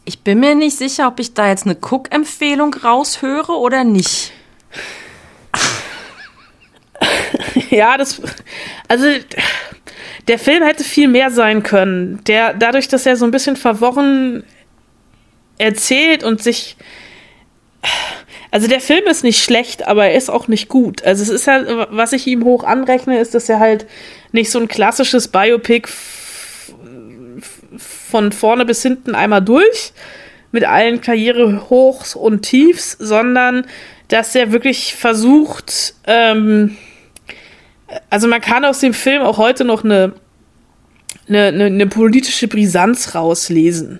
Ich 0.05 0.19
bin 0.19 0.39
mir 0.39 0.55
nicht 0.55 0.77
sicher, 0.77 1.07
ob 1.07 1.19
ich 1.19 1.33
da 1.33 1.49
jetzt 1.49 1.65
eine 1.65 1.75
Cook-Empfehlung 1.75 2.73
raushöre 2.73 3.51
oder 3.51 3.83
nicht. 3.83 4.31
ja, 7.69 7.97
das. 7.97 8.21
Also, 8.87 9.05
der 10.27 10.39
Film 10.39 10.63
hätte 10.63 10.83
viel 10.85 11.09
mehr 11.09 11.29
sein 11.29 11.61
können. 11.63 12.23
Der, 12.25 12.53
dadurch, 12.53 12.87
dass 12.87 13.05
er 13.05 13.17
so 13.17 13.25
ein 13.25 13.31
bisschen 13.31 13.57
verworren 13.57 14.43
erzählt 15.57 16.23
und 16.23 16.41
sich 16.41 16.77
also 18.51 18.67
der 18.67 18.81
Film 18.81 19.05
ist 19.07 19.23
nicht 19.23 19.43
schlecht, 19.43 19.87
aber 19.87 20.05
er 20.05 20.15
ist 20.15 20.29
auch 20.29 20.47
nicht 20.47 20.69
gut. 20.69 21.03
Also 21.03 21.23
es 21.23 21.29
ist 21.29 21.47
halt, 21.47 21.67
was 21.91 22.13
ich 22.13 22.27
ihm 22.27 22.43
hoch 22.43 22.63
anrechne, 22.63 23.19
ist, 23.19 23.35
dass 23.35 23.49
er 23.49 23.59
halt 23.59 23.85
nicht 24.31 24.51
so 24.51 24.59
ein 24.59 24.67
klassisches 24.67 25.27
Biopic 25.27 25.89
von 27.77 28.31
vorne 28.31 28.65
bis 28.65 28.81
hinten 28.81 29.15
einmal 29.15 29.41
durch 29.41 29.93
mit 30.51 30.63
allen 30.63 31.01
Karrierehochs 31.01 32.15
und 32.15 32.43
Tiefs, 32.43 32.95
sondern 32.99 33.65
dass 34.07 34.33
er 34.33 34.53
wirklich 34.53 34.95
versucht, 34.95 35.93
ähm, 36.05 36.77
also 38.09 38.27
man 38.27 38.41
kann 38.41 38.65
aus 38.65 38.79
dem 38.79 38.93
Film 38.93 39.21
auch 39.21 39.37
heute 39.37 39.65
noch 39.65 39.83
eine, 39.83 40.13
eine, 41.27 41.47
eine, 41.47 41.65
eine 41.65 41.87
politische 41.87 42.47
Brisanz 42.47 43.13
rauslesen. 43.13 43.99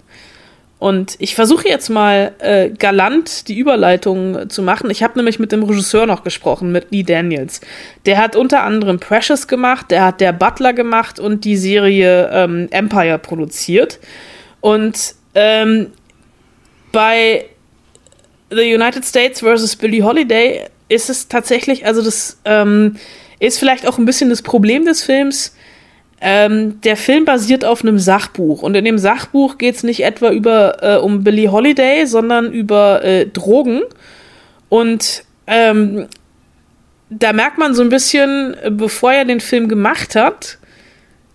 Und 0.80 1.16
ich 1.18 1.34
versuche 1.34 1.68
jetzt 1.68 1.90
mal 1.90 2.34
äh, 2.38 2.70
galant 2.70 3.48
die 3.48 3.58
Überleitung 3.58 4.48
zu 4.50 4.62
machen. 4.62 4.92
Ich 4.92 5.02
habe 5.02 5.18
nämlich 5.18 5.40
mit 5.40 5.52
dem 5.52 5.64
Regisseur 5.64 6.06
noch 6.06 6.24
gesprochen, 6.24 6.72
mit 6.72 6.92
Lee 6.92 7.02
Daniels. 7.02 7.62
Der 8.06 8.20
hat 8.20 8.36
unter 8.36 8.62
anderem 8.62 9.00
Precious 9.00 9.48
gemacht, 9.48 9.90
der 9.90 10.06
hat 10.06 10.22
Der 10.22 10.34
Butler 10.34 10.74
gemacht 10.74 11.20
und 11.20 11.46
die 11.46 11.58
Serie 11.58 12.30
ähm, 12.32 12.68
Empire 12.70 13.18
produziert. 13.18 14.00
Und 14.62 15.16
ähm, 15.34 15.88
bei 16.92 17.46
The 18.52 18.74
United 18.74 19.04
States 19.04 19.42
vs. 19.42 19.76
Billie 19.78 20.04
Holiday 20.04 20.66
ist 20.90 21.10
es 21.10 21.28
tatsächlich, 21.28 21.86
also 21.86 22.04
das 22.04 22.40
ähm, 22.46 22.98
ist 23.40 23.60
vielleicht 23.60 23.88
auch 23.88 23.98
ein 23.98 24.06
bisschen 24.06 24.30
das 24.30 24.42
Problem 24.42 24.86
des 24.86 25.04
Films, 25.04 25.56
ähm, 26.20 26.82
der 26.82 26.98
Film 26.98 27.26
basiert 27.26 27.64
auf 27.64 27.84
einem 27.84 28.00
Sachbuch 28.00 28.64
und 28.64 28.76
in 28.76 28.86
dem 28.86 28.98
Sachbuch 28.98 29.58
geht 29.58 29.76
es 29.76 29.84
nicht 29.84 30.04
etwa 30.04 30.32
über 30.32 30.84
äh, 30.84 30.98
um 30.98 31.24
Billie 31.24 31.52
Holiday, 31.52 32.06
sondern 32.06 32.52
über 32.52 33.04
äh, 33.04 33.28
Drogen 33.28 33.82
und 34.70 35.24
ähm, 35.46 36.08
da 37.10 37.34
merkt 37.34 37.58
man 37.58 37.74
so 37.74 37.82
ein 37.82 37.90
bisschen, 37.90 38.56
bevor 38.72 39.14
er 39.14 39.26
den 39.26 39.40
Film 39.40 39.70
gemacht 39.70 40.16
hat, 40.16 40.58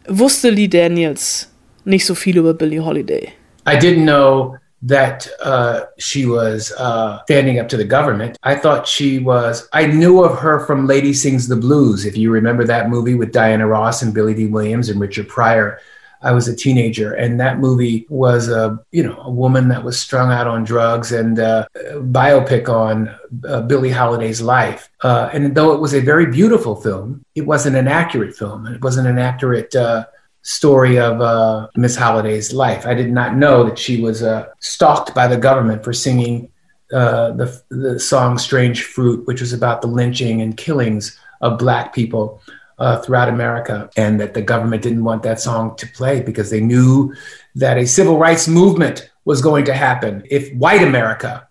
wusste 0.07 0.51
Lee 0.51 0.68
Daniels 0.68 1.51
nicht 1.85 2.05
so 2.05 2.14
viel 2.14 2.37
über 2.37 2.55
Billie 2.55 2.85
Holiday. 2.85 3.28
I 3.66 3.76
didn't 3.76 4.05
know 4.05 4.57
that 4.83 5.28
uh, 5.41 5.87
she 5.99 6.26
was 6.26 6.72
uh, 6.72 7.22
standing 7.24 7.61
up 7.61 7.68
to 7.68 7.76
the 7.76 7.85
government. 7.85 8.37
I 8.43 8.57
thought 8.57 8.89
she 8.89 9.20
was, 9.20 9.68
I 9.72 9.87
knew 9.87 10.24
of 10.24 10.39
her 10.41 10.66
from 10.66 10.87
Lady 10.87 11.14
Sings 11.14 11.47
the 11.47 11.57
Blues. 11.57 12.05
If 12.05 12.16
you 12.16 12.30
remember 12.33 12.64
that 12.64 12.91
movie 12.91 13.14
with 13.14 13.33
Diana 13.33 13.66
Ross 13.66 14.03
and 14.03 14.12
Billy 14.12 14.35
D. 14.35 14.47
Williams 14.47 14.89
and 14.89 15.01
Richard 15.01 15.28
Pryor. 15.28 15.80
I 16.24 16.33
was 16.33 16.47
a 16.47 16.55
teenager, 16.55 17.14
and 17.14 17.41
that 17.41 17.59
movie 17.59 18.07
was 18.09 18.49
a 18.49 18.78
you 18.93 19.03
know 19.03 19.18
a 19.22 19.30
woman 19.30 19.68
that 19.68 19.83
was 19.83 19.99
strung 19.99 20.30
out 20.30 20.47
on 20.47 20.62
drugs 20.62 21.11
and 21.11 21.41
uh, 21.41 21.66
biopic 21.74 22.68
on 22.68 23.12
uh, 23.45 23.62
Billie 23.62 23.91
Holiday's 23.91 24.41
life. 24.41 24.89
Uh, 25.03 25.30
and 25.33 25.55
though 25.55 25.72
it 25.72 25.80
was 25.80 25.95
a 25.95 26.01
very 26.01 26.26
beautiful 26.26 26.76
film, 26.76 27.24
it 27.35 27.45
wasn't 27.45 27.74
an 27.74 27.89
accurate 27.89 28.37
film. 28.37 28.66
It 28.66 28.80
wasn't 28.83 29.09
an 29.09 29.18
accurate 29.18 29.74
uh, 29.74 30.07
story 30.43 30.99
of 30.99 31.20
uh, 31.20 31.68
Miss 31.76 31.97
Holliday's 31.97 32.53
life. 32.53 32.86
I 32.86 32.95
did 32.95 33.12
not 33.12 33.36
know 33.36 33.64
that 33.64 33.78
she 33.78 34.01
was 34.01 34.22
uh, 34.22 34.49
stalked 34.61 35.14
by 35.14 35.26
the 35.26 35.36
government 35.36 35.84
for 35.84 35.93
singing 35.93 36.51
uh, 36.93 37.30
the, 37.32 37.62
the 37.70 37.99
song 37.99 38.38
Strange 38.38 38.84
Fruit, 38.84 39.26
which 39.26 39.40
was 39.40 39.53
about 39.53 39.80
the 39.80 39.88
lynching 39.88 40.43
and 40.43 40.57
killings 40.57 41.18
of 41.40 41.59
Black 41.59 41.95
people 41.95 42.43
uh, 42.78 43.01
throughout 43.01 43.28
America, 43.28 43.88
and 43.97 44.20
that 44.20 44.34
the 44.34 44.43
government 44.43 44.82
didn't 44.82 45.05
want 45.05 45.22
that 45.22 45.40
song 45.40 45.76
to 45.76 45.86
play 45.88 46.20
because 46.20 46.51
they 46.51 46.61
knew 46.61 47.14
that 47.55 47.78
a 47.78 47.86
civil 47.86 48.18
rights 48.18 48.49
movement 48.49 49.11
was 49.24 49.40
going 49.40 49.64
to 49.64 49.74
happen 49.74 50.22
if 50.28 50.53
white 50.55 50.82
America 50.82 51.47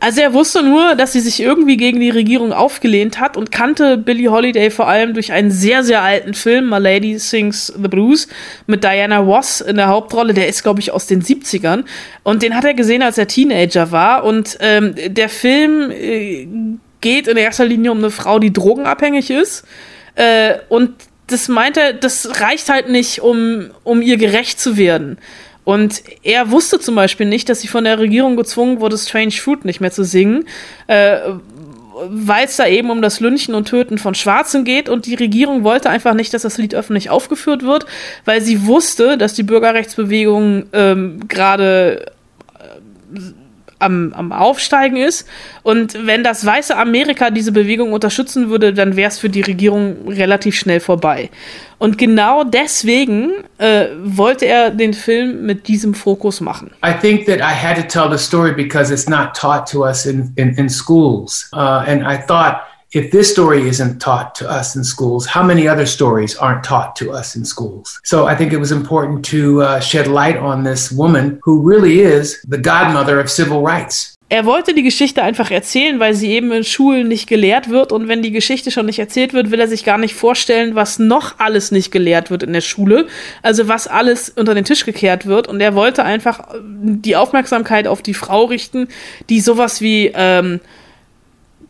Also 0.00 0.20
er 0.20 0.32
wusste 0.32 0.64
nur, 0.64 0.96
dass 0.96 1.12
sie 1.12 1.20
sich 1.20 1.38
irgendwie 1.38 1.76
gegen 1.76 2.00
die 2.00 2.10
Regierung 2.10 2.52
aufgelehnt 2.52 3.20
hat 3.20 3.36
und 3.36 3.52
kannte 3.52 3.98
Billie 3.98 4.32
Holiday 4.32 4.68
vor 4.68 4.88
allem 4.88 5.14
durch 5.14 5.30
einen 5.30 5.52
sehr, 5.52 5.84
sehr 5.84 6.02
alten 6.02 6.34
Film, 6.34 6.68
My 6.68 6.78
Lady 6.78 7.16
Sings 7.20 7.72
the 7.80 7.86
Blues, 7.86 8.26
mit 8.66 8.82
Diana 8.82 9.18
Ross 9.18 9.60
in 9.60 9.76
der 9.76 9.86
Hauptrolle. 9.86 10.34
Der 10.34 10.48
ist, 10.48 10.64
glaube 10.64 10.80
ich, 10.80 10.90
aus 10.90 11.06
den 11.06 11.22
70ern. 11.22 11.84
Und 12.24 12.42
den 12.42 12.56
hat 12.56 12.64
er 12.64 12.74
gesehen, 12.74 13.00
als 13.00 13.16
er 13.16 13.28
Teenager 13.28 13.92
war. 13.92 14.24
Und 14.24 14.58
ähm, 14.58 14.96
der 15.06 15.28
Film 15.28 15.92
äh, 15.92 16.48
geht 17.00 17.28
in 17.28 17.36
erster 17.36 17.64
Linie 17.64 17.92
um 17.92 17.98
eine 17.98 18.10
Frau, 18.10 18.40
die 18.40 18.52
drogenabhängig 18.52 19.30
ist. 19.30 19.64
Äh, 20.16 20.54
und 20.68 20.94
das 21.28 21.46
meint 21.46 21.76
er, 21.76 21.92
das 21.92 22.40
reicht 22.40 22.68
halt 22.68 22.88
nicht, 22.88 23.20
um, 23.20 23.70
um 23.84 24.02
ihr 24.02 24.16
gerecht 24.16 24.58
zu 24.58 24.76
werden. 24.76 25.18
Und 25.66 26.04
er 26.22 26.52
wusste 26.52 26.78
zum 26.78 26.94
Beispiel 26.94 27.26
nicht, 27.26 27.48
dass 27.48 27.60
sie 27.60 27.66
von 27.66 27.82
der 27.82 27.98
Regierung 27.98 28.36
gezwungen 28.36 28.78
wurde, 28.78 28.96
Strange 28.96 29.32
Fruit 29.32 29.64
nicht 29.64 29.80
mehr 29.80 29.90
zu 29.90 30.04
singen, 30.04 30.46
äh, 30.86 31.18
weil 32.08 32.44
es 32.44 32.54
da 32.54 32.68
eben 32.68 32.88
um 32.88 33.02
das 33.02 33.18
Lynchen 33.18 33.52
und 33.52 33.66
Töten 33.66 33.98
von 33.98 34.14
Schwarzen 34.14 34.64
geht. 34.64 34.88
Und 34.88 35.06
die 35.06 35.16
Regierung 35.16 35.64
wollte 35.64 35.90
einfach 35.90 36.14
nicht, 36.14 36.32
dass 36.32 36.42
das 36.42 36.56
Lied 36.56 36.76
öffentlich 36.76 37.10
aufgeführt 37.10 37.64
wird, 37.64 37.84
weil 38.24 38.42
sie 38.42 38.68
wusste, 38.68 39.18
dass 39.18 39.34
die 39.34 39.42
Bürgerrechtsbewegung 39.42 40.66
ähm, 40.72 41.26
gerade 41.26 42.12
äh, 42.60 43.18
am, 43.78 44.12
am 44.14 44.32
Aufsteigen 44.32 44.96
ist. 44.96 45.28
Und 45.62 46.06
wenn 46.06 46.24
das 46.24 46.44
weiße 46.44 46.76
Amerika 46.76 47.30
diese 47.30 47.52
Bewegung 47.52 47.92
unterstützen 47.92 48.50
würde, 48.50 48.72
dann 48.72 48.96
wäre 48.96 49.08
es 49.08 49.18
für 49.18 49.28
die 49.28 49.42
Regierung 49.42 50.08
relativ 50.08 50.56
schnell 50.56 50.80
vorbei. 50.80 51.30
Und 51.78 51.98
genau 51.98 52.44
deswegen 52.44 53.32
äh, 53.58 53.86
wollte 54.02 54.46
er 54.46 54.70
den 54.70 54.94
Film 54.94 55.44
mit 55.44 55.68
diesem 55.68 55.94
Fokus 55.94 56.40
machen. 56.40 56.70
I 56.84 56.92
think 56.92 57.26
that 57.26 57.38
I 57.38 57.54
had 57.54 57.76
to 57.76 57.82
tell 57.82 58.10
the 58.10 58.22
story 58.22 58.52
because 58.52 58.92
it's 58.92 59.08
not 59.08 59.34
taught 59.34 59.70
to 59.70 59.84
us 59.84 60.06
in, 60.06 60.32
in, 60.36 60.54
in 60.56 60.68
schools. 60.68 61.50
Uh, 61.52 61.84
and 61.86 62.02
I 62.02 62.16
thought, 62.16 62.60
if 62.92 63.10
this 63.10 63.30
story 63.30 63.68
isn't 63.68 63.98
taught 64.00 64.34
to 64.36 64.48
us 64.48 64.76
in 64.76 64.84
schools, 64.84 65.26
how 65.26 65.42
many 65.42 65.68
other 65.68 65.86
stories 65.86 66.36
aren't 66.36 66.64
taught 66.64 66.96
to 66.96 67.12
us 67.12 67.36
in 67.36 67.44
schools? 67.44 68.00
So 68.04 68.26
I 68.26 68.36
think 68.36 68.52
it 68.52 68.58
was 68.58 68.72
important 68.72 69.24
to 69.26 69.62
uh, 69.62 69.80
shed 69.80 70.06
light 70.06 70.36
on 70.36 70.64
this 70.64 70.90
woman 70.92 71.40
who 71.42 71.62
really 71.62 72.00
is 72.00 72.40
the 72.48 72.58
godmother 72.58 73.20
of 73.20 73.30
civil 73.30 73.62
rights. 73.62 74.16
Er 74.28 74.44
wollte 74.44 74.74
die 74.74 74.82
Geschichte 74.82 75.22
einfach 75.22 75.52
erzählen, 75.52 76.00
weil 76.00 76.14
sie 76.14 76.32
eben 76.32 76.50
in 76.50 76.64
Schulen 76.64 77.06
nicht 77.06 77.28
gelehrt 77.28 77.70
wird. 77.70 77.92
Und 77.92 78.08
wenn 78.08 78.22
die 78.22 78.32
Geschichte 78.32 78.72
schon 78.72 78.86
nicht 78.86 78.98
erzählt 78.98 79.32
wird, 79.32 79.52
will 79.52 79.60
er 79.60 79.68
sich 79.68 79.84
gar 79.84 79.98
nicht 79.98 80.16
vorstellen, 80.16 80.74
was 80.74 80.98
noch 80.98 81.38
alles 81.38 81.70
nicht 81.70 81.92
gelehrt 81.92 82.28
wird 82.28 82.42
in 82.42 82.52
der 82.52 82.60
Schule. 82.60 83.06
Also 83.42 83.68
was 83.68 83.86
alles 83.86 84.28
unter 84.30 84.54
den 84.56 84.64
Tisch 84.64 84.84
gekehrt 84.84 85.26
wird. 85.26 85.46
Und 85.46 85.60
er 85.60 85.76
wollte 85.76 86.02
einfach 86.02 86.40
die 86.60 87.14
Aufmerksamkeit 87.14 87.86
auf 87.86 88.02
die 88.02 88.14
Frau 88.14 88.46
richten, 88.46 88.88
die 89.30 89.40
sowas 89.40 89.80
wie 89.80 90.10
ähm, 90.12 90.58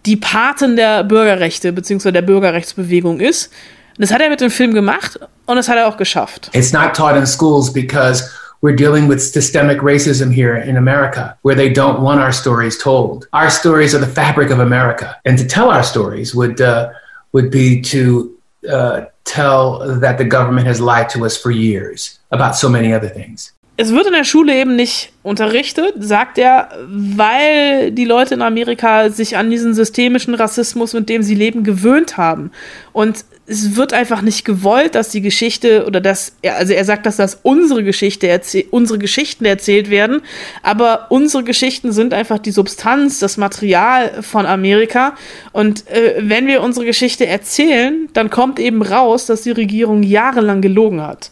die 0.07 0.17
Patin 0.17 0.77
der 0.77 1.05
Bürgerrechte 1.05 1.73
bzw. 1.73 2.13
der 2.13 2.23
Bürgerrechtsbewegung 2.23 3.21
ist. 3.21 3.53
Das 3.99 4.13
hat 4.13 4.21
er 4.21 4.31
mit 4.31 4.41
dem 4.41 4.51
Film 4.51 4.75
gemacht 4.75 5.19
und 5.47 5.57
das 5.57 5.69
hat 5.69 5.77
er 5.77 5.89
auch 5.89 5.97
geschafft. 5.97 6.51
It's 6.53 6.73
not 6.73 6.95
taught 6.95 7.17
in 7.17 7.27
schools 7.27 7.73
because 7.73 8.31
we're 8.63 8.77
dealing 8.77 9.09
with 9.09 9.21
systemic 9.21 9.83
racism 9.83 10.31
here 10.31 10.57
in 10.57 10.77
America, 10.77 11.37
where 11.43 11.57
they 11.57 11.73
don't 11.73 12.01
want 12.01 12.21
our 12.21 12.33
stories 12.33 12.79
told. 12.79 13.27
Our 13.33 13.51
stories 13.51 13.95
are 13.95 14.01
the 14.01 14.11
fabric 14.11 14.51
of 14.51 14.61
America, 14.61 15.17
and 15.25 15.39
to 15.39 15.47
tell 15.47 15.71
our 15.71 15.83
stories 15.83 16.35
would 16.35 16.61
uh, 16.61 16.91
would 17.33 17.51
be 17.51 17.81
to 17.83 18.37
uh, 18.71 19.07
tell 19.25 20.01
that 20.01 20.19
the 20.19 20.25
government 20.25 20.67
has 20.67 20.81
lied 20.81 21.09
to 21.11 21.25
us 21.25 21.37
for 21.37 21.51
years 21.51 22.19
about 22.31 22.55
so 22.55 22.69
many 22.69 22.93
other 22.93 23.09
things. 23.09 23.53
Es 23.79 23.93
wird 23.93 24.07
in 24.07 24.15
der 24.15 24.25
Schule 24.25 24.55
eben 24.55 24.75
nicht 24.75 25.13
unterrichtet, 25.23 25.95
sagt 25.99 26.39
er, 26.39 26.71
weil 26.89 27.91
die 27.91 28.07
Leute 28.07 28.33
in 28.33 28.41
Amerika 28.41 29.11
sich 29.11 29.37
an 29.37 29.51
diesen 29.51 29.75
systemischen 29.75 30.35
Rassismus, 30.35 30.95
mit 30.95 31.11
dem 31.11 31.23
sie 31.23 31.35
leben, 31.35 31.63
gewöhnt 31.63 32.17
haben. 32.17 32.53
Und 32.95 33.27
es 33.47 33.77
wird 33.77 33.93
einfach 33.93 34.23
nicht 34.23 34.47
gewollt, 34.47 34.95
dass 34.95 35.11
die 35.11 35.21
Geschichte 35.21 35.85
oder 35.87 36.01
dass 36.01 36.33
also 36.43 36.73
er 36.73 36.85
sagt, 36.87 37.05
dass 37.05 37.17
das 37.17 37.39
unsere 37.43 37.85
Geschichte 37.85 38.41
unsere 38.71 38.99
Geschichten 38.99 39.45
erzählt 39.45 39.91
werden, 39.91 40.23
aber 40.63 41.07
unsere 41.11 41.45
Geschichten 41.45 41.93
sind 41.93 42.15
einfach 42.15 42.39
die 42.39 42.53
Substanz, 42.53 43.19
das 43.19 43.37
Material 43.37 44.23
von 44.23 44.47
Amerika. 44.47 45.17
Und 45.53 45.87
äh, 45.89 46.15
wenn 46.21 46.47
wir 46.47 46.63
unsere 46.63 46.87
Geschichte 46.87 47.27
erzählen, 47.27 48.09
dann 48.15 48.31
kommt 48.31 48.59
eben 48.59 48.81
raus, 48.81 49.27
dass 49.27 49.43
die 49.43 49.51
Regierung 49.51 50.03
jahrelang 50.03 50.63
gelogen 50.63 51.03
hat. 51.03 51.31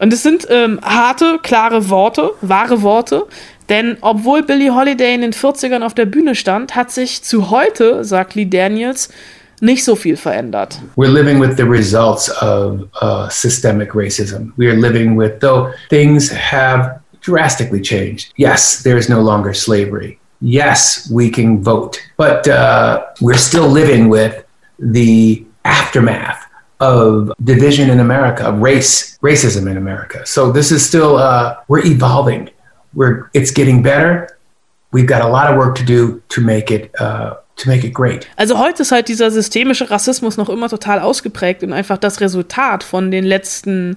Und 0.00 0.14
es 0.14 0.22
sind 0.22 0.46
ähm, 0.48 0.80
harte, 0.82 1.38
klare 1.42 1.90
Worte, 1.90 2.32
wahre 2.40 2.82
Worte. 2.82 3.26
Denn 3.68 3.98
obwohl 4.00 4.42
Billie 4.42 4.74
Holiday 4.74 5.14
in 5.14 5.20
den 5.20 5.32
40ern 5.32 5.82
auf 5.82 5.94
der 5.94 6.06
Bühne 6.06 6.34
stand, 6.34 6.74
hat 6.74 6.90
sich 6.90 7.22
zu 7.22 7.50
heute, 7.50 8.02
sagt 8.02 8.34
Lee 8.34 8.46
Daniels, 8.46 9.10
nicht 9.60 9.84
so 9.84 9.94
viel 9.94 10.16
verändert. 10.16 10.80
We're 10.96 11.12
living 11.12 11.38
with 11.38 11.56
the 11.58 11.64
results 11.64 12.30
of 12.42 12.88
uh, 13.02 13.28
systemic 13.28 13.94
racism. 13.94 14.52
We 14.56 14.68
are 14.68 14.76
living 14.76 15.18
with, 15.18 15.38
though 15.40 15.68
things 15.90 16.32
have 16.32 16.98
drastically 17.20 17.82
changed. 17.82 18.32
Yes, 18.36 18.82
there 18.82 18.98
is 18.98 19.10
no 19.10 19.20
longer 19.20 19.52
slavery. 19.52 20.18
Yes, 20.40 21.10
we 21.12 21.30
can 21.30 21.62
vote. 21.62 21.98
But 22.16 22.48
uh, 22.48 23.02
we're 23.20 23.36
still 23.36 23.68
living 23.68 24.08
with 24.08 24.42
the 24.78 25.44
aftermath 25.66 26.39
of 26.80 27.32
division 27.44 27.90
in 27.90 28.00
America, 28.00 28.44
of 28.44 28.60
race, 28.60 29.18
racism 29.22 29.70
in 29.70 29.76
America. 29.76 30.24
So 30.26 30.50
this 30.50 30.70
is 30.72 30.84
still 30.84 31.16
uh, 31.16 31.56
we're 31.68 31.84
evolving. 31.84 32.50
We're 32.94 33.30
it's 33.32 33.52
getting 33.52 33.82
better. 33.82 34.36
We've 34.92 35.06
got 35.06 35.22
a 35.22 35.28
lot 35.28 35.50
of 35.50 35.56
work 35.56 35.76
to 35.76 35.84
do 35.84 36.20
to 36.30 36.40
make 36.40 36.70
it 36.70 36.90
uh, 37.00 37.34
to 37.56 37.68
make 37.68 37.86
it 37.86 37.92
great. 37.92 38.26
Also 38.36 38.58
heute 38.58 38.82
ist 38.82 38.92
halt 38.92 39.08
dieser 39.08 39.30
systemische 39.30 39.90
Rassismus 39.90 40.36
noch 40.36 40.48
immer 40.48 40.68
total 40.68 41.00
ausgeprägt 41.00 41.62
und 41.62 41.72
einfach 41.72 41.98
das 41.98 42.20
Resultat 42.20 42.82
von 42.82 43.10
den 43.10 43.24
letzten 43.24 43.96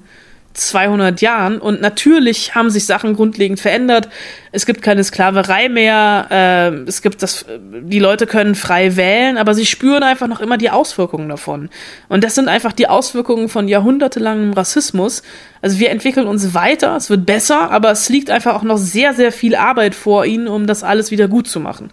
200 0.54 1.22
Jahren. 1.22 1.60
Und 1.60 1.82
natürlich 1.82 2.56
haben 2.56 2.70
sich 2.70 2.86
Sachen 2.86 3.16
grundlegend 3.16 3.60
verändert. 3.60 4.10
Es 4.52 4.66
gibt 4.66 4.82
keine 4.82 5.04
Sklaverei 5.04 5.70
mehr. 5.70 6.28
Äh, 6.30 6.88
es 6.88 7.02
gibt 7.02 7.24
das, 7.24 7.46
die 7.60 8.00
Leute 8.00 8.28
können 8.28 8.56
frei 8.56 8.96
wählen, 8.96 9.38
aber 9.38 9.54
sie 9.54 9.66
spüren 9.66 10.04
einfach 10.04 10.28
noch 10.28 10.42
immer 10.42 10.58
die 10.58 10.70
Auswirkungen 10.70 11.30
davon. 11.30 11.70
Und 12.10 12.24
das 12.24 12.36
sind 12.36 12.48
einfach 12.48 12.74
die 12.74 12.88
Auswirkungen 12.88 13.50
von 13.50 13.68
jahrhundertelangem 13.68 14.54
Rassismus. 14.54 15.24
Also 15.62 15.80
wir 15.80 15.90
entwickeln 15.90 16.28
uns 16.28 16.54
weiter, 16.54 16.96
es 16.96 17.10
wird 17.10 17.26
besser, 17.26 17.72
aber 17.72 17.92
es 17.92 18.10
liegt 18.10 18.30
einfach 18.30 18.56
auch 18.56 18.64
noch 18.64 18.78
sehr, 18.78 19.14
sehr 19.14 19.32
viel 19.32 19.56
Arbeit 19.56 19.96
vor 19.96 20.26
ihnen, 20.26 20.48
um 20.48 20.68
das 20.68 20.84
alles 20.84 21.10
wieder 21.12 21.28
gut 21.28 21.48
zu 21.48 21.60
machen. 21.60 21.90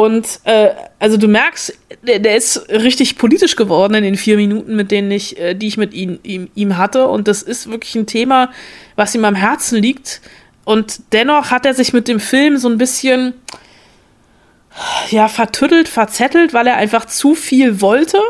Und 0.00 0.40
äh, 0.44 0.70
also 0.98 1.18
du 1.18 1.28
merkst, 1.28 1.76
der, 2.00 2.20
der, 2.20 2.34
ist 2.34 2.70
richtig 2.70 3.18
politisch 3.18 3.54
geworden 3.54 3.92
in 3.92 4.02
den 4.02 4.16
vier 4.16 4.36
Minuten, 4.36 4.74
mit 4.74 4.90
denen 4.90 5.10
ich, 5.10 5.38
äh, 5.38 5.52
die 5.52 5.66
ich 5.66 5.76
mit 5.76 5.92
ihm, 5.92 6.18
ihm, 6.22 6.48
ihm 6.54 6.78
hatte. 6.78 7.06
Und 7.06 7.28
das 7.28 7.42
ist 7.42 7.70
wirklich 7.70 7.94
ein 7.96 8.06
Thema, 8.06 8.50
was 8.96 9.14
ihm 9.14 9.26
am 9.26 9.34
Herzen 9.34 9.76
liegt. 9.82 10.22
Und 10.64 11.12
dennoch 11.12 11.50
hat 11.50 11.66
er 11.66 11.74
sich 11.74 11.92
mit 11.92 12.08
dem 12.08 12.18
Film 12.18 12.56
so 12.56 12.70
ein 12.70 12.78
bisschen 12.78 13.34
ja 15.10 15.28
vertüttelt, 15.28 15.86
verzettelt, 15.86 16.54
weil 16.54 16.66
er 16.66 16.78
einfach 16.78 17.04
zu 17.04 17.34
viel 17.34 17.82
wollte 17.82 18.22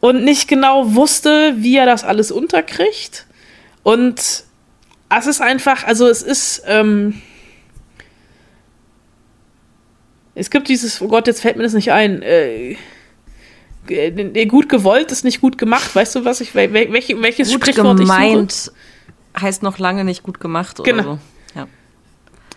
und 0.00 0.24
nicht 0.24 0.48
genau 0.48 0.96
wusste, 0.96 1.54
wie 1.58 1.76
er 1.76 1.86
das 1.86 2.02
alles 2.02 2.32
unterkriegt. 2.32 3.24
Und 3.84 4.18
es 5.16 5.26
ist 5.28 5.40
einfach, 5.40 5.84
also 5.84 6.08
es 6.08 6.22
ist 6.22 6.64
ähm, 6.66 7.22
es 10.34 10.50
gibt 10.50 10.68
dieses, 10.68 11.00
oh 11.00 11.08
Gott, 11.08 11.26
jetzt 11.26 11.42
fällt 11.42 11.56
mir 11.56 11.62
das 11.62 11.74
nicht 11.74 11.92
ein. 11.92 12.22
Äh, 12.22 12.76
äh 13.88 14.46
gut 14.46 14.68
gewollt 14.68 15.12
ist 15.12 15.24
nicht 15.24 15.40
gut 15.40 15.58
gemacht. 15.58 15.94
Weißt 15.94 16.14
du, 16.14 16.24
was 16.24 16.40
ich, 16.40 16.54
welche, 16.54 17.20
welches 17.20 17.50
gut 17.50 17.62
Sprichwort 17.62 17.98
gemeint 17.98 18.52
ich 18.52 18.58
suche? 18.58 18.76
heißt 19.40 19.62
noch 19.62 19.78
lange 19.78 20.04
nicht 20.04 20.22
gut 20.22 20.40
gemacht 20.40 20.78
oder 20.80 20.90
genau. 20.90 21.02
so. 21.02 21.18
Ja. 21.54 21.66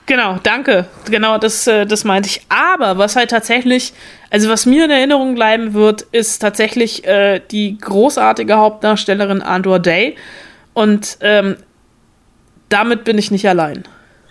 Genau, 0.06 0.40
danke. 0.44 0.88
Genau, 1.10 1.38
das, 1.38 1.68
äh, 1.68 1.86
das 1.86 2.04
meinte 2.04 2.30
ich. 2.30 2.42
Aber 2.50 2.98
was 2.98 3.16
halt 3.16 3.32
tatsächlich, 3.32 3.94
also 4.30 4.50
was 4.50 4.66
mir 4.66 4.86
in 4.86 4.92
Erinnerung 4.92 5.36
bleiben 5.36 5.74
wird, 5.74 6.04
ist 6.12 6.40
tatsächlich 6.40 7.06
äh, 7.06 7.42
die 7.52 7.78
großartige 7.78 8.56
Hauptdarstellerin 8.58 9.42
Andor 9.42 9.80
Day. 9.80 10.16
Und 10.74 11.18
ähm, 11.22 11.56
damit 12.70 13.04
bin 13.04 13.18
ich 13.18 13.32
nicht 13.32 13.48
allein. 13.48 13.84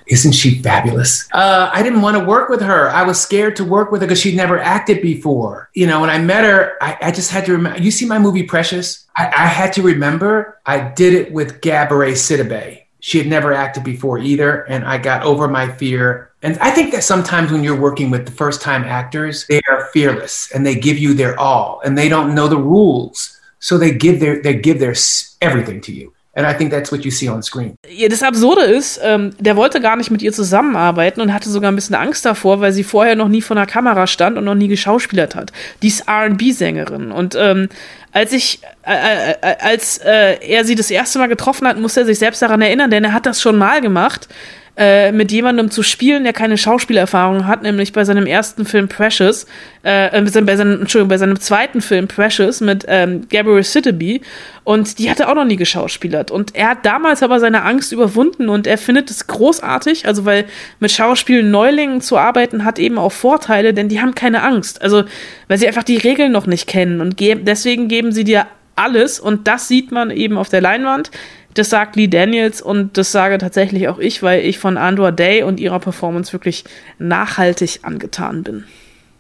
Isn't 0.07 0.33
she 0.33 0.63
fabulous? 0.63 1.29
Uh, 1.33 1.71
I 1.73 1.83
didn't 1.83 2.03
want 2.03 2.17
to 2.19 2.25
work 2.25 2.49
with 2.49 2.61
her. 2.61 2.91
I 2.91 3.05
was 3.05 3.21
scared 3.21 3.57
to 3.57 3.65
work 3.65 3.91
with 3.91 4.03
her 4.03 4.07
because 4.07 4.21
she'd 4.21 4.37
never 4.37 4.59
acted 4.59 5.01
before. 5.01 5.71
You 5.75 5.87
know, 5.87 6.01
when 6.01 6.11
I 6.11 6.19
met 6.19 6.45
her, 6.45 6.77
I, 6.81 6.99
I 7.03 7.11
just 7.11 7.31
had 7.31 7.47
to 7.47 7.53
remember. 7.53 7.81
You 7.81 7.91
see 7.91 8.07
my 8.07 8.19
movie 8.19 8.43
Precious? 8.43 9.07
I, 9.17 9.27
I 9.27 9.47
had 9.47 9.73
to 9.75 9.83
remember 9.83 10.61
I 10.67 10.81
did 10.81 11.15
it 11.15 11.33
with 11.33 11.61
Gabourey 11.61 12.13
Sidibe. 12.13 12.83
She 13.01 13.19
had 13.19 13.27
never 13.27 13.53
acted 13.53 13.85
before 13.85 14.19
either, 14.19 14.63
and 14.63 14.85
I 14.85 14.97
got 14.97 15.25
over 15.25 15.47
my 15.47 15.71
fear. 15.71 16.33
And 16.43 16.59
I 16.59 16.71
think 16.71 16.93
that 16.93 17.05
sometimes 17.05 17.53
when 17.53 17.63
you're 17.63 17.79
working 17.79 18.11
with 18.11 18.25
the 18.25 18.33
first 18.33 18.63
time 18.63 18.83
actors, 18.85 19.47
they 19.47 19.61
are 19.71 19.87
fearless 19.93 20.51
and 20.55 20.65
they 20.65 20.75
give 20.75 20.99
you 20.99 21.13
their 21.13 21.39
all, 21.39 21.81
and 21.85 21.99
they 21.99 22.09
don't 22.09 22.35
know 22.35 22.49
the 22.49 22.57
rules, 22.57 23.39
so 23.59 23.77
they 23.77 23.93
give 23.93 24.21
their 24.21 24.43
they 24.43 24.55
give 24.55 24.79
their 24.79 24.95
everything 25.43 25.81
to 25.83 25.93
you. 25.93 26.15
And 26.37 26.47
I 26.51 26.57
think 26.57 26.73
that's 26.73 26.91
what 26.91 27.05
you 27.05 27.11
see 27.11 27.29
on 27.29 27.43
screen. 27.43 27.77
Ja, 27.89 28.09
das 28.09 28.23
Absurde 28.23 28.63
ist, 28.63 29.01
ähm, 29.03 29.35
der 29.39 29.57
wollte 29.57 29.81
gar 29.81 29.97
nicht 29.97 30.11
mit 30.11 30.21
ihr 30.21 30.33
zusammenarbeiten 30.33 31.21
und 31.21 31.33
hatte 31.33 31.49
sogar 31.49 31.71
ein 31.71 31.77
bisschen 31.77 31.95
Angst 31.95 32.25
davor, 32.25 32.61
weil 32.61 32.73
sie 32.73 32.83
vorher 32.83 33.15
noch 33.15 33.29
nie 33.29 33.41
vor 33.41 33.55
der 33.55 33.67
Kamera 33.67 34.07
stand 34.07 34.37
und 34.37 34.45
noch 34.45 34.57
nie 34.57 34.69
geschauspielert 34.69 35.37
hat. 35.37 35.53
Die 35.83 35.89
ist 35.89 36.09
R&B-Sängerin 36.09 37.13
und 37.13 37.37
ähm, 37.39 37.69
als 38.11 38.33
ich, 38.33 38.61
äh, 38.87 39.33
äh, 39.33 39.57
als 39.61 39.99
äh, 39.99 40.39
er 40.41 40.65
sie 40.65 40.77
das 40.77 40.91
erste 40.91 41.19
Mal 41.19 41.27
getroffen 41.27 41.67
hat, 41.67 41.79
musste 41.79 42.01
er 42.01 42.07
sich 42.07 42.19
selbst 42.19 42.43
daran 42.43 42.63
erinnern, 42.63 42.91
denn 42.91 43.05
er 43.05 43.13
hat 43.13 43.27
das 43.27 43.41
schon 43.41 43.57
mal 43.57 43.81
gemacht. 43.81 44.29
Äh, 44.77 45.13
mit 45.13 45.31
jemandem 45.31 45.71
zu 45.71 45.85
spielen, 45.85 46.25
der 46.25 46.33
keine 46.33 46.59
Schauspielerfahrung 46.59 47.47
hat, 47.47 47.63
nämlich 47.63 47.93
bei 47.93 48.05
seinem 48.05 48.27
ersten 48.27 48.65
Film 48.65 48.89
Precious, 48.89 49.47
äh, 49.85 50.19
äh 50.19 50.43
bei 50.43 50.57
seinem, 50.57 50.81
Entschuldigung, 50.81 51.09
bei 51.09 51.19
seinem 51.19 51.39
zweiten 51.39 51.81
Film 51.81 52.09
Precious 52.09 52.61
mit 52.61 52.85
ähm, 52.89 53.29
Gabrielle 53.31 53.63
Sitteby 53.63 54.21
und 54.65 54.99
die 54.99 55.11
hatte 55.11 55.29
auch 55.29 55.37
noch 55.37 55.45
nie 55.45 55.57
geschauspielert. 55.57 56.33
Und 56.33 56.57
er 56.57 56.71
hat 56.71 56.85
damals 56.85 57.23
aber 57.23 57.39
seine 57.39 57.63
Angst 57.63 57.93
überwunden 57.93 58.49
und 58.49 58.67
er 58.67 58.79
findet 58.79 59.11
es 59.11 59.29
großartig, 59.29 60.09
also 60.09 60.25
weil 60.25 60.45
mit 60.81 60.91
Schauspielen 60.91 61.53
Neulingen 61.53 62.01
zu 62.01 62.19
arbeiten 62.19 62.65
hat 62.65 62.81
eben 62.81 62.99
auch 62.99 63.13
Vorteile, 63.13 63.75
denn 63.75 63.89
die 63.89 64.01
haben 64.01 64.17
keine 64.17 64.43
Angst, 64.43 64.83
also 64.83 65.05
weil 65.47 65.59
sie 65.59 65.69
einfach 65.69 65.85
die 65.85 65.99
Regeln 65.99 66.33
noch 66.33 66.47
nicht 66.47 66.67
kennen. 66.67 67.01
Und 67.01 67.17
ge 67.17 67.37
deswegen 67.37 67.87
geben 67.87 68.11
sie 68.11 68.25
dir 68.25 68.47
alles. 68.77 69.21
Und 69.21 69.47
das 69.47 69.69
sieht 69.69 69.93
man 69.93 70.11
eben 70.11 70.37
auf 70.39 70.49
der 70.49 70.61
Leinwand. 70.61 71.11
Das 71.55 71.71
sagt 71.71 71.95
Lee 71.95 72.09
Daniels 72.09 72.61
und 72.61 72.99
das 72.99 73.13
sage 73.13 73.39
tatsächlich 73.39 73.89
auch 73.89 73.99
ich, 73.99 74.23
weil 74.23 74.45
ich 74.45 74.59
von 74.59 74.77
Andor 74.77 75.13
Day 75.13 75.45
und 75.45 75.61
ihrer 75.61 75.79
Performance 75.79 76.33
wirklich 76.33 76.65
nachhaltig 76.99 77.81
angetan 77.83 78.43
bin. 78.43 78.65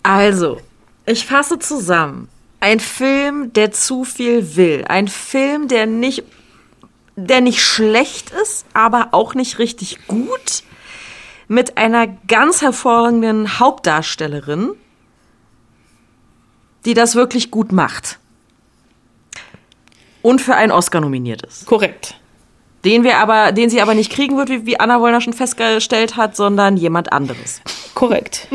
Also, 0.03 0.61
ich 1.07 1.26
fasse 1.26 1.61
zusammen. 1.61 2.28
Ein 2.59 2.80
Film, 2.80 3.53
der 3.53 3.70
zu 3.70 4.05
viel 4.05 4.57
will. 4.57 4.85
Ein 4.89 5.07
Film, 5.07 5.68
der 5.68 5.87
nicht, 5.87 6.24
der 7.14 7.41
nicht 7.41 7.62
schlecht 7.62 8.32
ist, 8.43 8.66
aber 8.74 9.09
auch 9.12 9.35
nicht 9.35 9.61
richtig 9.61 10.09
gut. 10.09 10.64
Mit 11.47 11.76
einer 11.76 12.09
ganz 12.26 12.62
hervorragenden 12.62 13.61
Hauptdarstellerin, 13.61 14.70
die 16.85 16.95
das 16.95 17.14
wirklich 17.14 17.53
gut 17.53 17.70
macht. 17.70 18.18
Und 20.22 20.41
für 20.41 20.55
einen 20.55 20.72
Oscar 20.72 21.01
nominiert 21.01 21.43
ist. 21.43 21.66
Korrekt 21.66 22.18
den 22.85 23.05
wir 23.05 23.18
aber, 23.18 23.53
den 23.53 23.70
sie 23.70 23.80
aber 23.80 23.95
nicht 23.95 24.12
kriegen 24.12 24.37
wird, 24.37 24.49
wie, 24.49 24.66
wie 24.66 24.78
Anna 24.78 25.01
Wollner 25.01 25.20
schon 25.20 25.32
festgestellt 25.32 26.16
hat, 26.16 26.37
sondern 26.37 26.76
jemand 26.76 27.12
anderes. 27.12 27.61
Korrekt. 27.95 28.49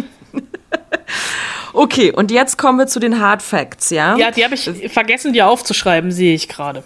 okay, 1.74 2.12
und 2.12 2.32
jetzt 2.32 2.58
kommen 2.58 2.78
wir 2.78 2.88
zu 2.88 3.00
den 3.00 3.20
Hard 3.20 3.42
Facts, 3.42 3.90
ja? 3.90 4.16
Ja, 4.18 4.32
die 4.32 4.44
habe 4.44 4.56
ich 4.56 4.70
vergessen, 4.92 5.34
dir 5.34 5.48
aufzuschreiben, 5.48 6.12
sehe 6.12 6.34
ich 6.34 6.48
gerade. 6.48 6.84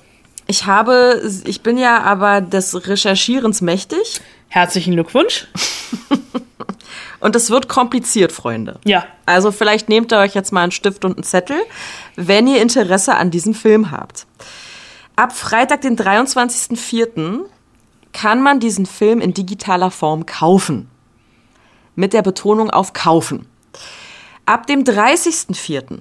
Ich 0.47 0.65
habe, 0.65 1.21
ich 1.45 1.61
bin 1.61 1.77
ja 1.77 2.01
aber 2.01 2.41
des 2.41 2.87
Recherchierens 2.87 3.61
mächtig. 3.61 4.21
Herzlichen 4.49 4.93
Glückwunsch. 4.93 5.47
Und 7.19 7.37
es 7.37 7.49
wird 7.49 7.69
kompliziert, 7.69 8.33
Freunde. 8.33 8.79
Ja. 8.83 9.05
Also 9.25 9.53
vielleicht 9.53 9.87
nehmt 9.87 10.11
ihr 10.11 10.19
euch 10.19 10.35
jetzt 10.35 10.51
mal 10.51 10.63
einen 10.63 10.73
Stift 10.73 11.05
und 11.05 11.15
einen 11.15 11.23
Zettel, 11.23 11.55
wenn 12.17 12.47
ihr 12.47 12.61
Interesse 12.61 13.15
an 13.15 13.31
diesem 13.31 13.53
Film 13.53 13.91
habt. 13.91 14.25
Ab 15.15 15.35
Freitag, 15.35 15.81
den 15.81 15.97
23.04., 15.97 17.41
kann 18.13 18.41
man 18.41 18.59
diesen 18.59 18.85
Film 18.85 19.21
in 19.21 19.33
digitaler 19.33 19.91
Form 19.91 20.25
kaufen. 20.25 20.89
Mit 21.95 22.13
der 22.13 22.21
Betonung 22.21 22.69
auf 22.69 22.93
kaufen. 22.93 23.47
Ab 24.45 24.67
dem 24.67 24.83
30.04. 24.83 25.99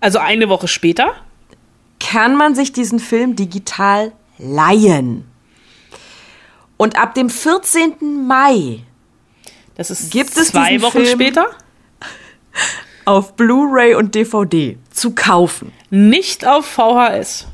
Also 0.00 0.18
eine 0.18 0.48
Woche 0.48 0.68
später? 0.68 1.14
Kann 2.00 2.36
man 2.36 2.54
sich 2.54 2.72
diesen 2.72 2.98
Film 2.98 3.36
digital 3.36 4.12
leihen. 4.38 5.24
Und 6.76 6.98
ab 6.98 7.14
dem 7.14 7.30
14. 7.30 8.26
Mai 8.26 8.80
das 9.76 9.90
ist 9.90 10.10
gibt 10.10 10.36
es 10.36 10.48
zwei 10.48 10.80
Wochen 10.82 10.98
Film 10.98 11.06
später 11.06 11.46
auf 13.04 13.34
Blu-ray 13.34 13.94
und 13.94 14.14
DVD 14.14 14.78
zu 14.90 15.14
kaufen. 15.14 15.72
Nicht 15.90 16.46
auf 16.46 16.64
VHS 16.66 17.46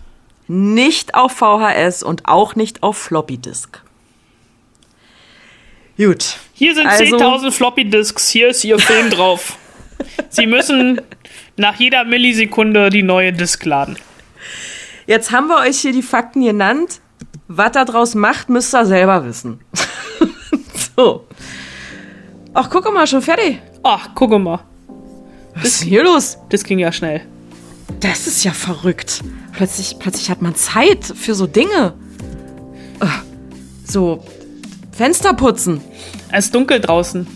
nicht 0.51 1.15
auf 1.15 1.33
VHS 1.33 2.03
und 2.03 2.27
auch 2.27 2.57
nicht 2.57 2.83
auf 2.83 2.99
Floppy 2.99 3.39
Disk. 3.39 3.81
Gut. 5.97 6.39
Hier 6.55 6.75
sind 6.75 6.89
also, 6.89 7.17
10.000 7.17 7.53
Floppy 7.53 7.89
Disks, 7.89 8.29
hier 8.29 8.49
ist 8.49 8.65
Ihr 8.65 8.79
Film 8.81 9.11
drauf. 9.11 9.57
Sie 10.29 10.47
müssen 10.47 11.01
nach 11.57 11.77
jeder 11.77 12.05
Millisekunde 12.05 12.91
die 12.91 13.05
neue 13.05 13.33
Disk 13.33 13.65
laden. 13.65 13.97
Jetzt 15.07 15.31
haben 15.31 15.47
wir 15.47 15.59
euch 15.59 15.81
hier 15.81 15.93
die 15.93 16.03
Fakten 16.03 16.43
genannt. 16.43 17.01
Was 17.47 17.73
da 17.73 17.85
draus 17.85 18.15
macht, 18.15 18.49
müsst 18.49 18.75
ihr 18.75 18.87
selber 18.87 19.25
wissen. 19.25 19.61
so. 20.97 21.27
Ach, 22.55 22.69
guck 22.71 22.93
mal, 22.93 23.07
schon 23.07 23.23
fertig. 23.23 23.61
Ach, 23.85 24.09
guck 24.15 24.31
mal. 24.41 24.61
Was 25.55 25.65
ist 25.65 25.83
hier 25.83 26.03
los? 26.03 26.39
Das 26.49 26.65
ging 26.65 26.79
ja 26.81 26.91
schnell. 26.91 27.23
Das 28.01 28.27
ist 28.27 28.45
ja 28.45 28.53
verrückt. 28.53 29.21
Plötzlich, 29.61 29.99
plötzlich 29.99 30.31
hat 30.31 30.41
man 30.41 30.55
Zeit 30.55 31.05
für 31.05 31.35
so 31.35 31.47
Dinge. 31.47 31.93
Äh, 32.99 33.05
so 33.85 34.25
Fenster 34.91 35.35
putzen. 35.35 35.83
Es 36.33 36.47
ist 36.47 36.55
dunkel 36.55 36.81
draußen. 36.81 37.27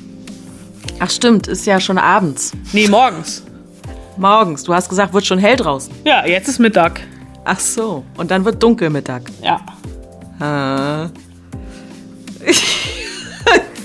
Ach 1.01 1.11
stimmt, 1.11 1.49
ist 1.49 1.66
ja 1.66 1.79
schon 1.81 1.99
abends. 1.99 2.53
Nee, 2.72 2.89
morgens. 2.89 3.43
Morgens. 4.16 4.62
Du 4.62 4.72
hast 4.72 4.89
gesagt, 4.89 5.12
wird 5.12 5.27
schon 5.27 5.39
hell 5.39 5.57
draußen. 5.57 5.93
Ja, 6.07 6.27
jetzt 6.27 6.49
ist 6.49 6.59
Mittag. 6.59 7.03
Ach 7.45 7.61
so. 7.61 8.07
Und 8.16 8.31
dann 8.31 8.43
wird 8.47 8.62
dunkel 8.62 8.89
Mittag. 8.89 9.25
Ja. 9.43 9.61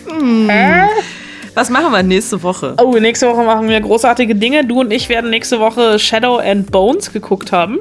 Hm. 0.08 0.50
Hä? 0.50 0.88
Was 1.56 1.70
machen 1.70 1.92
wir 1.92 2.04
nächste 2.04 2.42
Woche? 2.42 2.78
Oh, 2.82 2.96
nächste 3.00 3.28
Woche 3.28 3.44
machen 3.44 3.68
wir 3.68 3.82
großartige 3.82 4.34
Dinge. 4.34 4.66
Du 4.66 4.80
und 4.80 4.92
ich 4.92 5.10
werden 5.10 5.30
nächste 5.30 5.60
Woche 5.60 6.00
Shadow 6.00 6.38
and 6.38 6.72
Bones 6.72 7.12
geguckt 7.12 7.52
haben. 7.52 7.80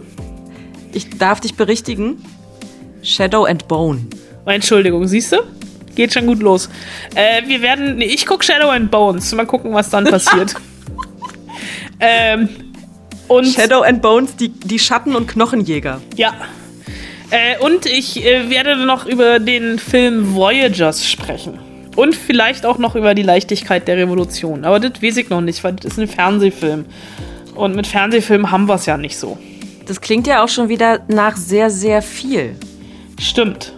Ich 0.98 1.10
darf 1.10 1.38
dich 1.38 1.54
berichtigen. 1.54 2.20
Shadow 3.04 3.44
and 3.44 3.68
Bone. 3.68 4.00
Oh, 4.44 4.50
Entschuldigung, 4.50 5.06
siehst 5.06 5.30
du? 5.30 5.36
Geht 5.94 6.12
schon 6.12 6.26
gut 6.26 6.40
los. 6.40 6.68
Äh, 7.14 7.46
wir 7.46 7.62
werden. 7.62 7.98
Nee, 7.98 8.06
ich 8.06 8.26
gucke 8.26 8.44
Shadow 8.44 8.70
and 8.70 8.90
Bones. 8.90 9.32
Mal 9.32 9.46
gucken, 9.46 9.72
was 9.72 9.90
dann 9.90 10.06
passiert. 10.06 10.56
ähm, 12.00 12.48
und 13.28 13.46
Shadow 13.46 13.82
and 13.82 14.02
Bones, 14.02 14.34
die, 14.34 14.48
die 14.48 14.80
Schatten- 14.80 15.14
und 15.14 15.28
Knochenjäger. 15.28 16.00
Ja. 16.16 16.34
Äh, 17.30 17.64
und 17.64 17.86
ich 17.86 18.24
äh, 18.24 18.50
werde 18.50 18.74
noch 18.84 19.06
über 19.06 19.38
den 19.38 19.78
Film 19.78 20.34
Voyagers 20.34 21.08
sprechen. 21.08 21.60
Und 21.94 22.16
vielleicht 22.16 22.66
auch 22.66 22.78
noch 22.78 22.96
über 22.96 23.14
die 23.14 23.22
Leichtigkeit 23.22 23.86
der 23.86 23.98
Revolution. 23.98 24.64
Aber 24.64 24.80
das 24.80 25.00
weiß 25.00 25.16
ich 25.18 25.30
noch 25.30 25.42
nicht, 25.42 25.62
weil 25.62 25.74
das 25.74 25.92
ist 25.92 26.00
ein 26.00 26.08
Fernsehfilm. 26.08 26.86
Und 27.54 27.76
mit 27.76 27.86
Fernsehfilmen 27.86 28.50
haben 28.50 28.66
wir 28.66 28.74
es 28.74 28.86
ja 28.86 28.96
nicht 28.96 29.16
so. 29.16 29.38
Das 29.88 30.02
klingt 30.02 30.26
ja 30.26 30.44
auch 30.44 30.48
schon 30.48 30.68
wieder 30.68 31.00
nach 31.08 31.36
sehr, 31.36 31.70
sehr 31.70 32.02
viel. 32.02 32.54
Stimmt. 33.18 33.72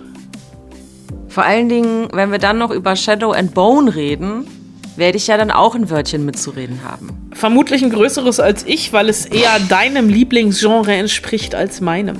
Vor 1.29 1.45
allen 1.45 1.69
Dingen, 1.69 2.09
wenn 2.13 2.33
wir 2.33 2.39
dann 2.39 2.59
noch 2.59 2.73
über 2.73 2.97
Shadow 2.97 3.31
and 3.31 3.55
Bone 3.55 3.95
reden, 3.95 4.45
werde 4.97 5.17
ich 5.17 5.29
ja 5.29 5.37
dann 5.37 5.53
auch 5.53 5.77
ein 5.77 5.89
Wörtchen 5.89 6.25
mitzureden 6.25 6.81
haben. 6.83 7.31
Vermutlich 7.33 7.85
ein 7.85 7.91
größeres 7.91 8.41
als 8.41 8.67
ich, 8.67 8.93
weil 8.93 9.09
es 9.09 9.25
eher 9.25 9.61
deinem 9.69 10.09
Lieblingsgenre 10.09 10.93
entspricht 10.95 11.55
als 11.55 11.81
meinem. 11.81 12.17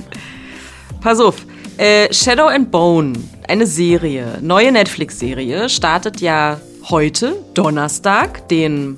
Pass 1.01 1.19
auf, 1.19 1.45
äh, 1.77 2.13
Shadow 2.13 2.47
and 2.47 2.71
Bone 2.71 3.13
eine 3.49 3.67
Serie, 3.67 4.37
neue 4.41 4.71
Netflix-Serie, 4.71 5.67
startet 5.67 6.21
ja 6.21 6.61
heute, 6.89 7.35
Donnerstag, 7.53 8.47
den 8.47 8.97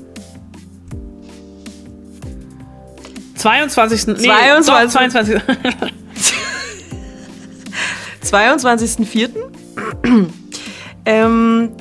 22. 3.43 4.07
Nee, 4.07 4.27
22. 4.61 4.91
22. 4.91 5.41
22.04. 8.23 9.29
ähm, 11.05 11.71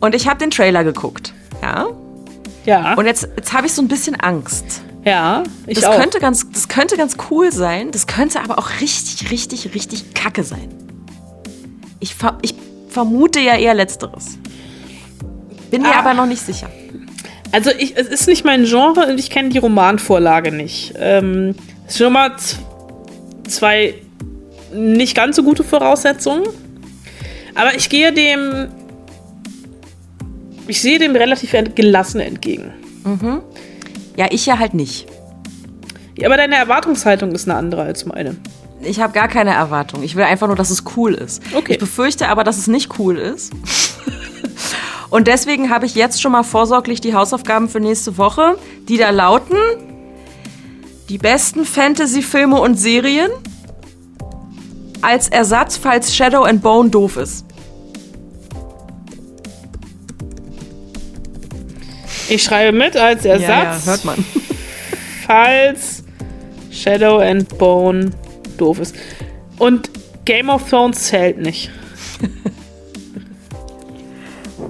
und 0.00 0.14
ich 0.14 0.28
habe 0.28 0.38
den 0.38 0.50
Trailer 0.50 0.82
geguckt. 0.82 1.34
Ja. 1.60 1.88
Ja. 2.64 2.94
Und 2.94 3.04
jetzt, 3.04 3.28
jetzt 3.36 3.52
habe 3.52 3.66
ich 3.66 3.74
so 3.74 3.82
ein 3.82 3.88
bisschen 3.88 4.18
Angst. 4.18 4.82
Ja, 5.04 5.42
ich 5.66 5.78
das 5.78 5.84
auch. 5.90 5.98
Könnte 5.98 6.20
ganz, 6.20 6.50
das 6.50 6.68
könnte 6.68 6.96
ganz 6.96 7.16
cool 7.30 7.52
sein. 7.52 7.90
Das 7.90 8.06
könnte 8.06 8.40
aber 8.40 8.58
auch 8.58 8.70
richtig, 8.80 9.30
richtig, 9.30 9.74
richtig 9.74 10.14
kacke 10.14 10.42
sein. 10.42 10.72
Ich, 12.00 12.14
ver 12.14 12.38
ich 12.40 12.54
vermute 12.88 13.40
ja 13.40 13.56
eher 13.56 13.74
Letzteres. 13.74 14.38
Bin 15.70 15.82
mir 15.82 15.94
ah. 15.94 15.98
aber 15.98 16.14
noch 16.14 16.26
nicht 16.26 16.46
sicher. 16.46 16.70
Also 17.52 17.70
ich, 17.78 17.96
es 17.96 18.08
ist 18.08 18.26
nicht 18.26 18.44
mein 18.44 18.64
Genre 18.64 19.06
und 19.06 19.18
ich 19.18 19.30
kenne 19.30 19.50
die 19.50 19.58
Romanvorlage 19.58 20.52
nicht. 20.52 20.94
Ähm, 20.98 21.54
schon 21.88 22.12
mal 22.12 22.32
zwei 23.46 23.94
nicht 24.74 25.14
ganz 25.14 25.36
so 25.36 25.42
gute 25.42 25.62
Voraussetzungen. 25.62 26.44
Aber 27.54 27.74
ich 27.74 27.88
gehe 27.88 28.12
dem. 28.12 28.68
Ich 30.66 30.80
sehe 30.80 30.98
dem 30.98 31.14
relativ 31.14 31.54
gelassen 31.74 32.20
entgegen. 32.20 32.72
Mhm. 33.04 33.42
Ja, 34.16 34.26
ich 34.30 34.46
ja 34.46 34.58
halt 34.58 34.74
nicht. 34.74 35.06
Ja, 36.16 36.28
aber 36.28 36.36
deine 36.36 36.56
Erwartungshaltung 36.56 37.32
ist 37.32 37.48
eine 37.48 37.58
andere 37.58 37.82
als 37.82 38.06
meine 38.06 38.36
ich 38.84 39.00
habe 39.00 39.12
gar 39.12 39.28
keine 39.28 39.52
Erwartung. 39.52 40.02
Ich 40.02 40.16
will 40.16 40.24
einfach 40.24 40.46
nur, 40.46 40.56
dass 40.56 40.70
es 40.70 40.84
cool 40.96 41.14
ist. 41.14 41.42
Okay. 41.54 41.72
Ich 41.72 41.78
befürchte 41.78 42.28
aber, 42.28 42.44
dass 42.44 42.58
es 42.58 42.66
nicht 42.66 42.98
cool 42.98 43.16
ist. 43.18 43.52
Und 45.12 45.28
deswegen 45.28 45.68
habe 45.68 45.84
ich 45.84 45.94
jetzt 45.94 46.22
schon 46.22 46.32
mal 46.32 46.42
vorsorglich 46.42 47.02
die 47.02 47.12
Hausaufgaben 47.14 47.68
für 47.68 47.80
nächste 47.80 48.16
Woche, 48.16 48.56
die 48.88 48.96
da 48.96 49.10
lauten: 49.10 49.58
Die 51.10 51.18
besten 51.18 51.66
Fantasy-Filme 51.66 52.58
und 52.58 52.76
Serien 52.76 53.30
als 55.02 55.28
Ersatz, 55.28 55.76
falls 55.76 56.16
Shadow 56.16 56.44
and 56.44 56.62
Bone 56.62 56.88
doof 56.88 57.18
ist. 57.18 57.44
Ich 62.30 62.42
schreibe 62.42 62.74
mit 62.74 62.96
als 62.96 63.26
Ersatz. 63.26 63.46
Ja, 63.46 63.64
ja, 63.64 63.84
hört 63.84 64.04
man. 64.06 64.24
Falls 65.26 66.04
Shadow 66.70 67.18
and 67.18 67.58
Bone 67.58 68.12
doof 68.56 68.78
ist. 68.78 68.96
Und 69.58 69.90
Game 70.24 70.48
of 70.48 70.66
Thrones 70.70 71.02
zählt 71.02 71.36
nicht. 71.36 71.70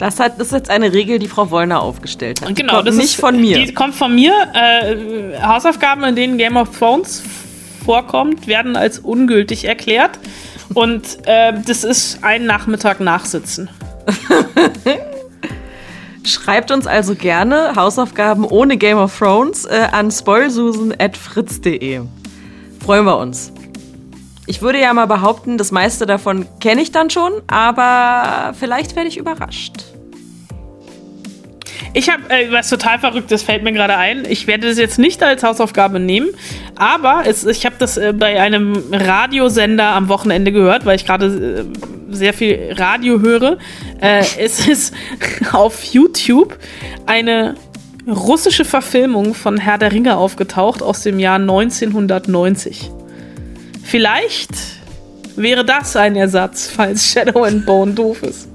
Das, 0.02 0.18
hat, 0.18 0.40
das 0.40 0.48
ist 0.48 0.52
jetzt 0.52 0.68
eine 0.68 0.92
Regel, 0.92 1.20
die 1.20 1.28
Frau 1.28 1.52
Wollner 1.52 1.80
aufgestellt 1.80 2.40
hat. 2.40 2.48
Die 2.48 2.54
Genau, 2.54 2.74
kommt 2.74 2.88
das 2.88 2.96
nicht 2.96 3.04
ist, 3.04 3.20
von 3.20 3.40
mir. 3.40 3.64
Die 3.64 3.72
kommt 3.72 3.94
von 3.94 4.12
mir. 4.12 4.32
Äh, 4.52 5.40
Hausaufgaben, 5.40 6.02
in 6.02 6.16
denen 6.16 6.38
Game 6.38 6.56
of 6.56 6.76
Thrones 6.76 7.22
vorkommt, 7.84 8.48
werden 8.48 8.74
als 8.74 8.98
ungültig 8.98 9.64
erklärt. 9.64 10.18
Und 10.74 11.18
äh, 11.26 11.52
das 11.64 11.84
ist 11.84 12.24
ein 12.24 12.46
Nachmittag 12.46 12.98
Nachsitzen. 12.98 13.70
Schreibt 16.24 16.72
uns 16.72 16.88
also 16.88 17.14
gerne 17.14 17.76
Hausaufgaben 17.76 18.44
ohne 18.44 18.78
Game 18.78 18.98
of 18.98 19.16
Thrones 19.16 19.66
äh, 19.66 19.86
an 19.92 20.10
spoilsusen.fritz.de. 20.10 22.00
Freuen 22.84 23.04
wir 23.04 23.18
uns. 23.18 23.52
Ich 24.48 24.62
würde 24.62 24.80
ja 24.80 24.92
mal 24.94 25.06
behaupten, 25.06 25.58
das 25.58 25.70
meiste 25.70 26.06
davon 26.06 26.44
kenne 26.58 26.82
ich 26.82 26.90
dann 26.90 27.08
schon, 27.08 27.30
aber 27.46 28.52
vielleicht 28.58 28.96
werde 28.96 29.08
ich 29.08 29.16
überrascht. 29.16 29.91
Ich 31.94 32.08
habe 32.10 32.22
äh, 32.30 32.50
was 32.50 32.70
total 32.70 32.98
Verrücktes, 32.98 33.42
fällt 33.42 33.62
mir 33.62 33.72
gerade 33.72 33.96
ein. 33.96 34.24
Ich 34.26 34.46
werde 34.46 34.68
das 34.68 34.78
jetzt 34.78 34.98
nicht 34.98 35.22
als 35.22 35.42
Hausaufgabe 35.42 36.00
nehmen, 36.00 36.30
aber 36.74 37.24
es, 37.26 37.44
ich 37.44 37.66
habe 37.66 37.76
das 37.78 37.98
äh, 37.98 38.14
bei 38.16 38.40
einem 38.40 38.82
Radiosender 38.90 39.88
am 39.88 40.08
Wochenende 40.08 40.52
gehört, 40.52 40.86
weil 40.86 40.96
ich 40.96 41.04
gerade 41.04 41.66
äh, 41.70 42.14
sehr 42.14 42.32
viel 42.32 42.74
Radio 42.76 43.20
höre. 43.20 43.58
Äh, 44.00 44.24
es 44.38 44.66
ist 44.68 44.94
auf 45.52 45.84
YouTube 45.84 46.58
eine 47.04 47.56
russische 48.06 48.64
Verfilmung 48.64 49.34
von 49.34 49.58
Herr 49.58 49.78
der 49.78 49.92
Ringe 49.92 50.16
aufgetaucht 50.16 50.82
aus 50.82 51.02
dem 51.02 51.18
Jahr 51.18 51.36
1990. 51.36 52.90
Vielleicht 53.84 54.50
wäre 55.36 55.64
das 55.64 55.96
ein 55.96 56.16
Ersatz, 56.16 56.70
falls 56.74 57.06
Shadow 57.12 57.44
and 57.44 57.66
Bone 57.66 57.92
doof 57.92 58.22
ist. 58.22 58.51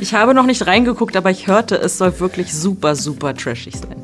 Ich 0.00 0.14
habe 0.14 0.34
noch 0.34 0.46
nicht 0.46 0.66
reingeguckt, 0.66 1.16
aber 1.16 1.30
ich 1.30 1.46
hörte, 1.46 1.76
es 1.76 1.98
soll 1.98 2.18
wirklich 2.20 2.52
super, 2.52 2.94
super 2.94 3.34
trashig 3.34 3.74
sein. 3.76 3.96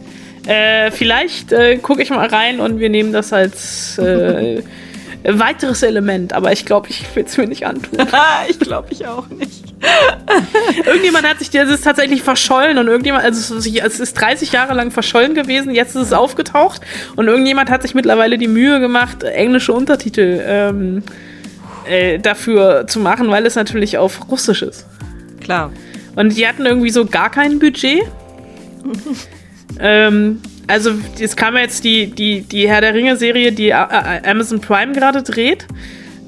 Äh, 0.46 0.90
vielleicht 0.90 1.52
äh, 1.52 1.76
gucke 1.76 2.02
ich 2.02 2.10
mal 2.10 2.26
rein 2.26 2.60
und 2.60 2.80
wir 2.80 2.88
nehmen 2.88 3.12
das 3.12 3.32
als 3.32 3.98
äh, 3.98 4.62
weiteres 5.24 5.82
Element, 5.82 6.32
aber 6.32 6.50
ich 6.52 6.64
glaube, 6.64 6.88
ich 6.90 7.04
will 7.14 7.24
es 7.26 7.36
mir 7.36 7.46
nicht 7.46 7.66
antun. 7.66 7.98
ich 8.48 8.58
glaube 8.58 8.88
ich 8.90 9.06
auch 9.06 9.28
nicht. 9.28 9.62
Irgendjemand 10.86 11.28
hat 11.28 11.38
sich, 11.40 11.50
das 11.50 11.68
ist 11.68 11.84
tatsächlich 11.84 12.22
verschollen 12.22 12.78
und 12.78 12.86
irgendjemand, 12.88 13.24
also 13.24 13.56
es 13.56 13.66
ist- 13.66 13.76
es 13.80 14.00
ist 14.00 14.14
30 14.14 14.52
Jahre 14.52 14.74
lang 14.74 14.90
verschollen 14.90 15.34
gewesen, 15.34 15.72
jetzt 15.74 15.94
ist 15.96 16.02
es 16.06 16.12
aufgetaucht 16.12 16.80
und 17.16 17.26
irgendjemand 17.28 17.68
hat 17.70 17.82
sich 17.82 17.94
mittlerweile 17.94 18.38
die 18.38 18.48
Mühe 18.48 18.80
gemacht, 18.80 19.22
englische 19.24 19.72
Untertitel 19.72 20.40
ähm, 20.44 21.02
äh, 21.88 22.18
dafür 22.18 22.86
zu 22.86 23.00
machen, 23.00 23.28
weil 23.30 23.44
es 23.46 23.54
natürlich 23.56 23.98
auf 23.98 24.28
Russisch 24.30 24.62
ist. 24.62 24.86
Klar. 25.42 25.72
Und 26.16 26.36
die 26.36 26.46
hatten 26.46 26.66
irgendwie 26.66 26.90
so 26.90 27.06
gar 27.06 27.30
kein 27.30 27.58
Budget. 27.58 28.02
ähm, 29.80 30.40
also, 30.66 30.92
es 31.18 31.36
kam 31.36 31.56
jetzt 31.56 31.84
die, 31.84 32.06
die, 32.06 32.42
die 32.42 32.68
Herr 32.68 32.80
der 32.80 32.94
Ringe-Serie, 32.94 33.52
die 33.52 33.70
äh, 33.70 33.74
äh, 33.74 34.28
Amazon 34.28 34.60
Prime 34.60 34.92
gerade 34.92 35.22
dreht. 35.22 35.66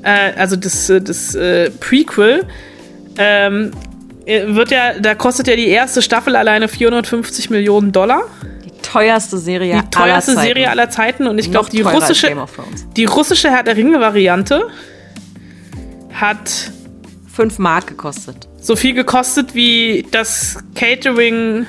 Äh, 0.03 0.33
also 0.37 0.57
das, 0.57 0.91
äh, 0.91 1.01
das 1.01 1.35
äh, 1.35 1.71
Prequel. 1.71 2.45
Ähm, 3.17 3.71
äh, 4.27 4.55
wird 4.55 4.71
ja, 4.71 4.99
da 4.99 5.15
kostet 5.15 5.47
ja 5.47 5.57
die 5.57 5.69
erste 5.69 6.03
Staffel 6.03 6.37
alleine 6.37 6.69
450 6.69 7.51
Millionen 7.51 7.93
Dollar. 7.93 8.23
Die 8.65 8.71
teuerste 8.83 9.39
Serie 9.39 9.83
Die 9.83 9.91
teuerste 9.91 10.03
aller 10.03 10.21
Zeiten. 10.21 10.41
Serie 10.41 10.71
aller 10.71 10.91
Zeiten. 10.91 11.27
Und 11.27 11.39
ich 11.39 11.51
glaube, 11.51 11.71
die 11.71 11.83
russische, 11.83 12.35
die 12.97 13.05
russische 13.05 13.51
Herr 13.51 13.63
der 13.63 13.77
Ringe-Variante 13.77 14.69
hat 16.13 16.71
Fünf 17.33 17.59
Mark 17.59 17.89
gekostet. 17.89 18.49
So 18.65 18.77
viel 18.77 18.95
gekostet 18.95 19.55
wie 19.55 20.07
das 20.11 20.57
Catering 20.75 21.67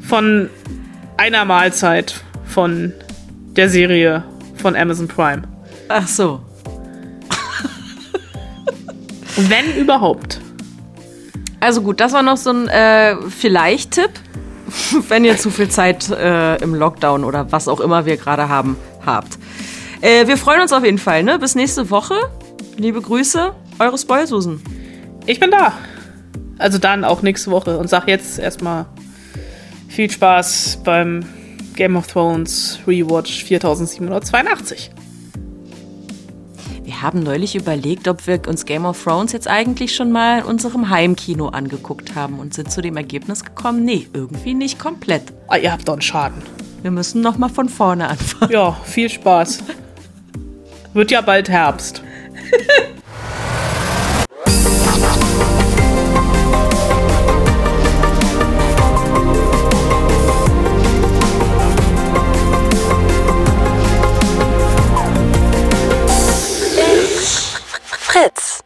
von 0.00 0.48
einer 1.18 1.44
Mahlzeit 1.44 2.22
von 2.46 2.94
der 3.54 3.68
Serie 3.68 4.24
von 4.54 4.74
Amazon 4.74 5.08
Prime. 5.08 5.42
Ach 5.88 6.08
so. 6.08 6.40
Wenn 9.36 9.76
überhaupt. 9.76 10.40
Also 11.60 11.82
gut, 11.82 12.00
das 12.00 12.14
war 12.14 12.22
noch 12.22 12.38
so 12.38 12.50
ein 12.50 12.68
äh, 12.68 13.16
Vielleicht-Tipp, 13.28 14.10
wenn 15.08 15.24
ihr 15.24 15.36
zu 15.36 15.50
viel 15.50 15.68
Zeit 15.68 16.10
äh, 16.10 16.56
im 16.62 16.74
Lockdown 16.74 17.24
oder 17.24 17.52
was 17.52 17.68
auch 17.68 17.80
immer 17.80 18.06
wir 18.06 18.16
gerade 18.16 18.48
haben, 18.48 18.76
habt. 19.04 19.38
Äh, 20.00 20.26
wir 20.26 20.36
freuen 20.36 20.62
uns 20.62 20.72
auf 20.72 20.84
jeden 20.84 20.98
Fall, 20.98 21.22
ne? 21.22 21.38
Bis 21.38 21.54
nächste 21.54 21.90
Woche. 21.90 22.14
Liebe 22.76 23.00
Grüße, 23.00 23.54
eure 23.78 23.98
Spoilsusen. 23.98 24.60
Ich 25.26 25.40
bin 25.40 25.50
da. 25.50 25.72
Also 26.58 26.78
dann 26.78 27.04
auch 27.04 27.22
nächste 27.22 27.50
Woche 27.50 27.78
und 27.78 27.88
sag 27.88 28.08
jetzt 28.08 28.38
erstmal 28.38 28.86
viel 29.88 30.10
Spaß 30.10 30.80
beim 30.84 31.24
Game 31.74 31.96
of 31.96 32.06
Thrones 32.06 32.78
Rewatch 32.86 33.44
4782. 33.44 34.90
Wir 36.82 37.02
haben 37.02 37.22
neulich 37.22 37.56
überlegt, 37.56 38.08
ob 38.08 38.26
wir 38.26 38.40
uns 38.46 38.64
Game 38.64 38.86
of 38.86 39.02
Thrones 39.02 39.32
jetzt 39.32 39.48
eigentlich 39.48 39.94
schon 39.94 40.12
mal 40.12 40.38
in 40.38 40.44
unserem 40.44 40.88
Heimkino 40.88 41.48
angeguckt 41.48 42.14
haben 42.14 42.38
und 42.38 42.54
sind 42.54 42.70
zu 42.70 42.80
dem 42.80 42.96
Ergebnis 42.96 43.44
gekommen, 43.44 43.84
nee, 43.84 44.06
irgendwie 44.12 44.54
nicht 44.54 44.78
komplett. 44.78 45.24
Ah, 45.48 45.56
ihr 45.56 45.72
habt 45.72 45.88
doch 45.88 45.94
einen 45.94 46.02
Schaden. 46.02 46.42
Wir 46.82 46.92
müssen 46.92 47.20
noch 47.20 47.38
mal 47.38 47.48
von 47.48 47.68
vorne 47.68 48.08
anfangen. 48.08 48.52
Ja, 48.52 48.72
viel 48.84 49.10
Spaß. 49.10 49.64
Wird 50.94 51.10
ja 51.10 51.20
bald 51.20 51.48
Herbst. 51.48 52.02
Fritz. 68.16 68.65